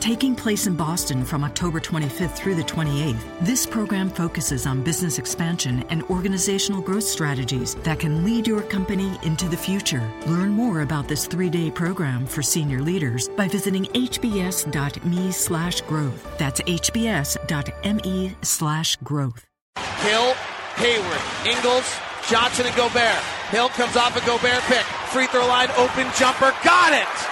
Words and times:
Taking 0.00 0.36
place 0.36 0.68
in 0.68 0.76
Boston 0.76 1.24
from 1.24 1.42
October 1.42 1.80
25th 1.80 2.30
through 2.30 2.54
the 2.54 2.62
28th, 2.62 3.20
this 3.40 3.66
program 3.66 4.08
focuses 4.08 4.64
on 4.64 4.82
business 4.82 5.18
expansion 5.18 5.84
and 5.90 6.04
organizational 6.04 6.80
growth 6.80 7.02
strategies 7.02 7.74
that 7.82 7.98
can 7.98 8.24
lead 8.24 8.46
your 8.46 8.62
company 8.62 9.18
into 9.24 9.48
the 9.48 9.56
future. 9.56 10.08
Learn 10.26 10.50
more 10.50 10.82
about 10.82 11.08
this 11.08 11.26
three-day 11.26 11.72
program 11.72 12.26
for 12.26 12.42
senior 12.42 12.80
leaders 12.80 13.28
by 13.30 13.48
visiting 13.48 13.86
hbs.me 13.86 15.32
slash 15.32 15.80
growth. 15.82 16.38
That's 16.38 16.60
hbs.me 16.60 18.36
slash 18.42 18.96
growth. 18.96 19.44
Hill, 19.76 20.32
Hayward, 20.76 21.56
Ingles, 21.56 21.96
Johnson, 22.28 22.66
and 22.66 22.76
Gobert. 22.76 23.22
Hill 23.50 23.68
comes 23.70 23.96
off 23.96 24.16
a 24.16 24.24
Gobert 24.24 24.62
pick. 24.62 24.84
Free 25.10 25.26
throw 25.26 25.46
line, 25.48 25.70
open 25.76 26.06
jumper. 26.16 26.54
Got 26.62 26.92
it! 26.92 27.27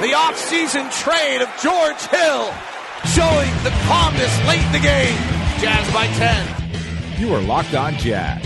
The 0.00 0.14
offseason 0.14 0.92
trade 1.02 1.42
of 1.42 1.48
George 1.60 2.00
Hill 2.06 2.54
showing 3.10 3.50
the 3.64 3.74
calmness 3.90 4.46
late 4.46 4.64
in 4.64 4.70
the 4.70 4.78
game. 4.78 5.16
Jazz 5.58 5.92
by 5.92 6.06
10. 6.06 7.20
You 7.20 7.34
are 7.34 7.40
Locked 7.40 7.74
On 7.74 7.92
Jazz, 7.94 8.40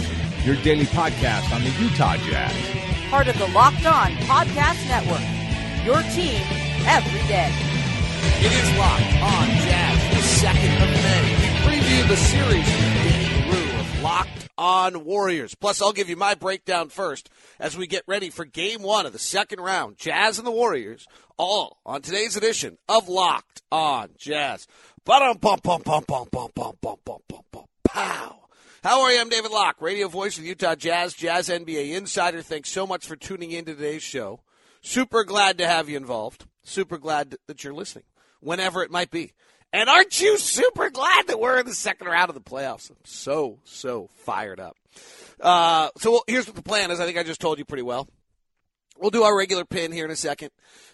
your 0.47 0.57
daily 0.63 0.87
podcast 0.87 1.55
on 1.55 1.63
the 1.63 1.69
Utah 1.79 2.17
Jazz. 2.17 2.55
Part 3.11 3.29
of 3.29 3.37
the 3.37 3.49
Locked 3.49 3.85
On 3.85 4.13
Podcast 4.25 4.89
Network. 4.89 5.21
Your 5.85 6.01
team 6.15 6.41
every 6.89 7.21
day. 7.29 7.53
It 8.41 8.51
is 8.51 8.79
Locked 8.79 9.13
On 9.21 9.49
Jazz, 9.61 9.99
the 10.09 10.47
2nd 10.47 10.73
of 10.81 10.89
May. 11.05 11.37
We 11.37 11.49
preview 11.69 12.09
the 12.09 12.17
series 12.17 12.65
with 12.65 12.95
Danny 13.05 13.53
Rue 13.53 13.79
of 13.79 14.03
Locked 14.03 14.42
On 14.63 15.05
Warriors. 15.05 15.57
Plus, 15.57 15.83
I'll 15.83 15.93
give 15.93 16.09
you 16.09 16.15
my 16.15 16.37
breakdown 16.37 16.89
first 16.89 17.29
as 17.59 17.77
we 17.77 17.89
get 17.89 18.05
ready 18.07 18.31
for 18.31 18.45
game 18.45 18.81
one 18.81 19.07
of 19.07 19.13
the 19.13 19.19
second 19.19 19.59
round. 19.59 19.99
Jazz 19.99 20.39
and 20.39 20.47
the 20.47 20.53
Warriors, 20.53 21.05
all 21.37 21.81
on 21.85 22.01
today's 22.01 22.37
edition 22.37 22.79
of 22.89 23.09
Locked 23.09 23.61
On 23.73 24.11
Jazz. 24.17 24.69
Pow. 27.83 28.39
How 28.85 29.01
are 29.03 29.11
you? 29.11 29.21
I'm 29.21 29.29
David 29.29 29.51
Locke, 29.51 29.83
radio 29.83 30.07
voice 30.07 30.39
of 30.39 30.45
Utah 30.45 30.77
Jazz, 30.77 31.13
Jazz 31.15 31.49
NBA 31.49 31.97
Insider. 31.97 32.41
Thanks 32.41 32.71
so 32.71 32.87
much 32.87 33.05
for 33.05 33.17
tuning 33.17 33.51
in 33.51 33.65
to 33.65 33.75
today's 33.75 34.05
show. 34.05 34.43
Super 34.81 35.25
glad 35.25 35.59
to 35.59 35.67
have 35.67 35.89
you 35.89 35.97
involved. 35.97 36.47
Super 36.63 36.99
glad 36.99 37.35
that 37.49 37.65
you're 37.65 37.75
listening, 37.75 38.05
whenever 38.39 38.85
it 38.85 38.93
might 38.93 39.11
be. 39.11 39.33
And 39.73 39.89
aren't 39.89 40.21
you 40.21 40.37
super 40.39 40.91
glad 40.91 41.29
that 41.29 41.41
we're 41.41 41.61
in 41.61 41.67
the 41.67 41.75
second 41.75 42.07
round 42.07 42.29
of 42.29 42.35
the 42.35 42.43
playoffs? 42.43 42.91
I'm 42.91 42.97
so, 43.05 43.59
so 43.65 44.11
fired 44.25 44.61
up. 44.61 44.77
Uh, 45.41 45.89
so 45.97 46.13
well, 46.13 46.25
here's 46.27 46.47
what 46.47 46.57
the 46.57 46.63
plan 46.63 46.91
is. 46.91 47.01
I 47.01 47.07
think 47.07 47.17
I 47.17 47.23
just 47.23 47.41
told 47.41 47.59
you 47.59 47.65
pretty 47.65 47.83
well. 47.83 48.07
We'll 48.99 49.11
do 49.11 49.23
our 49.23 49.37
regular 49.37 49.65
pin 49.65 49.91
here 49.91 50.05
in 50.05 50.11
a 50.11 50.17
second, 50.17 50.51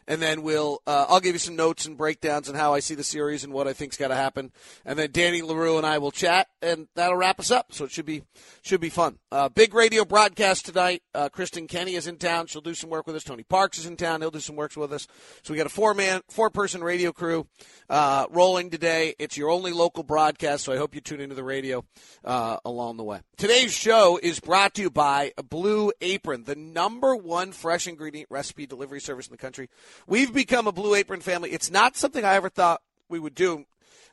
and 0.07 0.23
then 0.23 0.43
we'll 0.43 0.81
uh, 0.87 1.07
I'll 1.09 1.21
give 1.21 1.35
you 1.35 1.41
some 1.41 1.57
notes 1.57 1.85
and 1.85 1.99
breakdowns 1.99 2.49
on 2.49 2.55
how 2.55 2.73
I 2.73 2.79
see 2.79 2.95
the 2.95 3.03
series 3.03 3.43
and 3.43 3.53
what 3.53 3.67
I 3.67 3.73
think's 3.73 3.97
got 3.97 4.09
to 4.09 4.15
happen, 4.15 4.53
and 4.85 4.99
then 4.99 5.11
Danny 5.11 5.43
Leroux 5.43 5.79
and 5.79 5.87
I 5.87 5.99
will 5.99 6.13
chat, 6.13 6.47
and 6.63 6.87
that'll 6.95 7.17
wrap 7.17 7.41
us 7.41 7.51
up. 7.51 7.73
So 7.73 7.85
it 7.85 7.91
should 7.91 8.07
be 8.07 8.23
should 8.63 8.81
be 8.81 8.89
fun. 8.89 9.19
Uh, 9.33 9.49
big 9.49 9.75
radio 9.75 10.05
broadcast 10.05 10.67
tonight. 10.67 11.03
Uh, 11.13 11.29
Kristen 11.29 11.67
Kenny 11.67 11.97
is 11.97 12.07
in 12.07 12.19
town. 12.19 12.47
She'll 12.47 12.63
do 12.63 12.75
some 12.75 12.89
work 12.89 13.07
with 13.07 13.17
us. 13.17 13.25
Tony 13.25 13.43
Parks 13.43 13.79
is 13.79 13.87
in 13.87 13.97
town. 13.97 14.21
He'll 14.21 14.31
do 14.31 14.41
some 14.41 14.57
works 14.57 14.77
with 14.77 14.93
us. 14.93 15.09
So 15.43 15.53
we 15.53 15.59
got 15.59 15.67
a 15.67 15.71
four 15.71 15.93
man, 15.93 16.21
four 16.29 16.51
person 16.51 16.85
radio 16.85 17.13
crew 17.13 17.49
uh, 17.91 18.27
rolling 18.31 18.71
today. 18.71 19.17
It's 19.19 19.37
your 19.37 19.51
only 19.51 19.73
local 19.73 20.05
broadcast, 20.05 20.65
so 20.65 20.73
I 20.73 20.77
hope 20.77 20.95
you 20.95 21.01
tune 21.01 21.21
into 21.21 21.35
the 21.35 21.45
radio 21.45 21.85
uh, 22.25 22.59
along 22.65 22.97
the 22.97 23.05
way. 23.05 23.21
Today's 23.37 23.73
show 23.73 24.21
is 24.23 24.39
brought 24.39 24.75
to 24.75 24.83
you 24.83 24.91
by 24.91 25.33
Blue 25.51 25.91
Apron, 26.01 26.45
the 26.45 26.55
number 26.55 27.17
one 27.17 27.51
fresh 27.51 27.88
ingredient 27.89 28.29
recipe 28.31 28.67
delivery 28.67 29.01
service 29.01 29.27
in 29.27 29.33
the 29.33 29.39
country. 29.39 29.69
We've 30.07 30.33
become 30.33 30.67
a 30.67 30.73
Blue 30.73 30.95
Apron 30.95 31.21
family. 31.21 31.51
It's 31.51 31.71
not 31.71 31.97
something 31.97 32.25
I 32.25 32.35
ever 32.35 32.49
thought 32.49 32.81
we 33.09 33.19
would 33.19 33.35
do. 33.35 33.65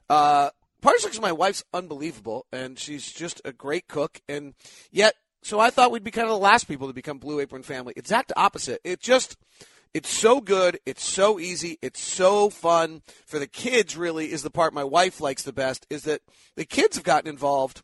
Uh, 0.09 0.49
partially 0.81 1.09
because 1.09 1.21
my 1.21 1.31
wife's 1.31 1.63
unbelievable, 1.73 2.45
and 2.51 2.77
she's 2.77 3.11
just 3.11 3.41
a 3.43 3.51
great 3.51 3.87
cook, 3.87 4.21
and 4.29 4.53
yet, 4.91 5.15
so 5.41 5.59
I 5.59 5.69
thought 5.69 5.91
we'd 5.91 6.03
be 6.03 6.11
kind 6.11 6.27
of 6.27 6.33
the 6.33 6.39
last 6.39 6.67
people 6.67 6.87
to 6.87 6.93
become 6.93 7.17
Blue 7.17 7.39
Apron 7.39 7.63
family. 7.63 7.93
Exact 7.95 8.31
opposite. 8.35 8.81
It 8.83 8.99
just, 8.99 9.37
it's 9.93 10.09
so 10.09 10.41
good. 10.41 10.79
It's 10.85 11.03
so 11.03 11.39
easy. 11.39 11.77
It's 11.81 12.01
so 12.01 12.49
fun 12.49 13.01
for 13.25 13.39
the 13.39 13.47
kids. 13.47 13.95
Really, 13.95 14.31
is 14.31 14.43
the 14.43 14.49
part 14.49 14.73
my 14.73 14.83
wife 14.83 15.21
likes 15.21 15.43
the 15.43 15.53
best. 15.53 15.85
Is 15.89 16.03
that 16.03 16.21
the 16.55 16.65
kids 16.65 16.97
have 16.97 17.05
gotten 17.05 17.29
involved, 17.29 17.83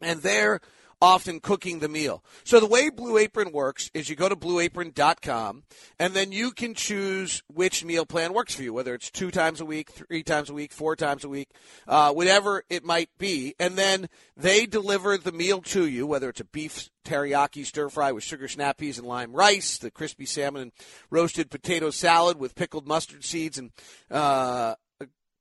and 0.00 0.22
they're 0.22 0.60
often 1.00 1.40
cooking 1.40 1.78
the 1.78 1.88
meal. 1.88 2.22
So 2.44 2.60
the 2.60 2.66
way 2.66 2.90
Blue 2.90 3.16
Apron 3.16 3.52
works 3.52 3.90
is 3.94 4.08
you 4.08 4.16
go 4.16 4.28
to 4.28 4.36
blueapron.com 4.36 5.62
and 5.98 6.14
then 6.14 6.32
you 6.32 6.50
can 6.50 6.74
choose 6.74 7.42
which 7.48 7.84
meal 7.84 8.04
plan 8.04 8.32
works 8.32 8.54
for 8.54 8.62
you, 8.62 8.72
whether 8.72 8.94
it's 8.94 9.10
two 9.10 9.30
times 9.30 9.60
a 9.60 9.64
week, 9.64 9.90
three 9.90 10.22
times 10.22 10.50
a 10.50 10.54
week, 10.54 10.72
four 10.72 10.96
times 10.96 11.24
a 11.24 11.28
week, 11.28 11.48
uh, 11.88 12.12
whatever 12.12 12.64
it 12.68 12.84
might 12.84 13.10
be. 13.18 13.54
And 13.58 13.76
then 13.76 14.08
they 14.36 14.66
deliver 14.66 15.16
the 15.16 15.32
meal 15.32 15.60
to 15.62 15.86
you, 15.86 16.06
whether 16.06 16.28
it's 16.28 16.40
a 16.40 16.44
beef 16.44 16.90
teriyaki 17.04 17.64
stir 17.64 17.88
fry 17.88 18.12
with 18.12 18.22
sugar 18.22 18.48
snap 18.48 18.78
peas 18.78 18.98
and 18.98 19.06
lime 19.06 19.32
rice, 19.32 19.78
the 19.78 19.90
crispy 19.90 20.26
salmon 20.26 20.62
and 20.62 20.72
roasted 21.10 21.50
potato 21.50 21.90
salad 21.90 22.38
with 22.38 22.54
pickled 22.54 22.86
mustard 22.86 23.24
seeds 23.24 23.58
and, 23.58 23.70
uh, 24.10 24.74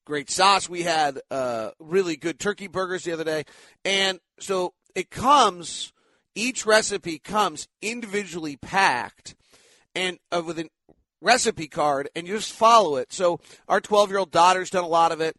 great 0.09 0.29
sauce. 0.31 0.67
We 0.67 0.81
had 0.81 1.19
uh, 1.29 1.69
really 1.79 2.15
good 2.15 2.39
turkey 2.39 2.67
burgers 2.67 3.03
the 3.03 3.11
other 3.11 3.23
day, 3.23 3.43
and 3.85 4.19
so 4.39 4.73
it 4.95 5.09
comes. 5.09 5.93
Each 6.35 6.65
recipe 6.65 7.19
comes 7.19 7.67
individually 7.81 8.55
packed, 8.55 9.35
and 9.95 10.19
uh, 10.31 10.41
with 10.45 10.59
a 10.59 10.69
recipe 11.21 11.67
card, 11.67 12.09
and 12.15 12.27
you 12.27 12.35
just 12.35 12.53
follow 12.53 12.95
it. 12.97 13.11
So 13.11 13.39
our 13.67 13.81
12 13.81 14.09
year 14.09 14.19
old 14.19 14.31
daughter's 14.31 14.69
done 14.69 14.83
a 14.83 14.87
lot 14.87 15.11
of 15.11 15.21
it. 15.21 15.35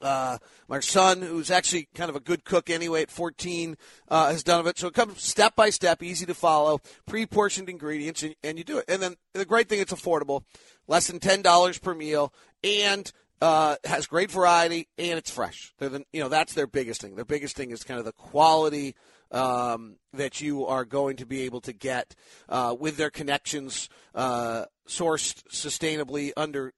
Uh, 0.00 0.38
my 0.66 0.80
son, 0.80 1.20
who's 1.20 1.50
actually 1.50 1.86
kind 1.94 2.08
of 2.08 2.16
a 2.16 2.20
good 2.20 2.44
cook 2.44 2.70
anyway 2.70 3.02
at 3.02 3.10
14, 3.10 3.76
uh, 4.08 4.30
has 4.30 4.42
done 4.42 4.60
of 4.60 4.66
it. 4.66 4.78
So 4.78 4.88
it 4.88 4.94
comes 4.94 5.22
step 5.22 5.54
by 5.54 5.68
step, 5.68 6.02
easy 6.02 6.24
to 6.24 6.34
follow, 6.34 6.80
pre-portioned 7.06 7.68
ingredients, 7.68 8.22
and, 8.22 8.34
and 8.42 8.56
you 8.56 8.64
do 8.64 8.78
it. 8.78 8.86
And 8.88 9.02
then 9.02 9.16
the 9.34 9.44
great 9.44 9.68
thing, 9.68 9.80
it's 9.80 9.92
affordable, 9.92 10.44
less 10.88 11.06
than 11.06 11.18
ten 11.20 11.42
dollars 11.42 11.78
per 11.78 11.94
meal, 11.94 12.32
and 12.64 13.12
uh, 13.40 13.76
has 13.84 14.06
great 14.06 14.30
variety 14.30 14.88
and 14.98 15.18
it's 15.18 15.30
fresh. 15.30 15.72
The, 15.78 16.04
you 16.12 16.20
know 16.20 16.28
that's 16.28 16.54
their 16.54 16.66
biggest 16.66 17.00
thing. 17.00 17.16
Their 17.16 17.24
biggest 17.24 17.56
thing 17.56 17.70
is 17.70 17.84
kind 17.84 17.98
of 17.98 18.04
the 18.04 18.12
quality 18.12 18.94
um, 19.30 19.96
that 20.12 20.40
you 20.40 20.66
are 20.66 20.84
going 20.84 21.16
to 21.16 21.26
be 21.26 21.42
able 21.42 21.60
to 21.62 21.72
get 21.72 22.14
uh, 22.48 22.74
with 22.78 22.96
their 22.96 23.10
connections, 23.10 23.88
uh, 24.14 24.64
sourced 24.88 25.42
sustainably 25.52 26.32
under 26.36 26.72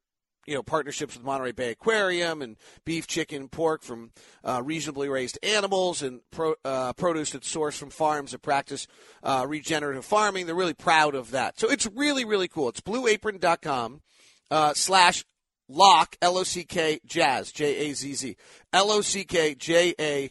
you 0.46 0.54
know 0.54 0.62
partnerships 0.62 1.16
with 1.16 1.24
Monterey 1.24 1.52
Bay 1.52 1.70
Aquarium 1.70 2.42
and 2.42 2.56
beef, 2.84 3.06
chicken, 3.06 3.48
pork 3.48 3.82
from 3.82 4.12
uh, 4.44 4.62
reasonably 4.64 5.08
raised 5.08 5.38
animals 5.42 6.02
and 6.02 6.20
pro, 6.30 6.54
uh, 6.64 6.92
produce 6.92 7.30
that's 7.30 7.52
sourced 7.52 7.76
from 7.76 7.90
farms 7.90 8.32
that 8.32 8.42
practice 8.42 8.86
uh, 9.22 9.44
regenerative 9.48 10.04
farming. 10.04 10.46
They're 10.46 10.54
really 10.54 10.74
proud 10.74 11.14
of 11.14 11.30
that. 11.30 11.58
So 11.58 11.70
it's 11.70 11.86
really 11.86 12.24
really 12.24 12.48
cool. 12.48 12.68
It's 12.68 12.80
BlueApron.com 12.80 14.02
uh, 14.50 14.74
slash 14.74 15.24
Lock, 15.68 16.16
L 16.20 16.38
O 16.38 16.42
C 16.42 16.64
K, 16.64 17.00
Jazz, 17.06 17.52
J 17.52 17.90
A 17.90 17.94
Z 17.94 18.14
Z. 18.14 18.36
L 18.72 18.90
O 18.90 19.00
C 19.00 19.24
K, 19.24 19.54
J 19.54 19.94
A 19.98 20.30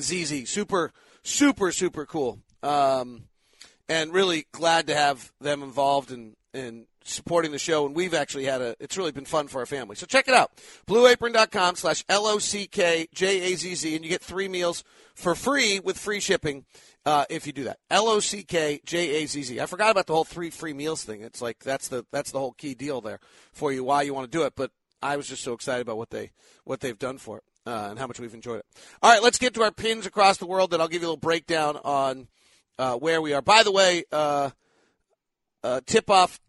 Z 0.00 0.24
Z. 0.24 0.44
Super, 0.46 0.92
super, 1.22 1.72
super 1.72 2.06
cool. 2.06 2.38
Um, 2.62 3.24
and 3.88 4.12
really 4.12 4.46
glad 4.52 4.86
to 4.86 4.94
have 4.94 5.32
them 5.40 5.62
involved 5.62 6.12
in, 6.12 6.36
in 6.54 6.86
supporting 7.04 7.50
the 7.52 7.58
show. 7.58 7.84
And 7.84 7.94
we've 7.94 8.14
actually 8.14 8.44
had 8.44 8.62
a, 8.62 8.76
it's 8.80 8.96
really 8.96 9.12
been 9.12 9.24
fun 9.24 9.48
for 9.48 9.58
our 9.58 9.66
family. 9.66 9.96
So 9.96 10.06
check 10.06 10.28
it 10.28 10.34
out. 10.34 10.52
BlueApron.com 10.86 11.76
slash 11.76 12.04
L 12.08 12.26
O 12.26 12.38
C 12.38 12.66
K 12.66 13.08
J 13.12 13.52
A 13.52 13.56
Z 13.56 13.74
Z. 13.74 13.96
And 13.96 14.04
you 14.04 14.10
get 14.10 14.22
three 14.22 14.48
meals 14.48 14.84
for 15.14 15.34
free 15.34 15.80
with 15.80 15.98
free 15.98 16.20
shipping 16.20 16.64
uh, 17.04 17.24
if 17.28 17.46
you 17.46 17.52
do 17.52 17.64
that. 17.64 17.78
L 17.90 18.08
O 18.08 18.20
C 18.20 18.42
K 18.42 18.80
J 18.84 19.22
A 19.22 19.26
Z 19.26 19.42
Z. 19.42 19.60
I 19.60 19.66
forgot 19.66 19.90
about 19.90 20.06
the 20.06 20.14
whole 20.14 20.24
three 20.24 20.50
free 20.50 20.72
meals 20.72 21.04
thing. 21.04 21.22
It's 21.22 21.42
like 21.42 21.58
that's 21.60 21.88
the 21.88 22.06
that's 22.12 22.30
the 22.30 22.38
whole 22.38 22.52
key 22.52 22.74
deal 22.74 23.00
there 23.00 23.20
for 23.52 23.72
you. 23.72 23.84
Why 23.84 24.02
you 24.02 24.14
want 24.14 24.30
to 24.30 24.38
do 24.38 24.44
it? 24.44 24.54
But 24.56 24.70
I 25.02 25.16
was 25.16 25.28
just 25.28 25.42
so 25.42 25.52
excited 25.52 25.82
about 25.82 25.96
what 25.96 26.10
they 26.10 26.30
what 26.64 26.80
they've 26.80 26.98
done 26.98 27.18
for 27.18 27.38
it 27.38 27.44
uh, 27.66 27.88
and 27.90 27.98
how 27.98 28.06
much 28.06 28.20
we've 28.20 28.34
enjoyed 28.34 28.60
it. 28.60 28.66
All 29.02 29.10
right, 29.10 29.22
let's 29.22 29.38
get 29.38 29.54
to 29.54 29.62
our 29.62 29.72
pins 29.72 30.06
across 30.06 30.38
the 30.38 30.46
world. 30.46 30.70
Then 30.70 30.80
I'll 30.80 30.88
give 30.88 31.02
you 31.02 31.08
a 31.08 31.10
little 31.10 31.20
breakdown 31.20 31.76
on 31.84 32.28
uh, 32.78 32.96
where 32.96 33.20
we 33.20 33.32
are. 33.32 33.42
By 33.42 33.62
the 33.62 33.72
way, 33.72 34.04
uh, 34.12 34.50
uh, 35.64 35.80
tip 35.86 36.08
off, 36.10 36.40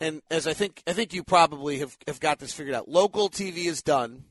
and 0.00 0.22
as 0.30 0.46
I 0.46 0.54
think 0.54 0.82
I 0.86 0.92
think 0.92 1.12
you 1.12 1.22
probably 1.22 1.78
have 1.78 1.96
have 2.06 2.20
got 2.20 2.38
this 2.38 2.52
figured 2.52 2.74
out. 2.74 2.88
Local 2.88 3.28
TV 3.28 3.66
is 3.66 3.82
done. 3.82 4.24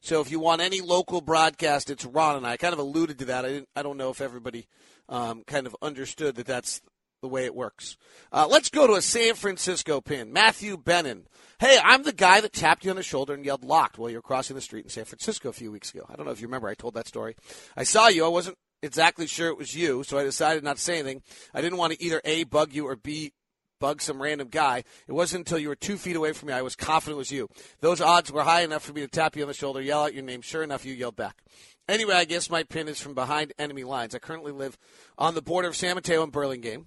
So 0.00 0.20
if 0.20 0.30
you 0.30 0.38
want 0.38 0.60
any 0.60 0.82
local 0.82 1.22
broadcast, 1.22 1.88
it's 1.88 2.04
Ron 2.04 2.36
and 2.36 2.46
I. 2.46 2.52
I 2.52 2.56
kind 2.58 2.74
of 2.74 2.78
alluded 2.78 3.18
to 3.20 3.24
that. 3.26 3.46
I. 3.46 3.64
I 3.74 3.82
don't 3.82 3.96
know 3.96 4.10
if 4.10 4.20
everybody 4.20 4.66
um, 5.08 5.42
kind 5.46 5.66
of 5.66 5.76
understood 5.82 6.36
that 6.36 6.46
that's 6.46 6.80
the 7.20 7.28
way 7.28 7.46
it 7.46 7.54
works. 7.54 7.96
Uh, 8.32 8.46
let's 8.48 8.68
go 8.68 8.86
to 8.86 8.94
a 8.94 9.02
San 9.02 9.34
Francisco 9.34 10.00
pin. 10.00 10.32
Matthew 10.32 10.76
Bennon. 10.76 11.26
Hey, 11.58 11.78
I'm 11.82 12.02
the 12.02 12.12
guy 12.12 12.40
that 12.40 12.52
tapped 12.52 12.84
you 12.84 12.90
on 12.90 12.96
the 12.96 13.02
shoulder 13.02 13.32
and 13.32 13.44
yelled 13.44 13.64
locked 13.64 13.96
while 13.96 14.10
you 14.10 14.16
were 14.16 14.22
crossing 14.22 14.56
the 14.56 14.60
street 14.60 14.84
in 14.84 14.90
San 14.90 15.06
Francisco 15.06 15.48
a 15.48 15.52
few 15.52 15.72
weeks 15.72 15.94
ago. 15.94 16.04
I 16.08 16.16
don't 16.16 16.26
know 16.26 16.32
if 16.32 16.40
you 16.40 16.46
remember. 16.46 16.68
I 16.68 16.74
told 16.74 16.94
that 16.94 17.06
story. 17.06 17.34
I 17.76 17.84
saw 17.84 18.08
you. 18.08 18.24
I 18.24 18.28
wasn't 18.28 18.58
exactly 18.82 19.26
sure 19.26 19.48
it 19.48 19.56
was 19.56 19.74
you, 19.74 20.04
so 20.04 20.18
I 20.18 20.24
decided 20.24 20.64
not 20.64 20.76
to 20.76 20.82
say 20.82 20.98
anything. 20.98 21.22
I 21.54 21.62
didn't 21.62 21.78
want 21.78 21.94
to 21.94 22.02
either 22.02 22.20
A, 22.24 22.44
bug 22.44 22.74
you, 22.74 22.86
or 22.86 22.96
B, 22.96 23.32
bug 23.80 24.02
some 24.02 24.20
random 24.20 24.48
guy. 24.48 24.84
It 25.08 25.12
wasn't 25.12 25.46
until 25.46 25.58
you 25.58 25.68
were 25.68 25.76
two 25.76 25.96
feet 25.96 26.16
away 26.16 26.32
from 26.32 26.48
me 26.48 26.54
I 26.54 26.62
was 26.62 26.76
confident 26.76 27.16
it 27.16 27.18
was 27.18 27.32
you. 27.32 27.48
Those 27.80 28.00
odds 28.00 28.30
were 28.30 28.42
high 28.42 28.62
enough 28.62 28.82
for 28.82 28.92
me 28.92 29.00
to 29.00 29.08
tap 29.08 29.36
you 29.36 29.42
on 29.42 29.48
the 29.48 29.54
shoulder, 29.54 29.80
yell 29.80 30.04
out 30.04 30.14
your 30.14 30.22
name. 30.22 30.42
Sure 30.42 30.62
enough, 30.62 30.84
you 30.84 30.92
yelled 30.92 31.16
back. 31.16 31.42
Anyway, 31.88 32.14
I 32.14 32.24
guess 32.24 32.48
my 32.48 32.62
pin 32.62 32.88
is 32.88 33.00
from 33.00 33.14
behind 33.14 33.52
enemy 33.58 33.84
lines. 33.84 34.14
I 34.14 34.18
currently 34.18 34.52
live 34.52 34.78
on 35.18 35.34
the 35.34 35.42
border 35.42 35.68
of 35.68 35.76
San 35.76 35.94
Mateo 35.94 36.22
and 36.22 36.32
Burlingame 36.32 36.86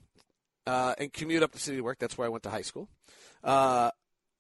uh, 0.66 0.96
and 0.98 1.14
commute 1.14 1.44
up 1.44 1.52
the 1.52 1.60
city 1.60 1.78
to 1.78 1.84
work. 1.84 2.00
That's 2.00 2.18
where 2.18 2.26
I 2.26 2.30
went 2.30 2.44
to 2.44 2.50
high 2.50 2.62
school. 2.62 2.90
Uh, 3.44 3.92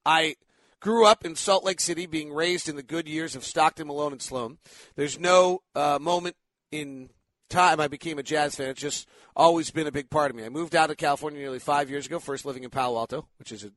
I 0.05 0.35
grew 0.79 1.05
up 1.05 1.25
in 1.25 1.35
Salt 1.35 1.63
Lake 1.63 1.79
City, 1.79 2.05
being 2.05 2.33
raised 2.33 2.69
in 2.69 2.75
the 2.75 2.83
good 2.83 3.07
years 3.07 3.35
of 3.35 3.43
Stockton, 3.43 3.87
Malone, 3.87 4.13
and 4.13 4.21
Sloan. 4.21 4.57
There's 4.95 5.19
no 5.19 5.61
uh, 5.75 5.99
moment 6.01 6.35
in 6.71 7.09
time 7.49 7.79
I 7.79 7.87
became 7.87 8.19
a 8.19 8.23
Jazz 8.23 8.55
fan. 8.55 8.69
It's 8.69 8.81
just 8.81 9.07
always 9.35 9.71
been 9.71 9.87
a 9.87 9.91
big 9.91 10.09
part 10.09 10.31
of 10.31 10.37
me. 10.37 10.43
I 10.43 10.49
moved 10.49 10.75
out 10.75 10.89
of 10.89 10.97
California 10.97 11.39
nearly 11.39 11.59
five 11.59 11.89
years 11.89 12.05
ago, 12.07 12.19
first 12.19 12.45
living 12.45 12.63
in 12.63 12.69
Palo 12.69 12.97
Alto, 12.97 13.27
which 13.37 13.51
is 13.51 13.63
a 13.63 13.71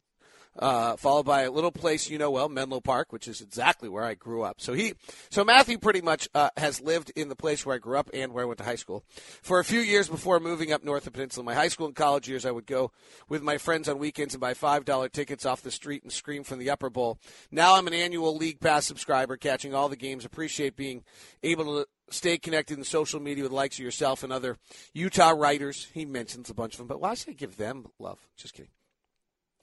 uh, 0.59 0.97
followed 0.97 1.25
by 1.27 1.43
a 1.43 1.51
little 1.51 1.71
place 1.71 2.11
you 2.11 2.19
know 2.19 2.31
well, 2.31 2.49
Menlo 2.49 2.81
Park, 2.81 3.13
which 3.13 3.29
is 3.29 3.41
exactly 3.41 3.89
where 3.89 4.05
I 4.05 4.15
grew 4.15 4.43
up. 4.43 4.61
So 4.61 4.73
he, 4.73 4.95
so 5.31 5.45
Matthew 5.45 5.79
pretty 5.79 6.01
much 6.01 6.29
uh, 6.35 6.51
has 6.57 6.81
lived 6.81 7.13
in 7.17 7.29
the 7.29 7.37
place 7.37 7.65
where 7.65 7.75
I 7.75 7.79
grew 7.79 7.99
up 7.99 8.11
and 8.13 8.33
where 8.33 8.45
I 8.45 8.47
went 8.47 8.59
to 8.59 8.65
high 8.65 8.77
school. 8.77 9.05
For 9.43 9.61
a 9.61 9.65
few 9.65 9.81
years 9.81 10.09
before 10.09 10.41
moving 10.41 10.73
up 10.73 10.85
north 10.85 11.07
of 11.07 11.13
the 11.13 11.19
Peninsula, 11.19 11.45
my 11.45 11.55
high 11.55 11.69
school 11.69 11.87
and 11.87 11.95
college 11.95 12.29
years, 12.29 12.45
I 12.45 12.51
would 12.51 12.67
go 12.67 12.93
with 13.29 13.43
my 13.43 13.59
friends 13.59 13.89
on 13.89 13.99
weekends 13.99 14.35
and 14.35 14.41
buy 14.41 14.55
five 14.55 14.85
dollar 14.85 15.09
tickets 15.09 15.47
off 15.47 15.63
the 15.63 15.71
street 15.71 16.03
and 16.03 16.13
scream 16.13 16.45
from 16.45 16.59
the 16.59 16.71
upper 16.71 16.91
bowl. 16.91 17.19
Now 17.51 17.77
I'm 17.77 17.87
an 17.87 17.95
annual 17.95 18.37
league 18.37 18.61
pass 18.61 18.87
subscriber, 18.87 19.37
catching 19.37 19.75
all 19.75 19.89
the 19.89 19.97
games. 19.97 20.25
Appreciate 20.25 20.77
being 20.77 21.05
able 21.43 21.65
to 21.65 21.87
stay 22.11 22.39
connected 22.39 22.77
in 22.77 22.85
social 22.85 23.21
media 23.21 23.45
with 23.45 23.53
likes 23.53 23.79
of 23.79 23.85
yourself 23.85 24.25
and 24.25 24.33
other 24.33 24.59
Utah 24.93 25.31
writers. 25.31 25.89
He 25.95 26.05
mentions 26.05 26.51
a 26.51 26.55
bunch 26.55 26.75
of 26.75 26.79
them, 26.79 26.89
but 26.89 27.01
why 27.01 27.15
should 27.15 27.31
I 27.31 27.35
give 27.35 27.57
them 27.57 27.87
love? 27.99 28.19
Just 28.37 28.55
kidding. 28.55 28.73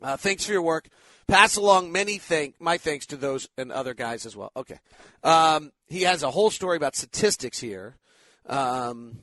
Uh, 0.01 0.17
thanks 0.17 0.45
for 0.45 0.51
your 0.51 0.61
work. 0.61 0.88
Pass 1.27 1.57
along 1.57 1.91
many 1.91 2.17
thank 2.17 2.59
my 2.61 2.77
thanks 2.77 3.05
to 3.07 3.17
those 3.17 3.49
and 3.57 3.71
other 3.71 3.94
guys 3.94 4.25
as 4.25 4.35
well. 4.35 4.51
Okay, 4.55 4.79
um, 5.23 5.71
he 5.88 6.03
has 6.03 6.23
a 6.23 6.31
whole 6.31 6.49
story 6.49 6.77
about 6.77 6.95
statistics 6.95 7.59
here, 7.59 7.97
um, 8.45 9.19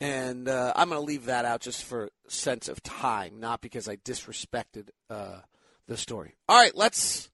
and 0.00 0.48
uh, 0.48 0.74
I'm 0.76 0.90
going 0.90 1.00
to 1.00 1.04
leave 1.06 1.26
that 1.26 1.46
out 1.46 1.62
just 1.62 1.82
for 1.82 2.10
sense 2.28 2.68
of 2.68 2.82
time, 2.82 3.40
not 3.40 3.62
because 3.62 3.88
I 3.88 3.96
disrespected 3.96 4.90
uh, 5.08 5.40
the 5.86 5.96
story. 5.96 6.34
All 6.46 6.60
right, 6.60 6.76
let's 6.76 7.30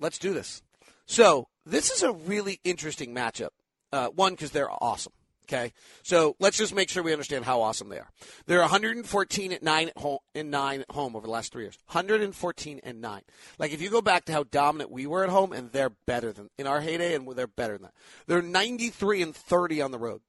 let's 0.00 0.18
do 0.18 0.32
this. 0.32 0.62
So 1.04 1.48
this 1.66 1.90
is 1.90 2.02
a 2.02 2.12
really 2.12 2.60
interesting 2.64 3.14
matchup. 3.14 3.50
Uh, 3.92 4.08
one 4.08 4.32
because 4.32 4.50
they're 4.50 4.70
awesome. 4.82 5.12
Okay, 5.48 5.72
so 6.02 6.34
let's 6.40 6.56
just 6.56 6.74
make 6.74 6.88
sure 6.88 7.04
we 7.04 7.12
understand 7.12 7.44
how 7.44 7.62
awesome 7.62 7.88
they 7.88 7.98
are. 7.98 8.10
They're 8.46 8.60
114 8.60 9.52
at 9.52 9.62
nine 9.62 9.88
at 9.88 9.98
home, 9.98 10.18
and 10.34 10.50
nine 10.50 10.80
at 10.80 10.90
home 10.90 11.14
over 11.14 11.24
the 11.24 11.32
last 11.32 11.52
three 11.52 11.62
years. 11.62 11.78
114 11.86 12.80
and 12.82 13.00
nine. 13.00 13.22
Like 13.56 13.72
if 13.72 13.80
you 13.80 13.88
go 13.88 14.02
back 14.02 14.24
to 14.24 14.32
how 14.32 14.42
dominant 14.42 14.90
we 14.90 15.06
were 15.06 15.22
at 15.22 15.30
home, 15.30 15.52
and 15.52 15.70
they're 15.70 15.92
better 16.04 16.32
than 16.32 16.50
in 16.58 16.66
our 16.66 16.80
heyday, 16.80 17.14
and 17.14 17.30
they're 17.36 17.46
better 17.46 17.74
than 17.74 17.82
that. 17.82 17.94
They're 18.26 18.42
93 18.42 19.22
and 19.22 19.36
30 19.36 19.82
on 19.82 19.92
the 19.92 19.98
road. 19.98 20.20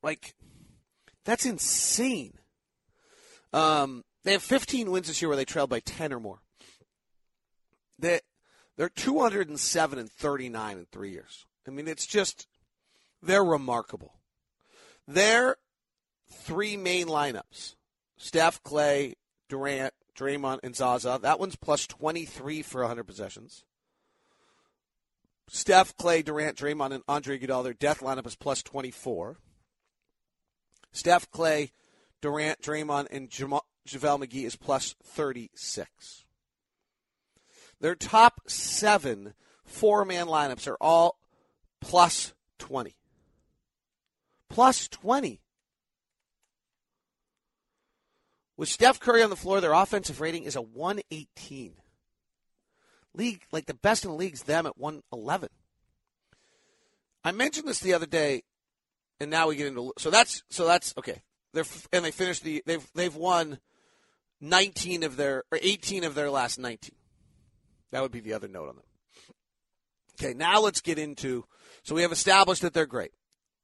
Like 0.00 0.36
that's 1.24 1.44
insane. 1.44 2.34
Um, 3.52 4.04
they 4.22 4.32
have 4.32 4.42
15 4.42 4.92
wins 4.92 5.08
this 5.08 5.20
year 5.20 5.28
where 5.28 5.36
they 5.36 5.44
trailed 5.44 5.70
by 5.70 5.80
10 5.80 6.12
or 6.12 6.20
more. 6.20 6.38
They 7.98 8.20
they're 8.76 8.88
207 8.90 9.98
and 9.98 10.10
39 10.10 10.78
in 10.78 10.86
three 10.92 11.10
years. 11.10 11.46
I 11.66 11.70
mean, 11.70 11.88
it's 11.88 12.06
just 12.06 12.46
they're 13.26 13.44
remarkable. 13.44 14.14
Their 15.06 15.56
three 16.28 16.76
main 16.76 17.06
lineups 17.06 17.74
Steph, 18.16 18.62
Klay, 18.62 19.14
Durant, 19.48 19.92
Draymond, 20.16 20.60
and 20.62 20.74
Zaza. 20.74 21.18
That 21.20 21.38
one's 21.38 21.56
plus 21.56 21.86
23 21.86 22.62
for 22.62 22.80
100 22.80 23.04
possessions. 23.04 23.64
Steph, 25.48 25.96
Klay, 25.96 26.24
Durant, 26.24 26.56
Draymond, 26.56 26.92
and 26.92 27.04
Andre 27.06 27.38
Iguodala, 27.38 27.64
their 27.64 27.72
death 27.74 28.00
lineup 28.00 28.26
is 28.26 28.34
plus 28.34 28.62
24. 28.62 29.36
Steph, 30.92 31.30
Klay, 31.30 31.70
Durant, 32.22 32.60
Draymond, 32.62 33.06
and 33.10 33.30
JaVale 33.30 33.60
McGee 33.86 34.46
is 34.46 34.56
plus 34.56 34.96
36. 35.04 36.24
Their 37.80 37.94
top 37.94 38.40
seven 38.46 39.34
four 39.64 40.04
man 40.04 40.26
lineups 40.26 40.66
are 40.66 40.78
all 40.80 41.18
plus 41.80 42.32
20 42.58 42.96
plus 44.56 44.88
20. 44.88 45.38
With 48.56 48.70
Steph 48.70 48.98
Curry 48.98 49.22
on 49.22 49.28
the 49.28 49.36
floor, 49.36 49.60
their 49.60 49.74
offensive 49.74 50.18
rating 50.18 50.44
is 50.44 50.56
a 50.56 50.62
118. 50.62 51.74
League, 53.12 53.42
like 53.52 53.66
the 53.66 53.74
best 53.74 54.06
in 54.06 54.10
the 54.10 54.16
league, 54.16 54.32
is 54.32 54.44
them 54.44 54.64
at 54.64 54.78
111. 54.78 55.50
I 57.22 57.32
mentioned 57.32 57.68
this 57.68 57.80
the 57.80 57.92
other 57.92 58.06
day, 58.06 58.44
and 59.20 59.30
now 59.30 59.48
we 59.48 59.56
get 59.56 59.66
into 59.66 59.92
so 59.98 60.10
that's 60.10 60.42
so 60.48 60.64
that's 60.64 60.94
okay. 60.96 61.20
They're 61.52 61.64
and 61.92 62.02
they 62.02 62.10
finished 62.10 62.42
the 62.42 62.62
they've 62.64 62.86
they've 62.94 63.14
won 63.14 63.58
19 64.40 65.02
of 65.02 65.16
their 65.16 65.44
or 65.52 65.58
18 65.60 66.04
of 66.04 66.14
their 66.14 66.30
last 66.30 66.58
19. 66.58 66.92
That 67.90 68.00
would 68.00 68.12
be 68.12 68.20
the 68.20 68.32
other 68.32 68.48
note 68.48 68.70
on 68.70 68.76
them. 68.76 68.84
Okay, 70.18 70.32
now 70.32 70.60
let's 70.60 70.80
get 70.80 70.98
into. 70.98 71.44
So 71.82 71.94
we 71.94 72.02
have 72.02 72.12
established 72.12 72.62
that 72.62 72.72
they're 72.72 72.86
great. 72.86 73.12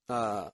Uh, 0.06 0.50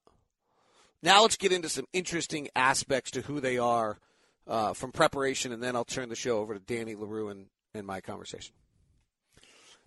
now 1.02 1.22
let's 1.22 1.36
get 1.36 1.52
into 1.52 1.68
some 1.68 1.86
interesting 1.92 2.48
aspects 2.56 3.10
to 3.12 3.20
who 3.22 3.40
they 3.40 3.58
are 3.58 3.98
uh, 4.46 4.72
from 4.72 4.92
preparation, 4.92 5.52
and 5.52 5.62
then 5.62 5.76
I'll 5.76 5.84
turn 5.84 6.08
the 6.08 6.16
show 6.16 6.38
over 6.38 6.54
to 6.54 6.60
Danny 6.60 6.94
Leroux 6.94 7.28
and, 7.28 7.46
and 7.74 7.86
my 7.86 8.00
conversation. 8.00 8.54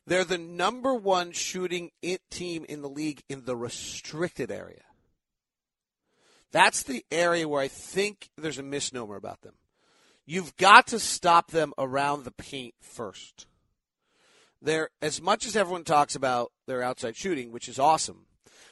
They're 0.07 0.23
the 0.23 0.37
number 0.37 0.95
one 0.95 1.31
shooting 1.31 1.91
team 2.29 2.65
in 2.67 2.81
the 2.81 2.89
league 2.89 3.21
in 3.29 3.45
the 3.45 3.55
restricted 3.55 4.51
area. 4.51 4.81
That's 6.51 6.83
the 6.83 7.05
area 7.11 7.47
where 7.47 7.61
I 7.61 7.67
think 7.67 8.29
there's 8.37 8.57
a 8.57 8.63
misnomer 8.63 9.15
about 9.15 9.41
them. 9.41 9.53
You've 10.25 10.55
got 10.57 10.87
to 10.87 10.99
stop 10.99 11.51
them 11.51 11.73
around 11.77 12.23
the 12.23 12.31
paint 12.31 12.73
first. 12.81 13.47
They're 14.61 14.89
as 15.01 15.21
much 15.21 15.45
as 15.45 15.55
everyone 15.55 15.83
talks 15.83 16.15
about 16.15 16.51
their 16.67 16.83
outside 16.83 17.15
shooting, 17.15 17.51
which 17.51 17.67
is 17.67 17.79
awesome. 17.79 18.25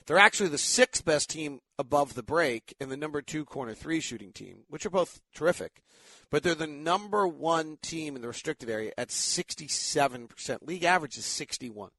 They're 0.09 0.17
actually 0.17 0.49
the 0.49 0.57
sixth 0.57 1.05
best 1.05 1.29
team 1.29 1.59
above 1.77 2.15
the 2.15 2.23
break 2.23 2.75
and 2.81 2.89
the 2.89 2.97
number 2.97 3.21
two 3.21 3.45
corner 3.45 3.75
three 3.75 3.99
shooting 3.99 4.31
team, 4.31 4.61
which 4.67 4.83
are 4.83 4.89
both 4.89 5.21
terrific. 5.35 5.83
But 6.31 6.41
they're 6.41 6.55
the 6.55 6.65
number 6.65 7.27
one 7.27 7.77
team 7.83 8.15
in 8.15 8.23
the 8.23 8.27
restricted 8.27 8.71
area 8.71 8.91
at 8.97 9.09
67%. 9.09 10.67
League 10.67 10.83
average 10.83 11.15
is 11.15 11.25
61. 11.25 11.91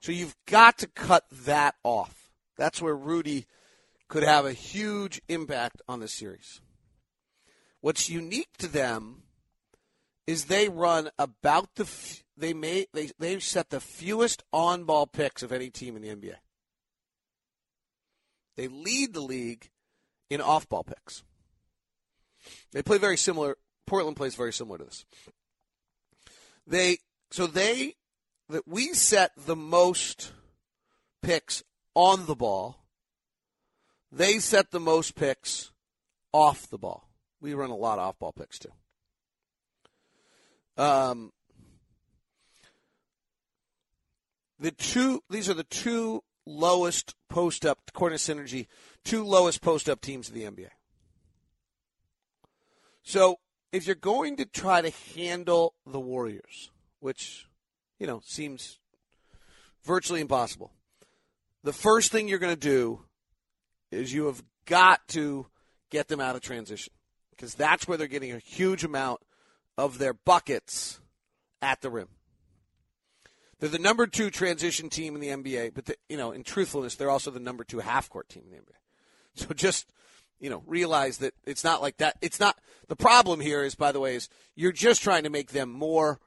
So 0.00 0.10
you've 0.10 0.34
got 0.46 0.78
to 0.78 0.88
cut 0.88 1.22
that 1.30 1.76
off. 1.84 2.32
That's 2.58 2.82
where 2.82 2.96
Rudy 2.96 3.46
could 4.08 4.24
have 4.24 4.44
a 4.44 4.52
huge 4.52 5.22
impact 5.28 5.82
on 5.86 6.00
the 6.00 6.08
series. 6.08 6.60
What's 7.80 8.10
unique 8.10 8.56
to 8.58 8.66
them 8.66 9.22
is 10.26 10.46
they 10.46 10.68
run 10.68 11.10
about 11.16 11.76
the 11.76 11.88
they 12.36 12.52
may 12.52 12.86
they 12.92 13.10
they 13.20 13.38
set 13.38 13.70
the 13.70 13.78
fewest 13.78 14.42
on 14.52 14.82
ball 14.82 15.06
picks 15.06 15.44
of 15.44 15.52
any 15.52 15.70
team 15.70 15.94
in 15.94 16.02
the 16.02 16.08
NBA. 16.08 16.38
They 18.56 18.68
lead 18.68 19.14
the 19.14 19.20
league 19.20 19.70
in 20.30 20.40
off 20.40 20.68
ball 20.68 20.84
picks. 20.84 21.22
They 22.72 22.82
play 22.82 22.98
very 22.98 23.16
similar. 23.16 23.56
Portland 23.86 24.16
plays 24.16 24.34
very 24.34 24.52
similar 24.52 24.78
to 24.78 24.84
this. 24.84 25.04
They 26.66 26.98
so 27.30 27.46
they 27.46 27.94
that 28.48 28.66
we 28.66 28.94
set 28.94 29.32
the 29.36 29.56
most 29.56 30.32
picks 31.22 31.62
on 31.94 32.26
the 32.26 32.34
ball. 32.34 32.84
They 34.10 34.38
set 34.38 34.70
the 34.70 34.80
most 34.80 35.14
picks 35.14 35.70
off 36.32 36.68
the 36.68 36.78
ball. 36.78 37.08
We 37.40 37.54
run 37.54 37.70
a 37.70 37.76
lot 37.76 37.98
of 37.98 38.04
off 38.06 38.18
ball 38.18 38.32
picks 38.32 38.58
too. 38.58 38.72
Um, 40.76 41.32
the 44.58 44.70
two 44.70 45.22
these 45.28 45.48
are 45.48 45.54
the 45.54 45.64
two 45.64 46.22
lowest 46.46 47.14
post 47.28 47.64
up, 47.64 47.78
according 47.88 48.18
to 48.18 48.34
Synergy, 48.34 48.66
two 49.04 49.24
lowest 49.24 49.60
post 49.60 49.88
up 49.88 50.00
teams 50.00 50.28
in 50.28 50.34
the 50.34 50.44
NBA. 50.44 50.70
So 53.02 53.38
if 53.72 53.86
you're 53.86 53.96
going 53.96 54.36
to 54.36 54.44
try 54.44 54.80
to 54.80 54.92
handle 55.16 55.74
the 55.86 56.00
Warriors, 56.00 56.70
which, 57.00 57.46
you 57.98 58.06
know, 58.06 58.20
seems 58.24 58.78
virtually 59.84 60.20
impossible, 60.20 60.72
the 61.64 61.72
first 61.72 62.12
thing 62.12 62.28
you're 62.28 62.38
going 62.38 62.54
to 62.54 62.60
do 62.60 63.04
is 63.90 64.12
you 64.12 64.26
have 64.26 64.42
got 64.66 65.06
to 65.08 65.46
get 65.90 66.08
them 66.08 66.20
out 66.20 66.36
of 66.36 66.42
transition 66.42 66.92
because 67.30 67.54
that's 67.54 67.86
where 67.86 67.98
they're 67.98 68.06
getting 68.06 68.32
a 68.32 68.38
huge 68.38 68.84
amount 68.84 69.20
of 69.76 69.98
their 69.98 70.14
buckets 70.14 71.00
at 71.60 71.80
the 71.80 71.90
rim. 71.90 72.08
They're 73.62 73.70
the 73.70 73.78
number 73.78 74.08
two 74.08 74.28
transition 74.28 74.90
team 74.90 75.14
in 75.14 75.20
the 75.20 75.28
NBA, 75.28 75.72
but 75.72 75.84
the, 75.84 75.94
you 76.08 76.16
know, 76.16 76.32
in 76.32 76.42
truthfulness, 76.42 76.96
they're 76.96 77.08
also 77.08 77.30
the 77.30 77.38
number 77.38 77.62
two 77.62 77.78
half 77.78 78.10
court 78.10 78.28
team 78.28 78.42
in 78.46 78.50
the 78.50 78.56
NBA. 78.56 78.74
So 79.46 79.54
just 79.54 79.86
you 80.40 80.50
know, 80.50 80.64
realize 80.66 81.18
that 81.18 81.32
it's 81.46 81.62
not 81.62 81.80
like 81.80 81.98
that. 81.98 82.16
It's 82.20 82.40
not 82.40 82.58
the 82.88 82.96
problem 82.96 83.38
here. 83.38 83.62
Is 83.62 83.76
by 83.76 83.92
the 83.92 84.00
way, 84.00 84.16
is 84.16 84.28
you're 84.56 84.72
just 84.72 85.00
trying 85.00 85.22
to 85.22 85.30
make 85.30 85.52
them 85.52 85.70
more. 85.70 86.18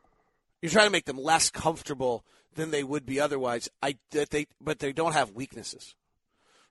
You're 0.62 0.72
trying 0.72 0.88
to 0.88 0.92
make 0.92 1.04
them 1.04 1.18
less 1.18 1.52
comfortable 1.52 2.24
than 2.56 2.72
they 2.72 2.86
would 2.86 3.06
be 3.06 3.20
otherwise. 3.20 3.68
I 3.84 3.98
that 4.12 4.30
they, 4.30 4.48
but 4.62 4.80
they 4.80 4.94
don't 4.94 5.12
have 5.12 5.32
weaknesses, 5.32 5.94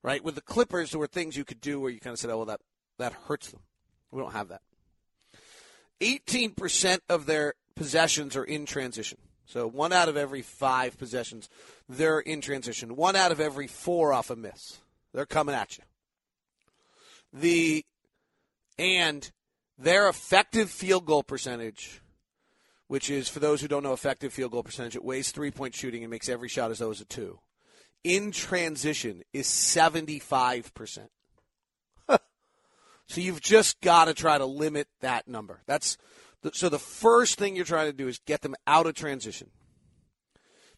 right? 0.03 0.25
With 0.25 0.35
the 0.35 0.41
Clippers, 0.41 0.93
there 0.93 0.99
were 0.99 1.07
things 1.07 1.37
you 1.37 1.45
could 1.45 1.61
do 1.61 1.79
where 1.79 1.91
you 1.91 2.01
kind 2.01 2.15
of 2.15 2.19
said, 2.19 2.31
"Oh, 2.31 2.39
well, 2.39 2.47
that 2.47 2.61
that 2.97 3.13
hurts 3.29 3.51
them." 3.51 3.61
We 4.11 4.23
don't 4.23 4.33
have 4.33 4.49
that. 4.49 4.63
18% 6.01 7.01
of 7.11 7.27
their 7.27 7.53
possessions 7.77 8.35
are 8.35 8.45
in 8.45 8.65
transition. 8.65 9.19
So 9.47 9.67
one 9.67 9.93
out 9.93 10.09
of 10.09 10.17
every 10.17 10.43
five 10.43 10.99
possessions, 10.99 11.49
they're 11.89 12.21
in 12.21 12.41
transition. 12.41 12.97
One 12.97 13.17
out 13.17 13.33
of 13.33 13.41
every 13.41 13.67
four 13.67 14.13
off 14.13 14.31
a 14.31 14.37
miss. 14.37 14.79
They're 15.13 15.27
coming 15.27 15.55
at 15.55 15.79
you. 15.79 15.85
The 17.33 17.85
and 18.79 19.31
their 19.79 20.09
effective 20.09 20.71
field 20.71 21.07
goal 21.07 21.23
percentage, 21.23 22.01
which 22.89 23.11
is 23.11 23.29
for 23.29 23.39
those 23.39 23.61
who 23.61 23.69
don't 23.69 23.83
know 23.83 23.93
effective 23.93 24.33
field 24.33 24.53
goal 24.53 24.63
percentage, 24.63 24.97
it 24.97 25.05
weighs 25.05 25.31
three 25.31 25.51
point 25.51 25.75
shooting 25.75 26.03
and 26.03 26.11
makes 26.11 26.29
every 26.29 26.49
shot 26.49 26.71
as 26.71 26.79
though 26.79 26.91
it's 26.91 27.01
a 27.01 27.05
two. 27.05 27.39
In 28.03 28.33
transition 28.33 29.23
is 29.33 29.47
seventy 29.47 30.19
five 30.19 30.73
percent. 30.75 31.11
So 33.07 33.21
you've 33.21 33.43
just 33.43 33.83
got 33.83 34.07
to 34.07 34.15
try 34.15 34.39
to 34.39 34.47
limit 34.47 34.89
that 35.03 35.29
number. 35.29 35.61
That's 35.67 35.99
so 36.53 36.69
the 36.69 36.79
first 36.79 37.39
thing 37.39 37.57
you're 37.57 37.65
trying 37.65 37.91
to 37.91 37.97
do 37.97 38.09
is 38.09 38.19
get 38.27 38.43
them 38.43 38.55
out 38.67 38.87
of 38.87 38.95
transition. 38.95 39.51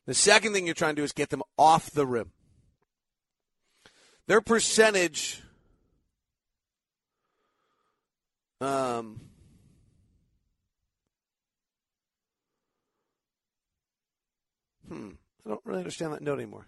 The 0.06 0.14
second 0.14 0.52
thing 0.52 0.66
you're 0.66 0.74
trying 0.74 0.94
to 0.94 1.00
do 1.00 1.04
is 1.04 1.12
get 1.12 1.30
them 1.30 1.42
off 1.58 1.90
the 1.90 2.06
rim. 2.06 2.30
Their 4.28 4.40
percentage 4.40 5.42
um, 8.60 9.20
hmm, 14.88 15.10
I 15.44 15.48
don't 15.48 15.60
really 15.64 15.80
understand 15.80 16.12
that 16.12 16.22
note 16.22 16.38
anymore. 16.38 16.66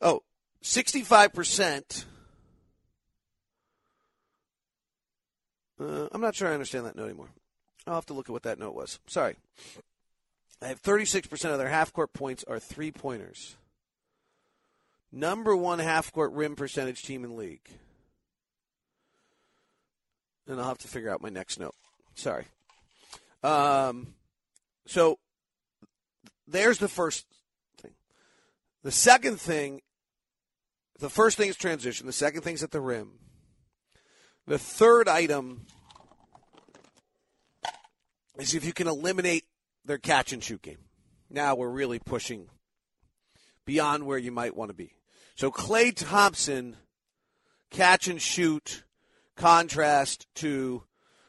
Oh, 0.00 0.22
65%. 0.62 2.04
Uh, 5.80 6.08
I'm 6.12 6.20
not 6.20 6.34
sure 6.34 6.48
I 6.48 6.52
understand 6.52 6.86
that 6.86 6.96
note 6.96 7.06
anymore. 7.06 7.30
I'll 7.86 7.94
have 7.94 8.06
to 8.06 8.14
look 8.14 8.28
at 8.28 8.32
what 8.32 8.42
that 8.42 8.58
note 8.58 8.74
was. 8.74 8.98
Sorry. 9.06 9.36
I 10.62 10.66
have 10.66 10.82
36% 10.82 11.52
of 11.52 11.58
their 11.58 11.68
half 11.68 11.92
court 11.92 12.12
points 12.12 12.44
are 12.44 12.58
three 12.58 12.92
pointers. 12.92 13.56
Number 15.10 15.56
one 15.56 15.78
half 15.78 16.12
court 16.12 16.32
rim 16.32 16.54
percentage 16.54 17.02
team 17.02 17.24
in 17.24 17.36
league. 17.36 17.68
And 20.46 20.60
I'll 20.60 20.68
have 20.68 20.78
to 20.78 20.88
figure 20.88 21.10
out 21.10 21.22
my 21.22 21.30
next 21.30 21.58
note. 21.58 21.74
Sorry. 22.14 22.44
Um, 23.42 24.14
so 24.86 25.18
there's 26.46 26.78
the 26.78 26.88
first 26.88 27.26
thing. 27.80 27.92
The 28.82 28.92
second 28.92 29.40
thing 29.40 29.80
the 31.00 31.10
first 31.10 31.38
thing 31.38 31.48
is 31.48 31.56
transition. 31.56 32.06
The 32.06 32.12
second 32.12 32.42
thing 32.42 32.54
is 32.54 32.62
at 32.62 32.70
the 32.70 32.80
rim. 32.80 33.12
The 34.50 34.58
third 34.58 35.06
item 35.06 35.64
is 38.36 38.52
if 38.52 38.64
you 38.64 38.72
can 38.72 38.88
eliminate 38.88 39.44
their 39.84 39.96
catch 39.96 40.32
and 40.32 40.42
shoot 40.42 40.60
game. 40.60 40.86
Now 41.30 41.54
we're 41.54 41.70
really 41.70 42.00
pushing 42.00 42.48
beyond 43.64 44.06
where 44.06 44.18
you 44.18 44.32
might 44.32 44.56
want 44.56 44.70
to 44.70 44.74
be. 44.74 44.96
So 45.36 45.52
Klay 45.52 45.94
Thompson, 45.94 46.74
catch 47.70 48.08
and 48.08 48.20
shoot, 48.20 48.82
contrast 49.36 50.26
to 50.34 50.82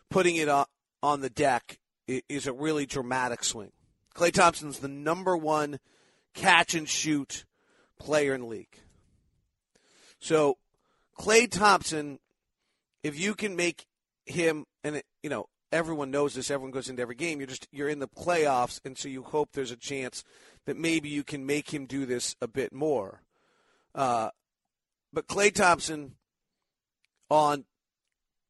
putting 0.10 0.38
it 0.38 0.50
on 0.50 1.22
the 1.22 1.30
deck 1.30 1.78
is 2.08 2.48
a 2.48 2.54
really 2.54 2.88
dramatic 2.88 3.44
swing. 3.44 3.72
Klay 4.16 4.34
Thompson's 4.34 4.80
the 4.80 4.88
number 4.88 5.38
one 5.38 5.78
catch 6.34 6.74
and 6.74 6.90
shoot 6.90 7.46
player 8.00 8.34
in 8.34 8.42
the 8.42 8.48
league. 8.48 8.80
So 10.20 10.58
Klay 11.20 11.48
Thompson, 11.48 12.18
if 13.04 13.20
you 13.20 13.34
can 13.34 13.56
make 13.56 13.86
him, 14.26 14.66
and 14.84 15.02
you 15.24 15.30
know 15.30 15.48
everyone 15.72 16.12
knows 16.12 16.36
this, 16.36 16.52
everyone 16.52 16.72
goes 16.72 16.90
into 16.90 17.02
every 17.02 17.16
game. 17.16 17.40
You're 17.40 17.48
just 17.48 17.68
you're 17.72 17.90
in 17.90 18.00
the 18.00 18.08
playoffs, 18.08 18.80
and 18.86 18.98
so 18.98 19.10
you 19.10 19.24
hope 19.24 19.50
there's 19.54 19.72
a 19.72 19.78
chance 19.78 20.24
that 20.66 20.78
maybe 20.78 21.10
you 21.10 21.24
can 21.24 21.46
make 21.46 21.74
him 21.74 21.86
do 21.86 22.06
this 22.06 22.36
a 22.42 22.48
bit 22.48 22.74
more. 22.74 23.22
Uh, 23.96 24.30
but 25.12 25.28
Klay 25.28 25.54
Thompson, 25.54 26.16
on 27.30 27.66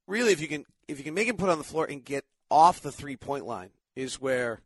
really, 0.07 0.31
if 0.31 0.41
you 0.41 0.47
can 0.47 0.65
if 0.87 0.97
you 0.97 1.03
can 1.03 1.13
make 1.13 1.27
him 1.27 1.37
put 1.37 1.49
on 1.49 1.57
the 1.57 1.63
floor 1.63 1.85
and 1.85 2.03
get 2.03 2.25
off 2.49 2.81
the 2.81 2.91
three 2.91 3.15
point 3.15 3.45
line, 3.45 3.69
is 3.95 4.19
where 4.19 4.61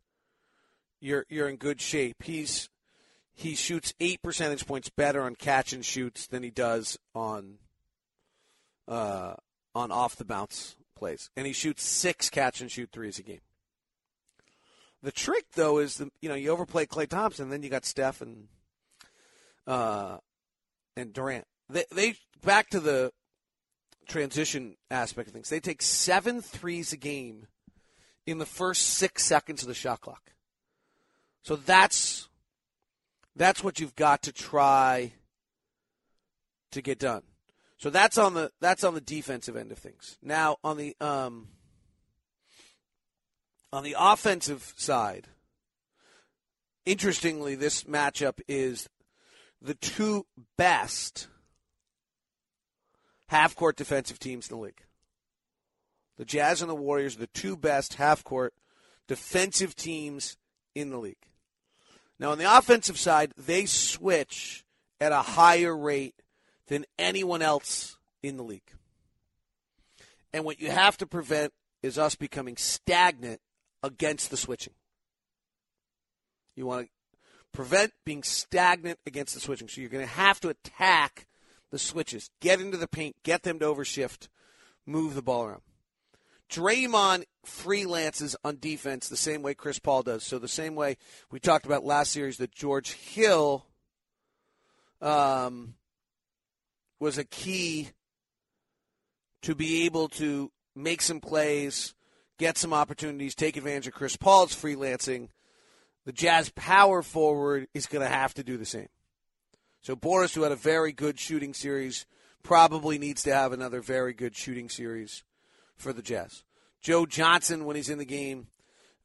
you're 1.00 1.24
you're 1.28 1.48
in 1.48 1.56
good 1.56 1.80
shape. 1.80 2.22
He's 2.22 2.68
he 3.32 3.54
shoots 3.54 3.92
eight 4.00 4.22
percentage 4.22 4.66
points 4.66 4.88
better 4.88 5.22
on 5.22 5.34
catch 5.34 5.72
and 5.72 5.84
shoots 5.84 6.26
than 6.26 6.42
he 6.42 6.50
does 6.50 6.98
on 7.14 7.58
uh, 8.88 9.34
on 9.76 9.92
off 9.92 10.16
the 10.16 10.24
bounce 10.24 10.74
plays, 10.96 11.30
and 11.36 11.46
he 11.46 11.52
shoots 11.52 11.84
six 11.84 12.30
catch 12.30 12.60
and 12.60 12.70
shoot 12.70 12.88
threes 12.90 13.18
a 13.18 13.22
game. 13.22 13.42
The 15.02 15.12
trick, 15.12 15.44
though, 15.54 15.78
is 15.78 15.98
the 15.98 16.10
you 16.22 16.28
know 16.28 16.34
you 16.34 16.50
overplay 16.50 16.86
Klay 16.86 17.06
Thompson, 17.06 17.50
then 17.50 17.62
you 17.62 17.68
got 17.68 17.84
Steph 17.84 18.22
and 18.22 18.48
uh, 19.66 20.16
and 20.96 21.12
Durant. 21.12 21.46
They, 21.68 21.84
they 21.92 22.14
back 22.42 22.70
to 22.70 22.80
the 22.80 23.12
transition 24.08 24.76
aspect 24.90 25.28
of 25.28 25.34
things. 25.34 25.50
They 25.50 25.60
take 25.60 25.82
seven 25.82 26.40
threes 26.40 26.92
a 26.92 26.96
game 26.96 27.46
in 28.26 28.38
the 28.38 28.46
first 28.46 28.82
six 28.82 29.24
seconds 29.24 29.62
of 29.62 29.68
the 29.68 29.74
shot 29.74 30.00
clock. 30.00 30.32
So 31.42 31.56
that's 31.56 32.28
that's 33.36 33.62
what 33.62 33.78
you've 33.78 33.94
got 33.94 34.22
to 34.22 34.32
try 34.32 35.12
to 36.72 36.80
get 36.80 36.98
done. 36.98 37.22
So 37.78 37.90
that's 37.90 38.16
on 38.18 38.34
the 38.34 38.50
that's 38.60 38.84
on 38.84 38.94
the 38.94 39.00
defensive 39.00 39.56
end 39.56 39.70
of 39.70 39.78
things. 39.78 40.18
Now 40.22 40.56
on 40.64 40.76
the 40.76 40.96
um, 41.00 41.48
on 43.72 43.84
the 43.84 43.96
offensive 43.98 44.72
side, 44.76 45.28
interestingly, 46.84 47.54
this 47.54 47.84
matchup 47.84 48.40
is 48.48 48.88
the 49.60 49.74
two 49.74 50.26
best 50.56 51.28
half 53.28 53.54
court 53.54 53.76
defensive 53.76 54.18
teams 54.18 54.48
in 54.48 54.56
the 54.56 54.62
league. 54.62 54.82
The 56.16 56.24
Jazz 56.24 56.62
and 56.62 56.70
the 56.70 56.74
Warriors 56.74 57.16
are 57.16 57.20
the 57.20 57.26
two 57.26 57.56
best 57.56 57.94
half 57.94 58.24
court 58.24 58.54
defensive 59.06 59.76
teams 59.76 60.36
in 60.74 60.90
the 60.90 60.98
league. 60.98 61.16
Now, 62.18 62.30
on 62.30 62.38
the 62.38 62.56
offensive 62.56 62.98
side, 62.98 63.32
they 63.36 63.66
switch 63.66 64.64
at 65.00 65.12
a 65.12 65.20
higher 65.20 65.76
rate 65.76 66.14
than 66.68 66.84
anyone 66.98 67.42
else 67.42 67.96
in 68.22 68.36
the 68.36 68.42
league. 68.42 68.72
And 70.32 70.44
what 70.44 70.60
you 70.60 70.70
have 70.70 70.96
to 70.98 71.06
prevent 71.06 71.52
is 71.82 71.98
us 71.98 72.14
becoming 72.14 72.56
stagnant 72.56 73.40
against 73.82 74.30
the 74.30 74.36
switching. 74.36 74.74
You 76.54 76.66
want 76.66 76.86
to 76.86 76.92
prevent 77.52 77.92
being 78.04 78.22
stagnant 78.22 78.98
against 79.06 79.34
the 79.34 79.40
switching. 79.40 79.68
So 79.68 79.80
you're 79.80 79.90
going 79.90 80.04
to 80.04 80.12
have 80.12 80.40
to 80.40 80.48
attack 80.48 81.26
the 81.70 81.78
switches, 81.78 82.30
get 82.40 82.60
into 82.60 82.76
the 82.76 82.88
paint, 82.88 83.16
get 83.22 83.42
them 83.42 83.58
to 83.58 83.66
overshift, 83.66 84.28
move 84.84 85.14
the 85.14 85.22
ball 85.22 85.44
around. 85.44 85.62
Draymond 86.48 87.24
freelances 87.44 88.36
on 88.44 88.58
defense 88.60 89.08
the 89.08 89.16
same 89.16 89.42
way 89.42 89.54
Chris 89.54 89.78
Paul 89.78 90.02
does. 90.02 90.22
So 90.22 90.38
the 90.38 90.48
same 90.48 90.74
way 90.74 90.96
we 91.30 91.40
talked 91.40 91.66
about 91.66 91.84
last 91.84 92.12
series 92.12 92.36
that 92.38 92.52
George 92.52 92.92
Hill 92.92 93.66
um, 95.00 95.74
was 96.98 97.18
a 97.18 97.24
key 97.24 97.90
to 99.42 99.54
be 99.54 99.84
able 99.84 100.08
to 100.08 100.50
make 100.74 101.00
some 101.00 101.20
plays, 101.20 101.94
get 102.38 102.58
some 102.58 102.72
opportunities, 102.72 103.34
take 103.34 103.56
advantage 103.56 103.86
of 103.86 103.94
Chris 103.94 104.16
Paul's 104.16 104.54
freelancing. 104.54 105.28
The 106.04 106.12
Jazz 106.12 106.50
power 106.50 107.02
forward 107.02 107.68
is 107.74 107.86
going 107.86 108.02
to 108.02 108.12
have 108.12 108.34
to 108.34 108.44
do 108.44 108.56
the 108.56 108.66
same. 108.66 108.88
So 109.82 109.94
Boris, 109.94 110.34
who 110.34 110.42
had 110.42 110.52
a 110.52 110.56
very 110.56 110.92
good 110.92 111.18
shooting 111.18 111.54
series, 111.54 112.06
probably 112.42 112.98
needs 112.98 113.22
to 113.24 113.34
have 113.34 113.52
another 113.52 113.80
very 113.80 114.12
good 114.12 114.36
shooting 114.36 114.68
series 114.68 115.24
for 115.76 115.92
the 115.92 116.02
Jazz. 116.02 116.44
Joe 116.80 117.06
Johnson, 117.06 117.64
when 117.64 117.76
he's 117.76 117.90
in 117.90 117.98
the 117.98 118.04
game, 118.04 118.48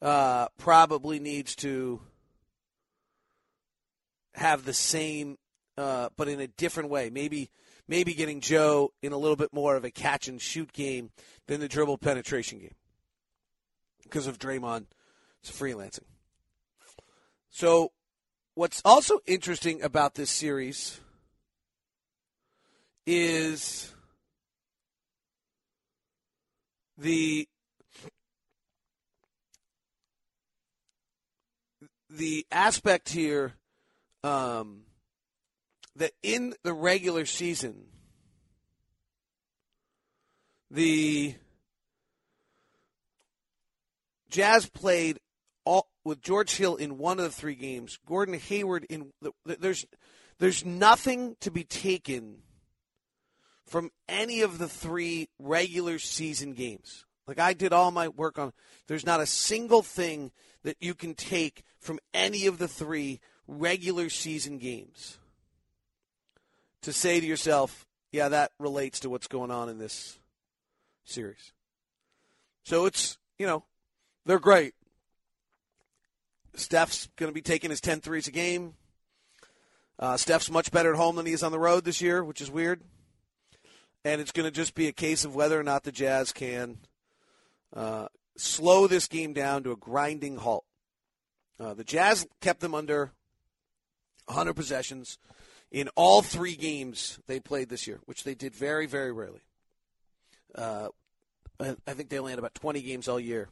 uh, 0.01 0.47
probably 0.57 1.19
needs 1.19 1.55
to 1.57 2.01
have 4.33 4.65
the 4.65 4.73
same, 4.73 5.37
uh, 5.77 6.09
but 6.17 6.27
in 6.27 6.39
a 6.39 6.47
different 6.47 6.89
way. 6.89 7.09
Maybe 7.09 7.51
maybe 7.91 8.13
getting 8.13 8.39
Joe 8.39 8.93
in 9.01 9.11
a 9.11 9.17
little 9.17 9.35
bit 9.35 9.51
more 9.51 9.75
of 9.75 9.83
a 9.83 9.91
catch 9.91 10.29
and 10.29 10.41
shoot 10.41 10.71
game 10.71 11.11
than 11.47 11.59
the 11.59 11.67
dribble 11.67 11.97
penetration 11.97 12.59
game 12.59 12.75
because 14.01 14.27
of 14.27 14.39
Draymond's 14.39 14.87
freelancing. 15.43 16.05
So, 17.49 17.91
what's 18.55 18.81
also 18.85 19.19
interesting 19.27 19.83
about 19.83 20.15
this 20.15 20.29
series 20.29 21.01
is 23.05 23.93
the 26.97 27.45
the 32.09 32.47
aspect 32.53 33.09
here 33.09 33.55
um, 34.23 34.83
that 35.95 36.11
in 36.23 36.53
the 36.63 36.73
regular 36.73 37.25
season, 37.25 37.85
the 40.69 41.35
Jazz 44.29 44.67
played 44.67 45.19
all 45.65 45.89
with 46.03 46.21
George 46.21 46.55
Hill 46.55 46.75
in 46.75 46.97
one 46.97 47.19
of 47.19 47.25
the 47.25 47.31
three 47.31 47.55
games. 47.55 47.99
Gordon 48.07 48.39
Hayward 48.39 48.85
in 48.89 49.11
the, 49.21 49.31
there's 49.45 49.85
there's 50.39 50.65
nothing 50.65 51.35
to 51.41 51.51
be 51.51 51.63
taken 51.63 52.37
from 53.67 53.91
any 54.09 54.41
of 54.41 54.57
the 54.57 54.69
three 54.69 55.29
regular 55.37 55.99
season 55.99 56.53
games. 56.53 57.05
Like 57.27 57.39
I 57.39 57.53
did 57.53 57.73
all 57.73 57.91
my 57.91 58.07
work 58.07 58.39
on. 58.39 58.53
There's 58.87 59.05
not 59.05 59.21
a 59.21 59.25
single 59.25 59.83
thing 59.83 60.31
that 60.63 60.77
you 60.79 60.95
can 60.95 61.13
take 61.13 61.63
from 61.79 61.99
any 62.13 62.47
of 62.47 62.57
the 62.57 62.67
three 62.67 63.19
regular 63.47 64.09
season 64.09 64.57
games 64.57 65.17
to 66.81 66.93
say 66.93 67.19
to 67.19 67.25
yourself, 67.25 67.85
yeah, 68.11 68.29
that 68.29 68.51
relates 68.59 68.99
to 69.01 69.09
what's 69.09 69.27
going 69.27 69.51
on 69.51 69.69
in 69.69 69.77
this 69.77 70.19
series. 71.05 71.53
So 72.63 72.85
it's, 72.85 73.17
you 73.37 73.47
know, 73.47 73.63
they're 74.25 74.39
great. 74.39 74.73
Steph's 76.55 77.07
going 77.15 77.29
to 77.29 77.33
be 77.33 77.41
taking 77.41 77.69
his 77.69 77.81
10 77.81 78.01
threes 78.01 78.27
a 78.27 78.31
game. 78.31 78.73
Uh, 79.97 80.17
Steph's 80.17 80.51
much 80.51 80.71
better 80.71 80.91
at 80.91 80.97
home 80.97 81.15
than 81.15 81.25
he 81.25 81.33
is 81.33 81.43
on 81.43 81.51
the 81.51 81.59
road 81.59 81.85
this 81.85 82.01
year, 82.01 82.23
which 82.23 82.41
is 82.41 82.51
weird. 82.51 82.81
And 84.03 84.19
it's 84.19 84.31
going 84.31 84.45
to 84.45 84.51
just 84.51 84.73
be 84.73 84.87
a 84.87 84.93
case 84.93 85.23
of 85.23 85.35
whether 85.35 85.59
or 85.59 85.63
not 85.63 85.83
the 85.83 85.91
Jazz 85.91 86.33
can 86.33 86.79
uh, 87.75 88.07
slow 88.35 88.87
this 88.87 89.07
game 89.07 89.33
down 89.33 89.63
to 89.63 89.71
a 89.71 89.75
grinding 89.75 90.37
halt. 90.37 90.65
Uh, 91.59 91.75
the 91.75 91.83
Jazz 91.83 92.27
kept 92.41 92.59
them 92.59 92.73
under 92.73 93.11
100 94.25 94.53
possessions 94.55 95.19
in 95.71 95.89
all 95.95 96.21
three 96.21 96.55
games 96.55 97.19
they 97.27 97.39
played 97.39 97.69
this 97.69 97.87
year, 97.87 97.99
which 98.05 98.23
they 98.23 98.35
did 98.35 98.53
very, 98.53 98.85
very 98.85 99.11
rarely. 99.11 99.41
Uh, 100.53 100.89
I 101.59 101.93
think 101.93 102.09
they 102.09 102.19
only 102.19 102.31
had 102.31 102.39
about 102.39 102.55
20 102.55 102.81
games 102.81 103.07
all 103.07 103.19
year 103.19 103.49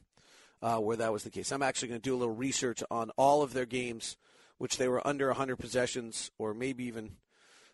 uh, 0.62 0.78
where 0.78 0.98
that 0.98 1.14
was 1.14 1.24
the 1.24 1.30
case. 1.30 1.52
I'm 1.52 1.64
actually 1.64 1.90
going 1.90 2.02
to 2.02 2.10
do 2.10 2.16
a 2.16 2.18
little 2.18 2.36
research 2.36 2.84
on 2.90 3.12
all 3.12 3.42
of 3.42 3.54
their 3.54 3.66
games, 3.66 4.18
which 4.58 4.78
they 4.78 4.88
were 4.88 5.06
under 5.08 5.28
100 5.28 5.58
possessions 5.58 6.32
or 6.38 6.54
maybe 6.54 6.86
even 6.86 7.12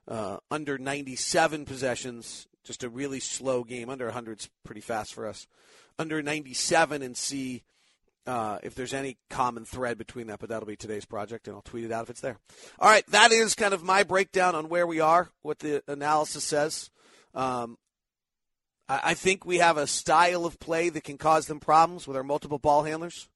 uh, 0.07 0.37
under 0.51 0.77
97 0.77 1.65
possessions. 1.65 2.47
Just 2.63 2.83
a 2.83 2.89
really 2.89 3.19
slow 3.19 3.63
game. 3.63 3.89
Under 3.89 4.05
100 4.05 4.39
is 4.39 4.49
pretty 4.63 4.81
fast 4.81 5.13
for 5.13 5.27
us. 5.27 5.47
Under 5.97 6.21
97 6.21 7.01
and 7.01 7.15
see 7.15 7.63
uh, 8.27 8.59
if 8.63 8.75
there's 8.75 8.93
any 8.93 9.17
common 9.29 9.65
thread 9.65 9.97
between 9.97 10.27
that, 10.27 10.39
but 10.39 10.49
that'll 10.49 10.67
be 10.67 10.75
today's 10.75 11.05
project, 11.05 11.47
and 11.47 11.55
I'll 11.55 11.61
tweet 11.61 11.85
it 11.85 11.91
out 11.91 12.03
if 12.03 12.09
it's 12.09 12.21
there. 12.21 12.37
All 12.79 12.89
right, 12.89 13.05
that 13.07 13.31
is 13.31 13.55
kind 13.55 13.73
of 13.73 13.83
my 13.83 14.03
breakdown 14.03 14.55
on 14.55 14.69
where 14.69 14.87
we 14.87 14.99
are, 14.99 15.29
what 15.41 15.59
the 15.59 15.83
analysis 15.87 16.43
says. 16.43 16.89
Um, 17.33 17.77
I, 18.89 19.01
I 19.03 19.13
think 19.13 19.45
we 19.45 19.59
have 19.59 19.77
a 19.77 19.87
style 19.87 20.45
of 20.45 20.59
play 20.59 20.89
that 20.89 21.03
can 21.03 21.17
cause 21.17 21.47
them 21.47 21.59
problems 21.59 22.07
with 22.07 22.17
our 22.17 22.23
multiple 22.23 22.59
ball 22.59 22.83
handlers. 22.83 23.29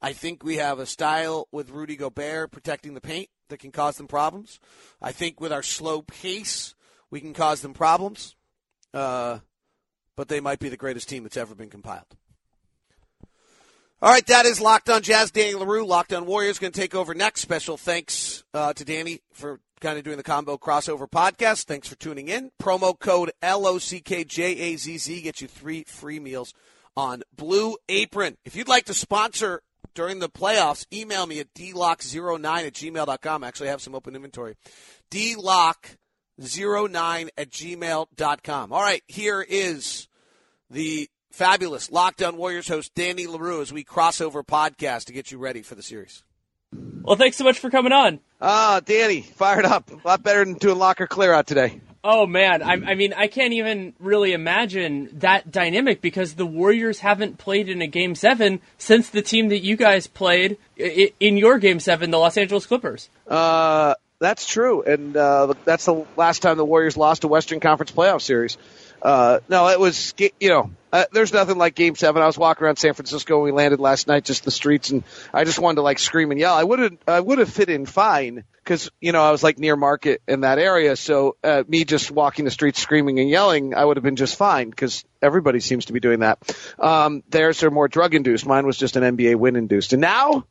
I 0.00 0.12
think 0.12 0.44
we 0.44 0.56
have 0.56 0.78
a 0.78 0.86
style 0.86 1.48
with 1.50 1.70
Rudy 1.70 1.96
Gobert 1.96 2.52
protecting 2.52 2.94
the 2.94 3.00
paint 3.00 3.28
that 3.48 3.58
can 3.58 3.72
cause 3.72 3.96
them 3.96 4.06
problems. 4.06 4.60
I 5.02 5.10
think 5.10 5.40
with 5.40 5.52
our 5.52 5.62
slow 5.62 6.02
pace, 6.02 6.74
we 7.10 7.20
can 7.20 7.34
cause 7.34 7.62
them 7.62 7.74
problems. 7.74 8.36
Uh, 8.94 9.40
but 10.16 10.28
they 10.28 10.40
might 10.40 10.58
be 10.58 10.68
the 10.68 10.76
greatest 10.76 11.08
team 11.08 11.22
that's 11.22 11.36
ever 11.36 11.54
been 11.54 11.70
compiled. 11.70 12.16
All 14.00 14.12
right, 14.12 14.24
that 14.26 14.46
is 14.46 14.60
Locked 14.60 14.90
On 14.90 15.02
Jazz. 15.02 15.32
Danny 15.32 15.54
Leroux, 15.54 15.84
Locked 15.84 16.12
On 16.12 16.24
Warriors, 16.24 16.60
going 16.60 16.72
to 16.72 16.80
take 16.80 16.94
over 16.94 17.14
next. 17.14 17.40
Special 17.40 17.76
thanks 17.76 18.44
uh, 18.54 18.72
to 18.74 18.84
Danny 18.84 19.22
for 19.32 19.58
kind 19.80 19.98
of 19.98 20.04
doing 20.04 20.16
the 20.16 20.22
combo 20.22 20.56
crossover 20.56 21.10
podcast. 21.10 21.64
Thanks 21.64 21.88
for 21.88 21.96
tuning 21.96 22.28
in. 22.28 22.52
Promo 22.62 22.96
code 22.96 23.32
L 23.42 23.66
O 23.66 23.78
C 23.78 23.98
K 23.98 24.22
J 24.22 24.56
A 24.56 24.76
Z 24.76 24.98
Z 24.98 25.22
gets 25.22 25.42
you 25.42 25.48
three 25.48 25.82
free 25.82 26.20
meals 26.20 26.54
on 26.96 27.24
Blue 27.36 27.76
Apron. 27.88 28.36
If 28.44 28.54
you'd 28.54 28.68
like 28.68 28.84
to 28.84 28.94
sponsor 28.94 29.62
during 29.94 30.20
the 30.20 30.28
playoffs, 30.28 30.86
email 30.92 31.26
me 31.26 31.40
at 31.40 31.52
dlock09 31.54 32.66
at 32.66 32.74
gmail.com. 32.74 33.42
I 33.42 33.48
actually, 33.48 33.66
have 33.66 33.82
some 33.82 33.96
open 33.96 34.14
inventory. 34.14 34.54
dlock09 35.10 37.28
at 37.36 37.50
gmail.com. 37.50 38.72
All 38.72 38.80
right, 38.80 39.02
here 39.08 39.42
is 39.42 40.06
the 40.70 41.10
fabulous 41.38 41.92
Locked 41.92 42.20
On 42.20 42.36
Warriors 42.36 42.66
host 42.66 42.96
Danny 42.96 43.28
Leroux 43.28 43.62
as 43.62 43.72
we 43.72 43.84
crossover 43.84 44.44
podcast 44.44 45.04
to 45.04 45.12
get 45.12 45.30
you 45.30 45.38
ready 45.38 45.62
for 45.62 45.76
the 45.76 45.84
series. 45.84 46.24
Well, 46.72 47.14
thanks 47.14 47.36
so 47.36 47.44
much 47.44 47.60
for 47.60 47.70
coming 47.70 47.92
on. 47.92 48.18
Ah, 48.40 48.80
Danny, 48.84 49.22
fired 49.22 49.64
up. 49.64 49.88
A 49.92 50.06
lot 50.06 50.24
better 50.24 50.44
than 50.44 50.54
doing 50.54 50.78
locker 50.78 51.06
clear 51.06 51.32
out 51.32 51.46
today. 51.46 51.80
Oh 52.02 52.26
man, 52.26 52.60
I, 52.60 52.72
I, 52.72 52.94
mean, 52.96 53.12
I 53.12 53.28
can't 53.28 53.52
even 53.52 53.94
really 54.00 54.32
imagine 54.32 55.10
that 55.20 55.50
dynamic 55.52 56.00
because 56.00 56.34
the 56.34 56.44
Warriors 56.44 56.98
haven't 56.98 57.38
played 57.38 57.68
in 57.68 57.82
a 57.82 57.86
Game 57.86 58.16
Seven 58.16 58.60
since 58.76 59.10
the 59.10 59.22
team 59.22 59.50
that 59.50 59.60
you 59.60 59.76
guys 59.76 60.08
played 60.08 60.58
in 60.76 61.36
your 61.36 61.58
Game 61.58 61.78
Seven, 61.78 62.10
the 62.10 62.18
Los 62.18 62.36
Angeles 62.36 62.66
Clippers. 62.66 63.08
Uh, 63.28 63.94
that's 64.18 64.44
true, 64.44 64.82
and 64.82 65.16
uh, 65.16 65.54
that's 65.64 65.84
the 65.84 66.04
last 66.16 66.42
time 66.42 66.56
the 66.56 66.64
Warriors 66.64 66.96
lost 66.96 67.22
a 67.22 67.28
Western 67.28 67.60
Conference 67.60 67.92
playoff 67.92 68.22
series. 68.22 68.58
Uh, 69.00 69.40
no, 69.48 69.68
it 69.68 69.78
was, 69.78 70.14
you 70.18 70.48
know, 70.48 70.70
uh, 70.92 71.04
there's 71.12 71.32
nothing 71.32 71.58
like 71.58 71.74
game 71.74 71.94
seven. 71.94 72.22
I 72.22 72.26
was 72.26 72.38
walking 72.38 72.64
around 72.64 72.76
San 72.76 72.94
Francisco 72.94 73.42
we 73.42 73.52
landed 73.52 73.78
last 73.78 74.06
night, 74.06 74.24
just 74.24 74.44
the 74.44 74.50
streets, 74.50 74.90
and 74.90 75.04
I 75.32 75.44
just 75.44 75.58
wanted 75.58 75.76
to 75.76 75.82
like 75.82 75.98
scream 75.98 76.30
and 76.30 76.40
yell. 76.40 76.54
I 76.54 76.64
would 76.64 76.78
have, 76.78 76.98
I 77.06 77.20
would 77.20 77.38
have 77.38 77.50
fit 77.50 77.68
in 77.68 77.86
fine 77.86 78.44
because, 78.64 78.90
you 79.00 79.12
know, 79.12 79.22
I 79.22 79.30
was 79.30 79.42
like 79.42 79.58
near 79.58 79.76
market 79.76 80.22
in 80.26 80.40
that 80.40 80.58
area. 80.58 80.96
So, 80.96 81.36
uh, 81.44 81.62
me 81.68 81.84
just 81.84 82.10
walking 82.10 82.44
the 82.44 82.50
streets 82.50 82.80
screaming 82.80 83.20
and 83.20 83.28
yelling, 83.28 83.74
I 83.74 83.84
would 83.84 83.96
have 83.96 84.04
been 84.04 84.16
just 84.16 84.36
fine 84.36 84.70
because 84.70 85.04
everybody 85.20 85.60
seems 85.60 85.86
to 85.86 85.92
be 85.92 86.00
doing 86.00 86.20
that. 86.20 86.38
Um, 86.78 87.22
theirs 87.28 87.62
are 87.62 87.70
more 87.70 87.88
drug 87.88 88.14
induced. 88.14 88.46
Mine 88.46 88.66
was 88.66 88.78
just 88.78 88.96
an 88.96 89.16
NBA 89.16 89.36
win 89.36 89.56
induced. 89.56 89.92
And 89.92 90.00
now, 90.00 90.44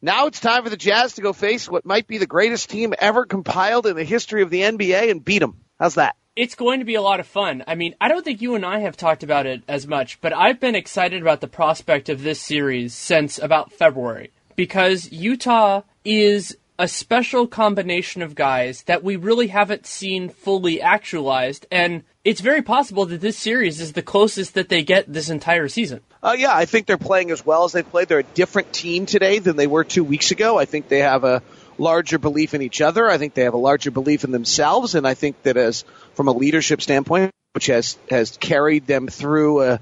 now 0.00 0.26
it's 0.26 0.40
time 0.40 0.62
for 0.62 0.70
the 0.70 0.76
Jazz 0.76 1.14
to 1.14 1.22
go 1.22 1.32
face 1.32 1.68
what 1.68 1.84
might 1.84 2.06
be 2.06 2.18
the 2.18 2.26
greatest 2.26 2.70
team 2.70 2.94
ever 2.98 3.26
compiled 3.26 3.86
in 3.86 3.96
the 3.96 4.04
history 4.04 4.42
of 4.42 4.50
the 4.50 4.60
NBA 4.60 5.10
and 5.10 5.24
beat 5.24 5.40
them. 5.40 5.60
How's 5.78 5.96
that? 5.96 6.16
It's 6.36 6.54
going 6.54 6.80
to 6.80 6.84
be 6.84 6.94
a 6.94 7.02
lot 7.02 7.20
of 7.20 7.26
fun. 7.26 7.62
I 7.66 7.74
mean, 7.74 7.94
I 8.00 8.08
don't 8.08 8.24
think 8.24 8.42
you 8.42 8.54
and 8.54 8.64
I 8.64 8.80
have 8.80 8.96
talked 8.96 9.22
about 9.22 9.46
it 9.46 9.62
as 9.68 9.86
much, 9.86 10.20
but 10.20 10.32
I've 10.32 10.60
been 10.60 10.74
excited 10.74 11.22
about 11.22 11.40
the 11.40 11.46
prospect 11.46 12.08
of 12.08 12.22
this 12.22 12.40
series 12.40 12.94
since 12.94 13.38
about 13.38 13.72
February 13.72 14.30
because 14.56 15.10
Utah 15.12 15.82
is 16.04 16.56
a 16.78 16.88
special 16.88 17.46
combination 17.46 18.20
of 18.20 18.34
guys 18.34 18.82
that 18.84 19.04
we 19.04 19.14
really 19.14 19.46
haven't 19.46 19.86
seen 19.86 20.28
fully 20.28 20.82
actualized 20.82 21.66
and 21.70 22.02
it's 22.24 22.40
very 22.40 22.62
possible 22.62 23.04
that 23.06 23.20
this 23.20 23.36
series 23.36 23.80
is 23.80 23.92
the 23.92 24.02
closest 24.02 24.54
that 24.54 24.70
they 24.70 24.82
get 24.82 25.12
this 25.12 25.28
entire 25.28 25.68
season. 25.68 26.00
Uh, 26.22 26.34
yeah, 26.36 26.56
I 26.56 26.64
think 26.64 26.86
they're 26.86 26.96
playing 26.96 27.30
as 27.30 27.44
well 27.44 27.64
as 27.64 27.72
they 27.72 27.82
played. 27.82 28.08
They're 28.08 28.20
a 28.20 28.22
different 28.22 28.72
team 28.72 29.04
today 29.04 29.40
than 29.40 29.56
they 29.56 29.66
were 29.66 29.84
two 29.84 30.02
weeks 30.02 30.30
ago. 30.30 30.58
I 30.58 30.64
think 30.64 30.88
they 30.88 31.00
have 31.00 31.22
a 31.24 31.42
larger 31.78 32.18
belief 32.18 32.54
in 32.54 32.62
each 32.62 32.80
other. 32.80 33.08
I 33.08 33.18
think 33.18 33.34
they 33.34 33.44
have 33.44 33.54
a 33.54 33.58
larger 33.58 33.90
belief 33.90 34.24
in 34.24 34.30
themselves, 34.30 34.94
and 34.94 35.06
I 35.06 35.14
think 35.14 35.42
that 35.42 35.56
as 35.56 35.84
from 36.14 36.28
a 36.28 36.32
leadership 36.32 36.82
standpoint, 36.82 37.32
which 37.52 37.66
has 37.66 37.96
has 38.10 38.36
carried 38.36 38.86
them 38.86 39.06
through 39.06 39.62
a, 39.62 39.80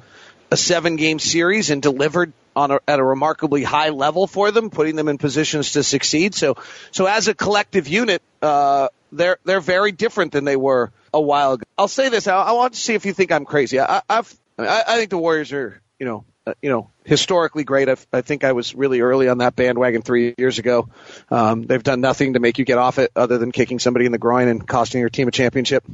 a 0.51 0.57
seven 0.57 0.97
game 0.97 1.19
series 1.19 1.71
and 1.71 1.81
delivered 1.81 2.33
on 2.55 2.71
a, 2.71 2.81
at 2.87 2.99
a 2.99 3.05
remarkably 3.05 3.63
high 3.63 3.89
level 3.89 4.27
for 4.27 4.51
them, 4.51 4.71
putting 4.71 4.97
them 4.97 5.09
in 5.09 5.19
positions 5.19 5.73
to 5.73 5.83
succeed. 5.83 6.35
So, 6.35 6.57
so 6.91 7.07
as 7.07 7.29
a 7.29 7.35
collective 7.35 7.89
unit, 7.89 8.23
uh, 8.41 8.89
they're 9.11 9.39
they're 9.45 9.61
very 9.61 9.93
different 9.93 10.33
than 10.33 10.45
they 10.45 10.57
were 10.57 10.93
a 11.13 11.21
while 11.21 11.53
ago. 11.53 11.65
I'll 11.77 11.89
say 11.89 12.09
this: 12.09 12.27
I, 12.27 12.37
I 12.37 12.53
want 12.53 12.75
to 12.75 12.81
see 12.81 12.95
if 12.95 13.07
you 13.07 13.13
think 13.13 13.33
I'm 13.33 13.45
crazy. 13.45 13.81
I, 13.81 14.03
I've 14.09 14.35
I, 14.59 14.85
I 14.87 14.97
think 14.97 15.11
the 15.11 15.19
Warriors 15.19 15.53
are 15.53 15.81
you 15.99 16.07
know 16.07 16.25
uh, 16.45 16.55
you 16.61 16.71
know, 16.71 16.91
historically 17.05 17.63
great. 17.63 17.89
I, 17.89 17.97
I, 18.13 18.21
think 18.21 18.43
I 18.43 18.51
was 18.53 18.75
really 18.75 19.01
early 19.01 19.29
on 19.29 19.39
that 19.39 19.55
bandwagon 19.55 20.03
three 20.03 20.35
years 20.37 20.59
ago. 20.59 20.89
Um, 21.31 21.63
they've 21.63 21.83
done 21.83 22.01
nothing 22.01 22.33
to 22.33 22.41
make 22.41 22.59
you 22.59 22.65
get 22.65 22.79
off 22.79 22.99
it 22.99 23.13
other 23.15 23.39
than 23.39 23.53
kicking 23.53 23.79
somebody 23.79 24.07
in 24.07 24.13
the 24.13 24.19
groin 24.19 24.49
and 24.49 24.67
costing 24.67 25.01
your 25.01 25.09
team 25.09 25.29
a 25.29 25.31
championship. 25.31 25.85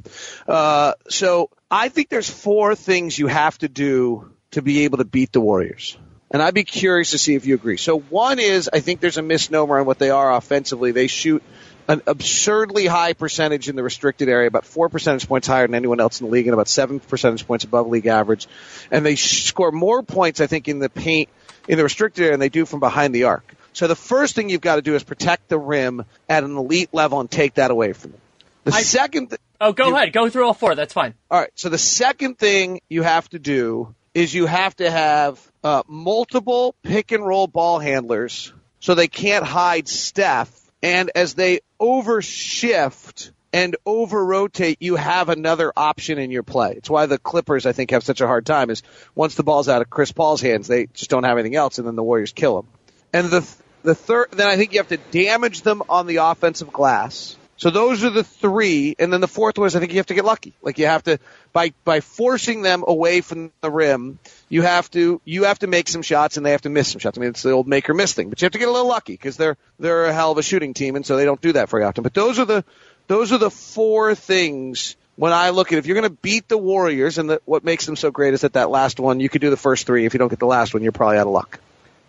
Uh, 0.46 0.94
so 1.08 1.50
I 1.70 1.90
think 1.90 2.08
there's 2.08 2.30
four 2.30 2.74
things 2.74 3.18
you 3.18 3.26
have 3.26 3.58
to 3.58 3.68
do 3.68 4.32
to 4.52 4.62
be 4.62 4.84
able 4.84 4.98
to 4.98 5.04
beat 5.04 5.32
the 5.32 5.40
Warriors. 5.40 5.98
And 6.30 6.42
I'd 6.42 6.54
be 6.54 6.64
curious 6.64 7.11
to 7.11 7.18
see 7.18 7.34
if 7.34 7.46
you 7.46 7.54
agree. 7.54 7.76
So 7.76 7.98
one 7.98 8.38
is 8.38 8.70
I 8.72 8.80
think 8.80 9.00
there's 9.00 9.18
a 9.18 9.22
misnomer 9.22 9.80
on 9.80 9.87
what 9.87 9.98
they 9.98 10.11
are 10.11 10.34
offensively. 10.34 10.92
They 10.92 11.06
shoot 11.06 11.42
an 11.88 12.03
absurdly 12.07 12.87
high 12.87 13.14
percentage 13.14 13.68
in 13.68 13.74
the 13.77 13.83
restricted 13.83 14.29
area, 14.29 14.46
about 14.46 14.66
four 14.66 14.88
percentage 14.88 15.27
points 15.27 15.46
higher 15.48 15.66
than 15.66 15.74
anyone 15.74 16.01
else 16.01 16.20
in 16.20 16.27
the 16.27 16.33
league, 16.33 16.46
and 16.46 16.55
about 16.55 16.68
seven 16.68 17.01
percentage 17.01 17.46
points 17.46 17.64
above 17.64 17.88
league 17.88 18.07
average. 18.07 18.46
And 18.90 19.05
they 19.07 19.16
score 19.16 19.72
more 19.72 20.03
points, 20.03 20.40
I 20.40 20.46
think, 20.46 20.68
in 20.68 20.79
the 20.79 20.90
paint 20.90 21.29
in 21.66 21.77
the 21.79 21.85
restricted 21.85 22.22
area 22.22 22.33
than 22.35 22.40
they 22.40 22.48
do 22.48 22.64
from 22.66 22.81
behind 22.81 23.14
the 23.14 23.24
arc. 23.24 23.55
So 23.72 23.87
the 23.87 23.96
first 23.96 24.35
thing 24.35 24.48
you've 24.48 24.61
got 24.61 24.77
to 24.77 24.83
do 24.83 24.94
is 24.94 25.05
protect 25.05 25.48
the 25.48 25.59
rim 25.59 26.05
at 26.29 26.44
an 26.44 26.57
elite 26.57 26.90
level 26.92 27.20
and 27.20 27.31
take 27.31 27.55
that 27.55 27.70
away 27.70 27.92
from 27.92 28.12
them. 28.12 28.20
The 28.64 28.72
I- 28.74 28.83
second, 28.83 29.29
th- 29.29 29.40
Oh, 29.61 29.72
go 29.72 29.92
ahead. 29.94 30.12
Go 30.12 30.31
through 30.31 30.46
all 30.46 30.55
four. 30.55 30.74
That's 30.77 30.92
fine. 30.92 31.14
all 31.31 31.40
right. 31.40 31.51
So 31.57 31.68
the 31.68 31.79
second 31.79 32.38
thing 32.38 32.81
you 32.88 33.03
have 33.03 33.29
to 33.31 33.38
do 33.40 33.94
is 34.14 34.33
you 34.33 34.46
have 34.46 34.74
to 34.77 34.88
have 34.90 35.40
uh, 35.64 35.83
multiple 35.88 36.74
pick 36.85 37.11
and 37.12 37.27
roll 37.27 37.46
ball 37.48 37.79
handlers 37.81 38.53
so 38.81 38.94
they 38.94 39.09
can't 39.09 39.44
hide 39.44 39.88
Steph. 39.88 40.51
And 40.82 41.10
as 41.14 41.34
they 41.34 41.60
overshift 41.80 43.30
and 43.52 43.76
over 43.86 44.24
rotate, 44.24 44.78
you 44.80 44.96
have 44.96 45.28
another 45.28 45.72
option 45.76 46.18
in 46.18 46.30
your 46.30 46.42
play. 46.42 46.74
It's 46.76 46.90
why 46.90 47.06
the 47.06 47.18
Clippers, 47.18 47.66
I 47.66 47.72
think, 47.72 47.90
have 47.90 48.04
such 48.04 48.20
a 48.20 48.26
hard 48.26 48.46
time. 48.46 48.70
Is 48.70 48.82
once 49.14 49.34
the 49.34 49.42
ball's 49.42 49.68
out 49.68 49.82
of 49.82 49.90
Chris 49.90 50.12
Paul's 50.12 50.40
hands, 50.40 50.68
they 50.68 50.86
just 50.86 51.10
don't 51.10 51.24
have 51.24 51.38
anything 51.38 51.56
else, 51.56 51.78
and 51.78 51.86
then 51.86 51.96
the 51.96 52.02
Warriors 52.02 52.32
kill 52.32 52.56
them. 52.56 52.70
And 53.12 53.28
the 53.28 53.48
the 53.82 53.94
third, 53.94 54.32
then 54.32 54.48
I 54.48 54.56
think 54.56 54.72
you 54.72 54.80
have 54.80 54.88
to 54.88 54.98
damage 54.98 55.62
them 55.62 55.82
on 55.88 56.06
the 56.06 56.16
offensive 56.16 56.72
glass. 56.72 57.38
So 57.58 57.70
those 57.70 58.04
are 58.04 58.10
the 58.10 58.22
three, 58.22 58.94
and 59.00 59.12
then 59.12 59.20
the 59.20 59.28
fourth 59.28 59.58
one 59.58 59.66
is 59.66 59.74
I 59.74 59.80
think 59.80 59.90
you 59.90 59.98
have 59.98 60.06
to 60.06 60.14
get 60.14 60.24
lucky. 60.24 60.54
Like 60.62 60.78
you 60.78 60.86
have 60.86 61.02
to 61.04 61.18
by 61.52 61.72
by 61.84 62.00
forcing 62.00 62.62
them 62.62 62.84
away 62.86 63.20
from 63.20 63.50
the 63.60 63.70
rim, 63.70 64.20
you 64.48 64.62
have 64.62 64.88
to 64.92 65.20
you 65.24 65.44
have 65.44 65.58
to 65.58 65.66
make 65.66 65.88
some 65.88 66.02
shots 66.02 66.36
and 66.36 66.46
they 66.46 66.52
have 66.52 66.62
to 66.62 66.70
miss 66.70 66.92
some 66.92 67.00
shots. 67.00 67.18
I 67.18 67.20
mean 67.20 67.30
it's 67.30 67.42
the 67.42 67.50
old 67.50 67.66
make 67.66 67.90
or 67.90 67.94
miss 67.94 68.14
thing, 68.14 68.30
but 68.30 68.40
you 68.40 68.46
have 68.46 68.52
to 68.52 68.58
get 68.58 68.68
a 68.68 68.72
little 68.72 68.86
lucky 68.86 69.14
because 69.14 69.36
they're 69.36 69.56
they're 69.80 70.06
a 70.06 70.12
hell 70.12 70.30
of 70.30 70.38
a 70.38 70.42
shooting 70.42 70.72
team, 70.72 70.94
and 70.94 71.04
so 71.04 71.16
they 71.16 71.24
don't 71.24 71.40
do 71.40 71.52
that 71.52 71.68
very 71.68 71.82
often. 71.82 72.04
But 72.04 72.14
those 72.14 72.38
are 72.38 72.44
the 72.44 72.64
those 73.08 73.32
are 73.32 73.38
the 73.38 73.50
four 73.50 74.14
things 74.14 74.94
when 75.16 75.32
I 75.32 75.50
look 75.50 75.72
at 75.72 75.78
if 75.78 75.86
you're 75.86 76.00
going 76.00 76.08
to 76.08 76.16
beat 76.22 76.46
the 76.46 76.58
Warriors, 76.58 77.18
and 77.18 77.28
the, 77.28 77.40
what 77.44 77.64
makes 77.64 77.84
them 77.86 77.96
so 77.96 78.12
great 78.12 78.34
is 78.34 78.42
that 78.42 78.52
that 78.52 78.70
last 78.70 79.00
one 79.00 79.18
you 79.18 79.28
could 79.28 79.40
do 79.40 79.50
the 79.50 79.56
first 79.56 79.84
three. 79.84 80.06
If 80.06 80.14
you 80.14 80.18
don't 80.18 80.28
get 80.28 80.38
the 80.38 80.46
last 80.46 80.74
one, 80.74 80.84
you're 80.84 80.92
probably 80.92 81.18
out 81.18 81.26
of 81.26 81.32
luck. 81.32 81.58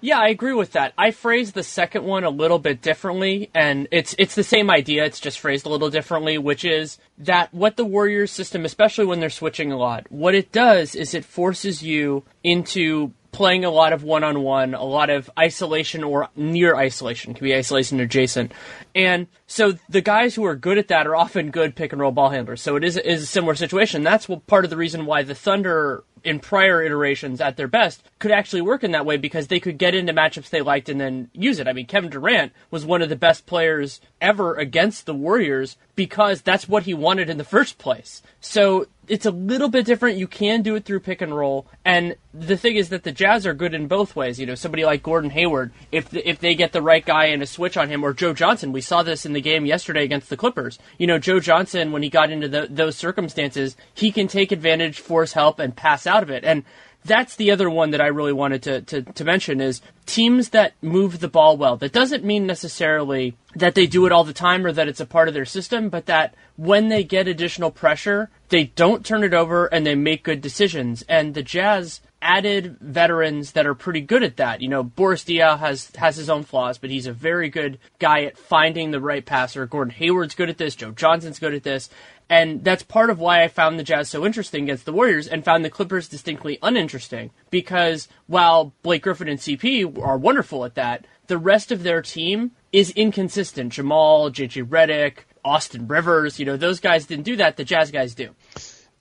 Yeah, 0.01 0.19
I 0.19 0.29
agree 0.29 0.53
with 0.53 0.71
that. 0.73 0.93
I 0.97 1.11
phrased 1.11 1.53
the 1.53 1.63
second 1.63 2.05
one 2.05 2.23
a 2.23 2.29
little 2.29 2.59
bit 2.59 2.81
differently, 2.81 3.49
and 3.53 3.87
it's 3.91 4.15
it's 4.17 4.35
the 4.35 4.43
same 4.43 4.69
idea. 4.69 5.03
It's 5.03 5.19
just 5.19 5.39
phrased 5.39 5.65
a 5.65 5.69
little 5.69 5.89
differently, 5.89 6.37
which 6.37 6.63
is 6.63 6.97
that 7.17 7.53
what 7.53 7.75
the 7.75 7.83
Warriors 7.83 8.31
system, 8.31 8.63
especially 8.63 9.05
when 9.05 9.19
they're 9.19 9.29
switching 9.29 9.71
a 9.71 9.77
lot, 9.77 10.09
what 10.09 10.35
it 10.35 10.51
does 10.53 10.95
is 10.95 11.13
it 11.13 11.25
forces 11.25 11.83
you 11.83 12.23
into 12.43 13.11
playing 13.31 13.65
a 13.65 13.69
lot 13.69 13.93
of 13.93 14.03
one-on-one, 14.03 14.73
a 14.73 14.83
lot 14.83 15.09
of 15.09 15.29
isolation 15.37 16.03
or 16.03 16.29
near 16.35 16.75
isolation, 16.75 17.33
can 17.33 17.43
be 17.43 17.53
isolation 17.53 17.99
adjacent. 17.99 18.53
And 18.95 19.27
so 19.49 19.73
the 19.89 20.01
guys 20.01 20.35
who 20.35 20.45
are 20.45 20.55
good 20.55 20.77
at 20.77 20.89
that 20.89 21.07
are 21.07 21.15
often 21.15 21.49
good 21.49 21.75
pick 21.75 21.91
and 21.91 21.99
roll 21.99 22.11
ball 22.11 22.29
handlers. 22.29 22.61
So 22.61 22.75
it 22.75 22.83
is, 22.83 22.97
is 22.97 23.23
a 23.23 23.25
similar 23.25 23.55
situation. 23.55 24.03
That's 24.03 24.27
part 24.45 24.63
of 24.63 24.69
the 24.69 24.77
reason 24.77 25.07
why 25.07 25.23
the 25.23 25.33
Thunder 25.33 26.03
in 26.23 26.39
prior 26.39 26.83
iterations 26.83 27.41
at 27.41 27.57
their 27.57 27.67
best 27.67 28.03
could 28.19 28.29
actually 28.29 28.61
work 28.61 28.83
in 28.83 28.91
that 28.91 29.05
way 29.05 29.17
because 29.17 29.47
they 29.47 29.59
could 29.59 29.77
get 29.77 29.95
into 29.95 30.13
matchups 30.13 30.49
they 30.49 30.61
liked 30.61 30.87
and 30.87 31.01
then 31.01 31.29
use 31.33 31.57
it. 31.59 31.67
I 31.67 31.73
mean, 31.73 31.87
Kevin 31.87 32.11
Durant 32.11 32.51
was 32.69 32.85
one 32.85 33.01
of 33.01 33.09
the 33.09 33.15
best 33.15 33.47
players 33.47 34.01
ever 34.21 34.55
against 34.55 35.05
the 35.07 35.15
Warriors 35.15 35.77
because 35.95 36.41
that's 36.41 36.69
what 36.69 36.83
he 36.83 36.93
wanted 36.93 37.29
in 37.29 37.37
the 37.37 37.43
first 37.43 37.77
place. 37.77 38.21
So 38.41 38.85
it's 39.09 39.25
a 39.25 39.31
little 39.31 39.69
bit 39.69 39.85
different. 39.85 40.17
You 40.17 40.27
can 40.27 40.61
do 40.61 40.75
it 40.75 40.85
through 40.85 41.01
pick 41.01 41.21
and 41.21 41.35
roll, 41.35 41.65
and 41.83 42.15
the 42.33 42.55
thing 42.55 42.75
is 42.75 42.89
that 42.89 43.03
the 43.03 43.11
Jazz 43.11 43.45
are 43.45 43.53
good 43.53 43.73
in 43.73 43.87
both 43.87 44.15
ways. 44.15 44.39
You 44.39 44.45
know, 44.45 44.55
somebody 44.55 44.85
like 44.85 45.01
Gordon 45.03 45.31
Hayward, 45.31 45.71
if 45.91 46.09
the, 46.09 46.27
if 46.29 46.39
they 46.39 46.53
get 46.53 46.71
the 46.71 46.81
right 46.81 47.03
guy 47.03 47.25
and 47.25 47.41
a 47.41 47.47
switch 47.47 47.75
on 47.75 47.89
him, 47.89 48.03
or 48.03 48.13
Joe 48.13 48.33
Johnson, 48.33 48.71
we 48.71 48.81
saw 48.81 49.01
this 49.01 49.25
in 49.25 49.33
the 49.33 49.38
game 49.41 49.65
yesterday 49.65 50.03
against 50.03 50.29
the 50.29 50.37
Clippers. 50.37 50.79
You 50.97 51.07
know, 51.07 51.19
Joe 51.19 51.39
Johnson, 51.39 51.91
when 51.91 52.03
he 52.03 52.09
got 52.09 52.31
into 52.31 52.47
the, 52.47 52.67
those 52.69 52.95
circumstances, 52.95 53.75
he 53.93 54.11
can 54.11 54.27
take 54.27 54.51
advantage, 54.51 54.99
force 54.99 55.33
help, 55.33 55.59
and 55.59 55.75
pass 55.75 56.07
out 56.07 56.23
of 56.23 56.29
it. 56.29 56.43
And 56.43 56.63
that's 57.05 57.35
the 57.35 57.51
other 57.51 57.69
one 57.69 57.91
that 57.91 58.01
I 58.01 58.07
really 58.07 58.33
wanted 58.33 58.63
to, 58.63 58.81
to, 58.81 59.01
to 59.01 59.23
mention 59.23 59.61
is 59.61 59.81
teams 60.05 60.49
that 60.49 60.73
move 60.81 61.19
the 61.19 61.29
ball 61.29 61.55
well. 61.55 61.77
That 61.77 61.93
doesn't 61.93 62.25
mean 62.25 62.45
necessarily 62.45 63.37
that 63.55 63.75
they 63.75 63.87
do 63.87 64.05
it 64.05 64.11
all 64.11 64.23
the 64.23 64.33
time 64.33 64.65
or 64.65 64.71
that 64.73 64.87
it's 64.87 64.99
a 64.99 65.05
part 65.05 65.27
of 65.27 65.33
their 65.33 65.45
system, 65.45 65.89
but 65.89 66.07
that 66.07 66.35
when 66.57 66.89
they 66.89 67.03
get 67.03 67.27
additional 67.27 67.71
pressure, 67.71 68.29
they 68.49 68.65
don't 68.65 69.05
turn 69.05 69.23
it 69.23 69.33
over 69.33 69.67
and 69.67 69.85
they 69.85 69.95
make 69.95 70.23
good 70.23 70.41
decisions. 70.41 71.03
And 71.07 71.33
the 71.33 71.43
Jazz 71.43 72.01
added 72.21 72.77
veterans 72.81 73.53
that 73.53 73.65
are 73.65 73.75
pretty 73.75 74.01
good 74.01 74.23
at 74.23 74.37
that. 74.37 74.61
You 74.61 74.67
know, 74.67 74.83
Boris 74.83 75.23
Diaw 75.23 75.57
has 75.59 75.91
has 75.95 76.15
his 76.15 76.29
own 76.29 76.43
flaws, 76.43 76.77
but 76.77 76.89
he's 76.89 77.07
a 77.07 77.13
very 77.13 77.49
good 77.49 77.79
guy 77.99 78.23
at 78.23 78.37
finding 78.37 78.91
the 78.91 78.99
right 78.99 79.25
passer. 79.25 79.65
Gordon 79.65 79.93
Hayward's 79.93 80.35
good 80.35 80.49
at 80.49 80.57
this. 80.57 80.75
Joe 80.75 80.91
Johnson's 80.91 81.39
good 81.39 81.53
at 81.53 81.63
this. 81.63 81.89
And 82.31 82.63
that's 82.63 82.83
part 82.83 83.09
of 83.09 83.17
why 83.17 83.43
I 83.43 83.47
found 83.47 83.79
the 83.79 83.83
Jazz 83.83 84.07
so 84.07 84.23
interesting 84.23 84.63
against 84.63 84.85
the 84.85 84.93
Warriors 84.93 85.27
and 85.27 85.43
found 85.43 85.65
the 85.65 85.69
Clippers 85.69 86.07
distinctly 86.07 86.59
uninteresting. 86.61 87.31
Because 87.49 88.07
while 88.27 88.73
Blake 88.83 89.01
Griffin 89.01 89.27
and 89.27 89.39
CP 89.39 89.97
are 89.99 90.17
wonderful 90.17 90.63
at 90.63 90.75
that, 90.75 91.07
the 91.25 91.39
rest 91.39 91.71
of 91.71 91.81
their 91.81 92.03
team 92.03 92.51
is 92.71 92.91
inconsistent. 92.91 93.73
Jamal, 93.73 94.29
JJ 94.29 94.67
Redick, 94.67 95.23
Austin 95.43 95.87
Rivers, 95.87 96.39
you 96.39 96.45
know, 96.45 96.57
those 96.57 96.79
guys 96.79 97.07
didn't 97.07 97.25
do 97.25 97.35
that. 97.37 97.57
The 97.57 97.63
Jazz 97.63 97.89
guys 97.89 98.13
do. 98.13 98.35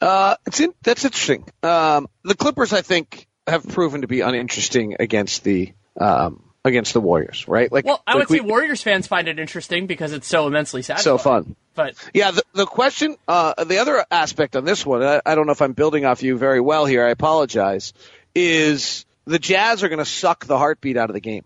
Uh, 0.00 0.37
it's 0.46 0.61
in, 0.61 0.72
that's 0.82 1.04
interesting. 1.04 1.44
Um, 1.62 2.08
the 2.22 2.34
Clippers, 2.34 2.72
I 2.72 2.82
think, 2.82 3.26
have 3.46 3.66
proven 3.66 4.02
to 4.02 4.06
be 4.06 4.20
uninteresting 4.20 4.96
against 5.00 5.44
the 5.44 5.72
um, 5.98 6.44
against 6.64 6.92
the 6.92 7.00
Warriors, 7.00 7.48
right? 7.48 7.70
Like, 7.70 7.84
Well, 7.84 8.02
I 8.06 8.12
like 8.14 8.28
would 8.28 8.38
say 8.38 8.44
Warriors 8.44 8.82
fans 8.82 9.06
find 9.06 9.26
it 9.28 9.38
interesting 9.38 9.87
because 9.87 10.12
it's 10.12 10.26
so 10.26 10.46
immensely 10.46 10.82
satisfying. 10.82 11.18
so 11.18 11.22
fun. 11.22 11.56
But 11.74 11.94
Yeah, 12.14 12.30
the, 12.30 12.42
the 12.52 12.66
question, 12.66 13.16
uh, 13.26 13.64
the 13.64 13.78
other 13.78 14.04
aspect 14.11 14.54
on 14.56 14.64
this 14.64 14.84
one, 14.84 15.02
I, 15.02 15.20
I 15.24 15.34
don't 15.34 15.46
know 15.46 15.52
if 15.52 15.62
I'm 15.62 15.72
building 15.72 16.04
off 16.04 16.22
you 16.22 16.37
very 16.37 16.61
well 16.61 16.84
here. 16.87 17.04
I 17.04 17.11
apologize. 17.11 17.92
Is 18.34 19.04
the 19.24 19.38
Jazz 19.38 19.82
are 19.82 19.88
going 19.88 19.98
to 19.98 20.04
suck 20.04 20.46
the 20.46 20.58
heartbeat 20.58 20.96
out 20.96 21.11
of 21.11 21.14
the 21.14 21.20
game, 21.20 21.44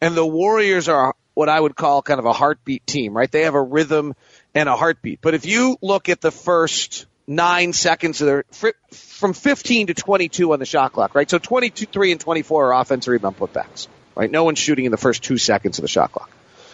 and 0.00 0.14
the 0.14 0.26
Warriors 0.26 0.88
are 0.88 1.14
what 1.34 1.48
I 1.48 1.58
would 1.58 1.74
call 1.74 2.02
kind 2.02 2.20
of 2.20 2.26
a 2.26 2.32
heartbeat 2.32 2.86
team, 2.86 3.16
right? 3.16 3.30
They 3.30 3.42
have 3.42 3.54
a 3.54 3.62
rhythm 3.62 4.14
and 4.54 4.68
a 4.68 4.76
heartbeat. 4.76 5.20
But 5.20 5.34
if 5.34 5.46
you 5.46 5.76
look 5.82 6.08
at 6.08 6.20
the 6.20 6.30
first 6.30 7.06
nine 7.26 7.72
seconds 7.72 8.20
of 8.20 8.26
their 8.26 8.44
from 8.92 9.32
15 9.32 9.86
to 9.88 9.94
22 9.94 10.52
on 10.52 10.58
the 10.58 10.66
shot 10.66 10.92
clock, 10.92 11.14
right? 11.14 11.30
So 11.30 11.38
22, 11.38 11.86
3 11.86 12.12
and 12.12 12.20
24 12.20 12.72
are 12.72 12.80
offensive 12.80 13.12
rebound 13.12 13.38
putbacks, 13.38 13.88
right? 14.14 14.30
No 14.30 14.44
one's 14.44 14.58
shooting 14.58 14.84
in 14.84 14.90
the 14.90 14.98
first 14.98 15.22
two 15.22 15.38
seconds 15.38 15.78
of 15.78 15.82
the 15.82 15.88
shot 15.88 16.12
clock. 16.12 16.30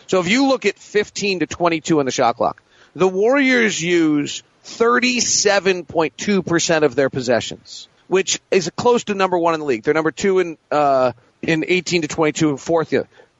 So 0.06 0.20
if 0.20 0.28
you 0.28 0.48
look 0.48 0.66
at 0.66 0.78
15 0.78 1.40
to 1.40 1.46
22 1.46 2.00
on 2.00 2.04
the 2.04 2.10
shot 2.10 2.36
clock, 2.36 2.62
the 2.94 3.06
Warriors 3.06 3.80
use 3.80 4.42
37.2% 4.64 6.82
of 6.82 6.96
their 6.96 7.10
possessions, 7.10 7.88
which 8.08 8.40
is 8.50 8.68
close 8.76 9.04
to 9.04 9.14
number 9.14 9.38
one 9.38 9.54
in 9.54 9.60
the 9.60 9.66
league. 9.66 9.84
They're 9.84 9.94
number 9.94 10.10
two 10.10 10.40
in, 10.40 10.58
uh, 10.70 11.12
in 11.42 11.64
18 11.66 12.02
to 12.02 12.08
22 12.08 12.50
and 12.50 12.60
fourth. 12.60 12.92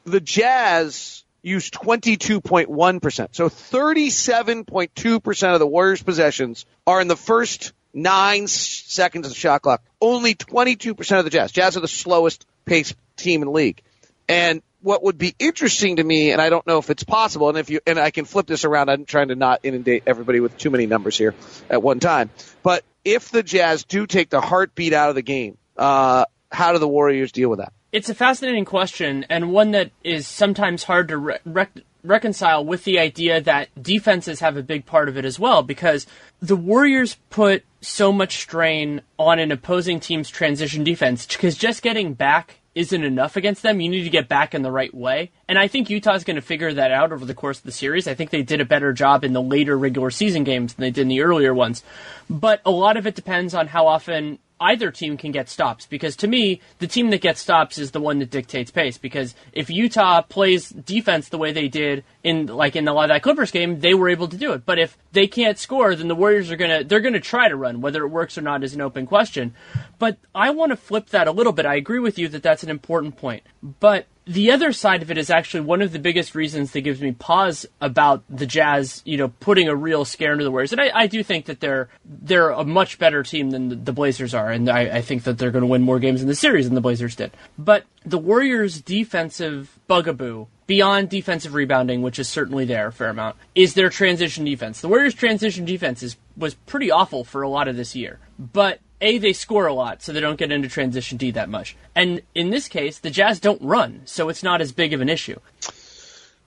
The 0.05 0.21
Jazz 0.21 1.23
use 1.43 1.69
22.1%. 1.69 3.27
So 3.31 3.49
37.2% 3.49 5.53
of 5.53 5.59
the 5.59 5.67
Warriors 5.67 6.03
possessions 6.03 6.65
are 6.85 7.01
in 7.01 7.07
the 7.07 7.15
first 7.15 7.73
nine 7.93 8.47
seconds 8.47 9.25
of 9.25 9.33
the 9.33 9.37
shot 9.37 9.61
clock. 9.61 9.83
Only 9.99 10.35
22% 10.35 11.17
of 11.17 11.23
the 11.23 11.29
Jazz. 11.29 11.51
Jazz 11.51 11.77
are 11.77 11.81
the 11.81 11.87
slowest 11.87 12.45
paced 12.65 12.95
team 13.17 13.41
in 13.41 13.47
the 13.47 13.53
league. 13.53 13.81
And 14.27 14.61
what 14.81 15.03
would 15.03 15.17
be 15.17 15.35
interesting 15.37 15.97
to 15.97 16.03
me, 16.03 16.31
and 16.31 16.41
I 16.41 16.49
don't 16.49 16.65
know 16.65 16.77
if 16.77 16.89
it's 16.89 17.03
possible, 17.03 17.49
and 17.49 17.57
if 17.57 17.69
you 17.69 17.81
and 17.85 17.99
I 17.99 18.11
can 18.11 18.25
flip 18.25 18.47
this 18.47 18.65
around, 18.65 18.89
I'm 18.89 19.05
trying 19.05 19.27
to 19.27 19.35
not 19.35 19.59
inundate 19.63 20.03
everybody 20.07 20.39
with 20.39 20.57
too 20.57 20.69
many 20.69 20.87
numbers 20.87 21.17
here 21.17 21.35
at 21.69 21.83
one 21.83 21.99
time. 21.99 22.29
But 22.63 22.83
if 23.03 23.29
the 23.29 23.43
Jazz 23.43 23.83
do 23.83 24.07
take 24.07 24.29
the 24.29 24.41
heartbeat 24.41 24.93
out 24.93 25.09
of 25.09 25.15
the 25.15 25.21
game, 25.21 25.57
uh, 25.77 26.25
how 26.51 26.73
do 26.73 26.79
the 26.79 26.87
Warriors 26.87 27.31
deal 27.31 27.49
with 27.49 27.59
that? 27.59 27.73
It's 27.91 28.09
a 28.09 28.15
fascinating 28.15 28.63
question 28.63 29.25
and 29.29 29.51
one 29.51 29.71
that 29.71 29.91
is 30.03 30.25
sometimes 30.25 30.83
hard 30.83 31.09
to 31.09 31.17
re- 31.17 31.39
rec- 31.45 31.81
reconcile 32.03 32.63
with 32.63 32.85
the 32.85 32.99
idea 32.99 33.41
that 33.41 33.69
defenses 33.81 34.39
have 34.39 34.55
a 34.55 34.63
big 34.63 34.85
part 34.85 35.09
of 35.09 35.17
it 35.17 35.25
as 35.25 35.37
well 35.37 35.61
because 35.61 36.07
the 36.41 36.55
Warriors 36.55 37.17
put 37.29 37.63
so 37.81 38.11
much 38.11 38.37
strain 38.37 39.01
on 39.19 39.39
an 39.39 39.51
opposing 39.51 39.99
team's 39.99 40.29
transition 40.29 40.83
defense 40.83 41.25
because 41.25 41.57
just 41.57 41.81
getting 41.81 42.13
back 42.13 42.61
isn't 42.73 43.03
enough 43.03 43.35
against 43.35 43.63
them. 43.63 43.81
You 43.81 43.89
need 43.89 44.03
to 44.03 44.09
get 44.09 44.29
back 44.29 44.55
in 44.55 44.61
the 44.61 44.71
right 44.71 44.93
way. 44.93 45.31
And 45.49 45.59
I 45.59 45.67
think 45.67 45.89
Utah's 45.89 46.23
going 46.23 46.37
to 46.37 46.41
figure 46.41 46.73
that 46.73 46.91
out 46.91 47.11
over 47.11 47.25
the 47.25 47.33
course 47.33 47.57
of 47.57 47.65
the 47.65 47.71
series. 47.71 48.07
I 48.07 48.13
think 48.13 48.29
they 48.29 48.43
did 48.43 48.61
a 48.61 48.65
better 48.65 48.93
job 48.93 49.25
in 49.25 49.33
the 49.33 49.41
later 49.41 49.77
regular 49.77 50.09
season 50.09 50.45
games 50.45 50.73
than 50.73 50.83
they 50.83 50.91
did 50.91 51.01
in 51.01 51.07
the 51.09 51.21
earlier 51.21 51.53
ones. 51.53 51.83
But 52.29 52.61
a 52.65 52.71
lot 52.71 52.95
of 52.95 53.05
it 53.05 53.15
depends 53.15 53.53
on 53.53 53.67
how 53.67 53.87
often 53.87 54.39
either 54.61 54.91
team 54.91 55.17
can 55.17 55.31
get 55.31 55.49
stops 55.49 55.87
because 55.87 56.15
to 56.15 56.27
me 56.27 56.61
the 56.77 56.87
team 56.87 57.09
that 57.09 57.19
gets 57.19 57.41
stops 57.41 57.77
is 57.77 57.91
the 57.91 57.99
one 57.99 58.19
that 58.19 58.29
dictates 58.29 58.71
pace 58.71 58.97
because 58.97 59.33
if 59.51 59.69
Utah 59.69 60.21
plays 60.21 60.69
defense 60.69 61.29
the 61.29 61.37
way 61.37 61.51
they 61.51 61.67
did 61.67 62.03
in 62.23 62.45
like 62.45 62.75
in 62.75 62.85
the 62.85 62.93
that 63.07 63.23
Clippers 63.23 63.51
game 63.51 63.79
they 63.79 63.95
were 63.95 64.07
able 64.07 64.27
to 64.27 64.37
do 64.37 64.53
it. 64.53 64.65
But 64.65 64.77
if 64.79 64.97
they 65.11 65.27
can't 65.27 65.57
score 65.57 65.95
then 65.95 66.07
the 66.07 66.15
Warriors 66.15 66.51
are 66.51 66.57
to 66.81 66.87
they're 66.87 67.01
to 67.13 67.19
try 67.19 67.49
to 67.49 67.55
run 67.55 67.81
whether 67.81 68.03
it 68.03 68.09
works 68.09 68.37
or 68.37 68.41
not 68.41 68.63
is 68.63 68.75
an 68.75 68.81
open 68.81 69.07
question. 69.07 69.55
But 69.97 70.17
I 70.35 70.51
want 70.51 70.71
to 70.71 70.77
flip 70.77 71.09
that 71.09 71.27
a 71.27 71.31
little 71.31 71.53
bit. 71.53 71.65
I 71.65 71.75
agree 71.75 71.99
with 71.99 72.19
you 72.19 72.27
that 72.29 72.43
that's 72.43 72.63
an 72.63 72.69
important 72.69 73.17
point. 73.17 73.43
But 73.61 74.05
the 74.31 74.51
other 74.51 74.71
side 74.71 75.01
of 75.01 75.11
it 75.11 75.17
is 75.17 75.29
actually 75.29 75.61
one 75.61 75.81
of 75.81 75.91
the 75.91 75.99
biggest 75.99 76.35
reasons 76.35 76.71
that 76.71 76.81
gives 76.81 77.01
me 77.01 77.11
pause 77.11 77.65
about 77.81 78.23
the 78.29 78.45
Jazz, 78.45 79.01
you 79.03 79.17
know, 79.17 79.27
putting 79.27 79.67
a 79.67 79.75
real 79.75 80.05
scare 80.05 80.31
into 80.31 80.45
the 80.45 80.51
Warriors. 80.51 80.71
And 80.71 80.79
I, 80.79 80.89
I 80.93 81.07
do 81.07 81.21
think 81.21 81.45
that 81.45 81.59
they're 81.59 81.89
they're 82.05 82.49
a 82.49 82.63
much 82.63 82.97
better 82.97 83.23
team 83.23 83.51
than 83.51 83.69
the, 83.69 83.75
the 83.75 83.91
Blazers 83.91 84.33
are, 84.33 84.49
and 84.49 84.69
I, 84.69 84.81
I 84.81 85.01
think 85.01 85.23
that 85.23 85.37
they're 85.37 85.51
going 85.51 85.63
to 85.63 85.67
win 85.67 85.81
more 85.81 85.99
games 85.99 86.21
in 86.21 86.29
the 86.29 86.35
series 86.35 86.65
than 86.65 86.75
the 86.75 86.81
Blazers 86.81 87.15
did. 87.15 87.31
But 87.57 87.83
the 88.05 88.17
Warriors' 88.17 88.81
defensive 88.81 89.77
bugaboo 89.87 90.47
beyond 90.65 91.09
defensive 91.09 91.53
rebounding, 91.53 92.01
which 92.01 92.17
is 92.17 92.29
certainly 92.29 92.63
there 92.63 92.87
a 92.87 92.91
fair 92.93 93.09
amount, 93.09 93.35
is 93.53 93.73
their 93.73 93.89
transition 93.89 94.45
defense. 94.45 94.79
The 94.79 94.87
Warriors' 94.87 95.13
transition 95.13 95.65
defense 95.65 96.01
is, 96.01 96.15
was 96.37 96.53
pretty 96.53 96.89
awful 96.89 97.25
for 97.25 97.41
a 97.41 97.49
lot 97.49 97.67
of 97.67 97.75
this 97.75 97.95
year. 97.95 98.19
But 98.39 98.79
a, 99.01 99.17
they 99.17 99.33
score 99.33 99.67
a 99.67 99.73
lot, 99.73 100.01
so 100.01 100.13
they 100.13 100.19
don't 100.19 100.37
get 100.37 100.51
into 100.51 100.69
transition 100.69 101.17
D 101.17 101.31
that 101.31 101.49
much. 101.49 101.75
And 101.95 102.21
in 102.33 102.49
this 102.51 102.67
case, 102.67 102.99
the 102.99 103.09
Jazz 103.09 103.39
don't 103.39 103.61
run, 103.61 104.01
so 104.05 104.29
it's 104.29 104.43
not 104.43 104.61
as 104.61 104.71
big 104.71 104.93
of 104.93 105.01
an 105.01 105.09
issue. 105.09 105.39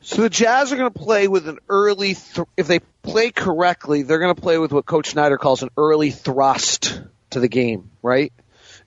So 0.01 0.23
the 0.23 0.31
Jazz 0.31 0.73
are 0.73 0.77
going 0.77 0.93
to 0.93 0.99
play 0.99 1.29
with 1.29 1.49
an 1.49 1.59
early, 1.69 2.14
th- 2.14 2.47
if 2.57 2.67
they 2.67 2.81
play 3.03 3.31
correctly, 3.31 4.03
they're 4.03 4.19
going 4.19 4.35
to 4.35 4.40
play 4.40 4.59
with 4.59 4.73
what 4.73 4.87
Coach 4.87 5.11
Snyder 5.11 5.38
calls 5.38 5.62
an 5.62 5.71
early 5.77 6.11
thrust 6.11 7.01
to 7.31 7.40
the 7.40 7.49
game, 7.49 7.90
right? 8.03 8.33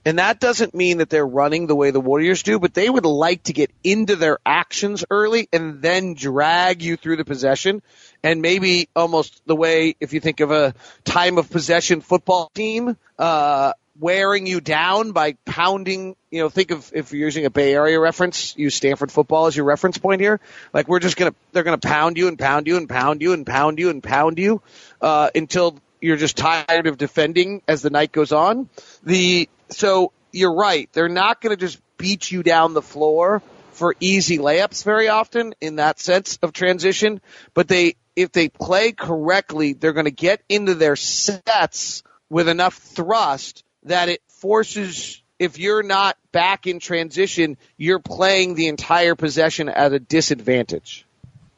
And 0.08 0.20
that 0.20 0.39
doesn't 0.39 0.74
mean 0.74 1.00
that 1.00 1.10
they're 1.10 1.28
running 1.28 1.67
the 1.67 1.76
way 1.76 1.91
the 1.91 2.00
Warriors 2.00 2.41
do, 2.41 2.60
but 2.60 2.74
they 2.74 2.89
would 2.89 3.04
like 3.04 3.43
to 3.43 3.52
get 3.52 3.72
into 3.84 4.15
their 4.15 4.38
actions 4.46 5.04
early 5.12 5.50
and 5.52 5.82
then 5.82 6.13
drag 6.13 6.82
you 6.82 6.96
through 6.96 7.17
the 7.17 7.26
possession. 7.26 7.82
And 8.24 8.41
maybe 8.41 8.88
almost 8.96 9.41
the 9.46 9.56
way, 9.56 9.98
if 10.00 10.13
you 10.13 10.22
think 10.22 10.39
of 10.39 10.50
a 10.50 10.74
time 11.04 11.38
of 11.38 11.50
possession 11.50 12.00
football 12.00 12.50
team, 12.56 12.96
uh, 13.20 13.74
wearing 14.00 14.48
you 14.48 14.62
down 14.62 15.12
by 15.12 15.36
pounding, 15.43 16.15
you 16.32 16.39
know, 16.39 16.48
think 16.48 16.72
of 16.72 16.89
if 16.96 17.12
you're 17.12 17.26
using 17.26 17.43
a 17.43 17.50
Bay 17.50 17.74
Area 17.74 18.00
reference, 18.00 18.58
use 18.58 18.76
Stanford 18.76 19.12
football 19.12 19.48
as 19.48 19.58
your 19.58 19.65
reference 19.65 19.98
point 19.98 20.22
here. 20.22 20.39
Like 20.72 20.88
we're 20.88 21.00
just 21.00 21.17
gonna, 21.17 21.36
they're 21.52 21.63
gonna 21.63 21.80
pound 21.80 22.15
you 22.15 22.30
and 22.30 22.39
pound 22.39 22.65
you 22.65 22.78
and 22.78 22.88
pound 22.88 23.22
you 23.22 23.34
and 23.34 23.46
pound 23.46 23.78
you 23.78 23.89
and 23.89 24.02
pound 24.02 24.39
you, 24.39 24.62
uh, 25.02 25.32
until 25.36 25.78
you're 26.00 26.15
just 26.15 26.38
tired 26.38 26.88
of 26.88 26.98
defending 26.98 27.62
as 27.67 27.82
the 27.82 27.89
night 27.89 28.13
goes 28.13 28.32
on. 28.32 28.70
The 29.04 29.50
so 29.69 30.12
you're 30.32 30.56
right. 30.56 30.89
They're 30.93 31.10
not 31.10 31.41
going 31.41 31.56
to 31.56 31.60
just 31.60 31.80
beat 31.97 32.32
you 32.32 32.43
down 32.43 32.73
the 32.73 32.82
floor 32.82 33.41
for 33.71 33.95
easy 33.99 34.38
layups 34.38 34.84
very 34.84 35.08
often 35.08 35.53
in 35.62 35.77
that 35.77 35.99
sense 35.99 36.38
of 36.41 36.53
transition, 36.53 37.21
but 37.53 37.67
they 37.67 37.95
if 38.15 38.32
they 38.32 38.49
play 38.49 38.91
correctly, 38.91 39.73
they're 39.73 39.93
going 39.93 40.06
to 40.06 40.12
get 40.12 40.41
into 40.49 40.73
their 40.73 40.95
sets 40.95 42.01
with 42.30 42.49
enough 42.49 42.73
thrust 42.73 43.63
that 43.84 44.10
it 44.10 44.21
forces 44.27 45.21
if 45.39 45.60
you're 45.60 45.84
not 45.84 46.17
back 46.32 46.65
in 46.65 46.80
transition, 46.80 47.58
you're 47.77 47.99
playing 47.99 48.56
the 48.56 48.67
entire 48.67 49.15
possession 49.15 49.69
at 49.69 49.93
a 49.93 49.99
disadvantage. 49.99 51.07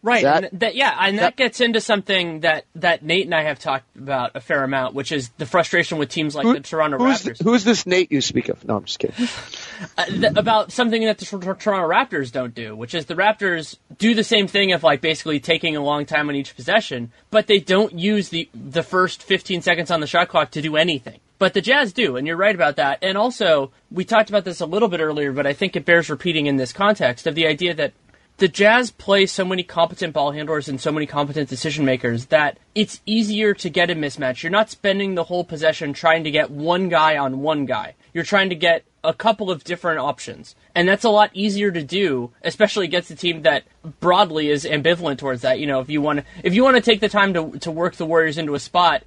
Right. 0.01 0.23
That- 0.23 0.43
and 0.51 0.59
that, 0.61 0.75
yeah, 0.75 0.95
and 0.99 1.17
that, 1.17 1.21
that- 1.21 1.35
gets 1.35 1.59
into 1.61 1.81
something 1.81 2.41
that, 2.41 2.65
that 2.75 3.03
Nate 3.03 3.25
and 3.25 3.35
I 3.35 3.43
have 3.43 3.59
talked 3.59 3.95
about 3.97 4.31
a 4.35 4.39
fair 4.39 4.63
amount, 4.63 4.93
which 4.93 5.11
is 5.11 5.29
the 5.37 5.45
frustration 5.45 5.97
with 5.97 6.09
teams 6.09 6.35
like 6.35 6.47
the 6.47 6.61
Toronto 6.61 6.97
who's, 6.97 7.23
Raptors. 7.23 7.43
who's 7.43 7.63
this 7.63 7.85
Nate 7.85 8.11
you 8.11 8.21
speak 8.21 8.49
of? 8.49 8.63
No, 8.65 8.77
I'm 8.77 8.85
just 8.85 8.99
kidding. 8.99 9.27
uh, 9.97 10.05
th- 10.05 10.33
about 10.37 10.71
something 10.71 11.03
that 11.03 11.17
the 11.17 11.25
Tor- 11.25 11.41
Tor- 11.41 11.55
Toronto 11.55 11.87
Raptors 11.89 12.31
don't 12.31 12.55
do, 12.55 12.75
which 12.75 12.93
is 12.95 13.05
the 13.05 13.15
Raptors 13.15 13.77
do 13.97 14.15
the 14.15 14.23
same 14.23 14.47
thing 14.47 14.71
of 14.71 14.83
like 14.83 15.01
basically 15.01 15.39
taking 15.39 15.75
a 15.75 15.83
long 15.83 16.05
time 16.05 16.29
on 16.29 16.35
each 16.35 16.55
possession, 16.55 17.11
but 17.29 17.47
they 17.47 17.59
don't 17.59 17.93
use 17.97 18.29
the 18.29 18.49
the 18.53 18.83
first 18.83 19.23
15 19.23 19.61
seconds 19.61 19.91
on 19.91 19.99
the 19.99 20.07
shot 20.07 20.29
clock 20.29 20.51
to 20.51 20.61
do 20.61 20.77
anything. 20.77 21.19
But 21.39 21.53
the 21.53 21.61
Jazz 21.61 21.93
do, 21.93 22.17
and 22.17 22.27
you're 22.27 22.35
right 22.35 22.53
about 22.53 22.75
that. 22.75 22.99
And 23.01 23.17
also, 23.17 23.71
we 23.89 24.03
talked 24.03 24.29
about 24.29 24.43
this 24.43 24.59
a 24.59 24.65
little 24.65 24.89
bit 24.89 24.99
earlier, 24.99 25.31
but 25.31 25.47
I 25.47 25.53
think 25.53 25.77
it 25.77 25.85
bears 25.85 26.09
repeating 26.09 26.47
in 26.47 26.57
this 26.57 26.73
context 26.73 27.27
of 27.27 27.35
the 27.35 27.47
idea 27.47 27.73
that 27.75 27.93
the 28.39 28.47
Jazz 28.47 28.89
play 28.89 29.25
so 29.25 29.43
many 29.43 29.63
competent 29.63 30.13
ball 30.13 30.31
handlers 30.31 30.69
and 30.69 30.79
so 30.79 30.91
many 30.91 31.05
competent 31.05 31.49
decision 31.49 31.85
makers 31.85 32.27
that 32.27 32.57
it's 32.73 33.01
easier 33.05 33.53
to 33.55 33.69
get 33.69 33.89
a 33.89 33.95
mismatch. 33.95 34.41
You're 34.41 34.51
not 34.51 34.69
spending 34.69 35.15
the 35.15 35.25
whole 35.25 35.43
possession 35.43 35.93
trying 35.93 36.23
to 36.23 36.31
get 36.31 36.49
one 36.49 36.87
guy 36.89 37.17
on 37.17 37.41
one 37.41 37.65
guy. 37.65 37.95
You're 38.13 38.23
trying 38.23 38.49
to 38.49 38.55
get 38.55 38.85
a 39.03 39.13
couple 39.13 39.51
of 39.51 39.63
different 39.63 39.99
options. 39.99 40.55
And 40.73 40.87
that's 40.87 41.03
a 41.03 41.09
lot 41.09 41.31
easier 41.33 41.71
to 41.71 41.83
do, 41.83 42.31
especially 42.41 42.85
against 42.85 43.11
a 43.11 43.15
team 43.15 43.43
that 43.43 43.63
broadly 43.99 44.49
is 44.49 44.65
ambivalent 44.65 45.17
towards 45.17 45.41
that. 45.41 45.59
You 45.59 45.67
know, 45.67 45.81
if 45.81 45.89
you 45.89 46.01
want 46.01 46.19
to, 46.19 46.25
if 46.43 46.53
you 46.53 46.63
want 46.63 46.77
to 46.77 46.81
take 46.81 47.01
the 47.01 47.09
time 47.09 47.33
to, 47.33 47.51
to 47.59 47.71
work 47.71 47.95
the 47.95 48.05
Warriors 48.05 48.37
into 48.37 48.55
a 48.55 48.59
spot, 48.59 49.03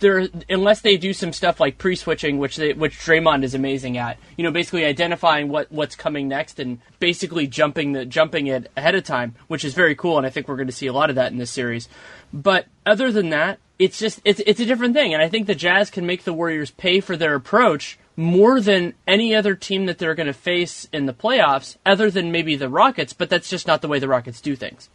there 0.00 0.28
unless 0.48 0.82
they 0.82 0.96
do 0.96 1.12
some 1.12 1.32
stuff 1.32 1.58
like 1.58 1.78
pre-switching, 1.78 2.38
which 2.38 2.56
they, 2.56 2.72
which 2.72 2.98
Draymond 2.98 3.42
is 3.42 3.54
amazing 3.54 3.96
at. 3.96 4.18
You 4.36 4.44
know, 4.44 4.50
basically 4.50 4.84
identifying 4.84 5.48
what 5.48 5.72
what's 5.72 5.96
coming 5.96 6.28
next 6.28 6.58
and 6.58 6.78
basically 6.98 7.46
jumping 7.46 7.92
the 7.92 8.04
jumping 8.04 8.46
it 8.48 8.70
ahead 8.76 8.94
of 8.94 9.04
time, 9.04 9.34
which 9.48 9.64
is 9.64 9.74
very 9.74 9.94
cool. 9.94 10.18
And 10.18 10.26
I 10.26 10.30
think 10.30 10.48
we're 10.48 10.56
going 10.56 10.68
to 10.68 10.72
see 10.72 10.86
a 10.86 10.92
lot 10.92 11.10
of 11.10 11.16
that 11.16 11.32
in 11.32 11.38
this 11.38 11.50
series. 11.50 11.88
But 12.32 12.66
other 12.84 13.10
than 13.10 13.30
that, 13.30 13.58
it's 13.78 13.98
just 13.98 14.20
it's 14.24 14.40
it's 14.46 14.60
a 14.60 14.66
different 14.66 14.94
thing. 14.94 15.14
And 15.14 15.22
I 15.22 15.28
think 15.28 15.46
the 15.46 15.54
Jazz 15.54 15.90
can 15.90 16.06
make 16.06 16.24
the 16.24 16.32
Warriors 16.32 16.70
pay 16.70 17.00
for 17.00 17.16
their 17.16 17.34
approach 17.34 17.98
more 18.14 18.60
than 18.60 18.94
any 19.06 19.34
other 19.34 19.54
team 19.54 19.86
that 19.86 19.98
they're 19.98 20.14
going 20.14 20.26
to 20.26 20.34
face 20.34 20.86
in 20.92 21.06
the 21.06 21.14
playoffs, 21.14 21.76
other 21.86 22.10
than 22.10 22.30
maybe 22.30 22.56
the 22.56 22.68
Rockets. 22.68 23.12
But 23.12 23.30
that's 23.30 23.48
just 23.48 23.66
not 23.66 23.80
the 23.80 23.88
way 23.88 23.98
the 23.98 24.08
Rockets 24.08 24.40
do 24.40 24.54
things. 24.54 24.88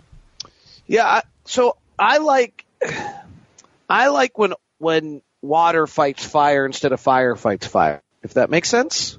Yeah, 0.86 1.22
so 1.46 1.78
I 1.98 2.20
like 2.20 2.66
I 3.90 4.08
like 4.08 4.38
when 4.38 4.54
when 4.80 5.22
water 5.42 5.88
fights 5.88 6.26
fire 6.26 6.66
instead 6.66 6.92
of 6.92 7.00
fire 7.00 7.36
fights 7.36 7.68
fire. 7.68 8.02
If 8.24 8.34
that 8.34 8.50
makes 8.50 8.70
sense. 8.70 9.18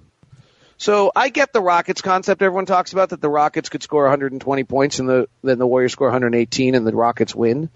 So 0.76 1.10
I 1.14 1.28
get 1.28 1.52
the 1.52 1.60
Rockets 1.60 2.02
concept 2.02 2.40
everyone 2.40 2.66
talks 2.66 2.92
about 2.92 3.10
that 3.10 3.20
the 3.20 3.28
Rockets 3.28 3.68
could 3.68 3.82
score 3.82 4.04
120 4.04 4.64
points 4.64 5.00
and 5.00 5.08
the 5.08 5.28
then 5.42 5.58
the 5.58 5.66
Warriors 5.66 5.92
score 5.92 6.08
118 6.08 6.74
and 6.74 6.86
the 6.86 6.94
Rockets 6.94 7.34
win. 7.34 7.68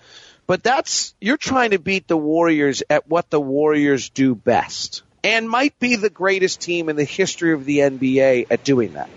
But 0.47 0.62
that's 0.62 1.14
you're 1.21 1.37
trying 1.37 1.71
to 1.71 1.79
beat 1.79 2.07
the 2.07 2.16
Warriors 2.16 2.83
at 2.88 3.09
what 3.09 3.31
the 3.31 3.40
Warriors 3.40 4.11
do 4.11 4.35
best. 4.35 5.03
And 5.25 5.49
might 5.49 5.79
be 5.79 5.97
the 5.97 6.11
greatest 6.11 6.61
team 6.61 6.88
in 6.88 6.97
the 6.97 7.05
history 7.05 7.53
of 7.53 7.64
the 7.64 7.79
NBA 7.79 8.47
at 8.51 8.64
doing 8.64 8.95
that. 8.95 9.09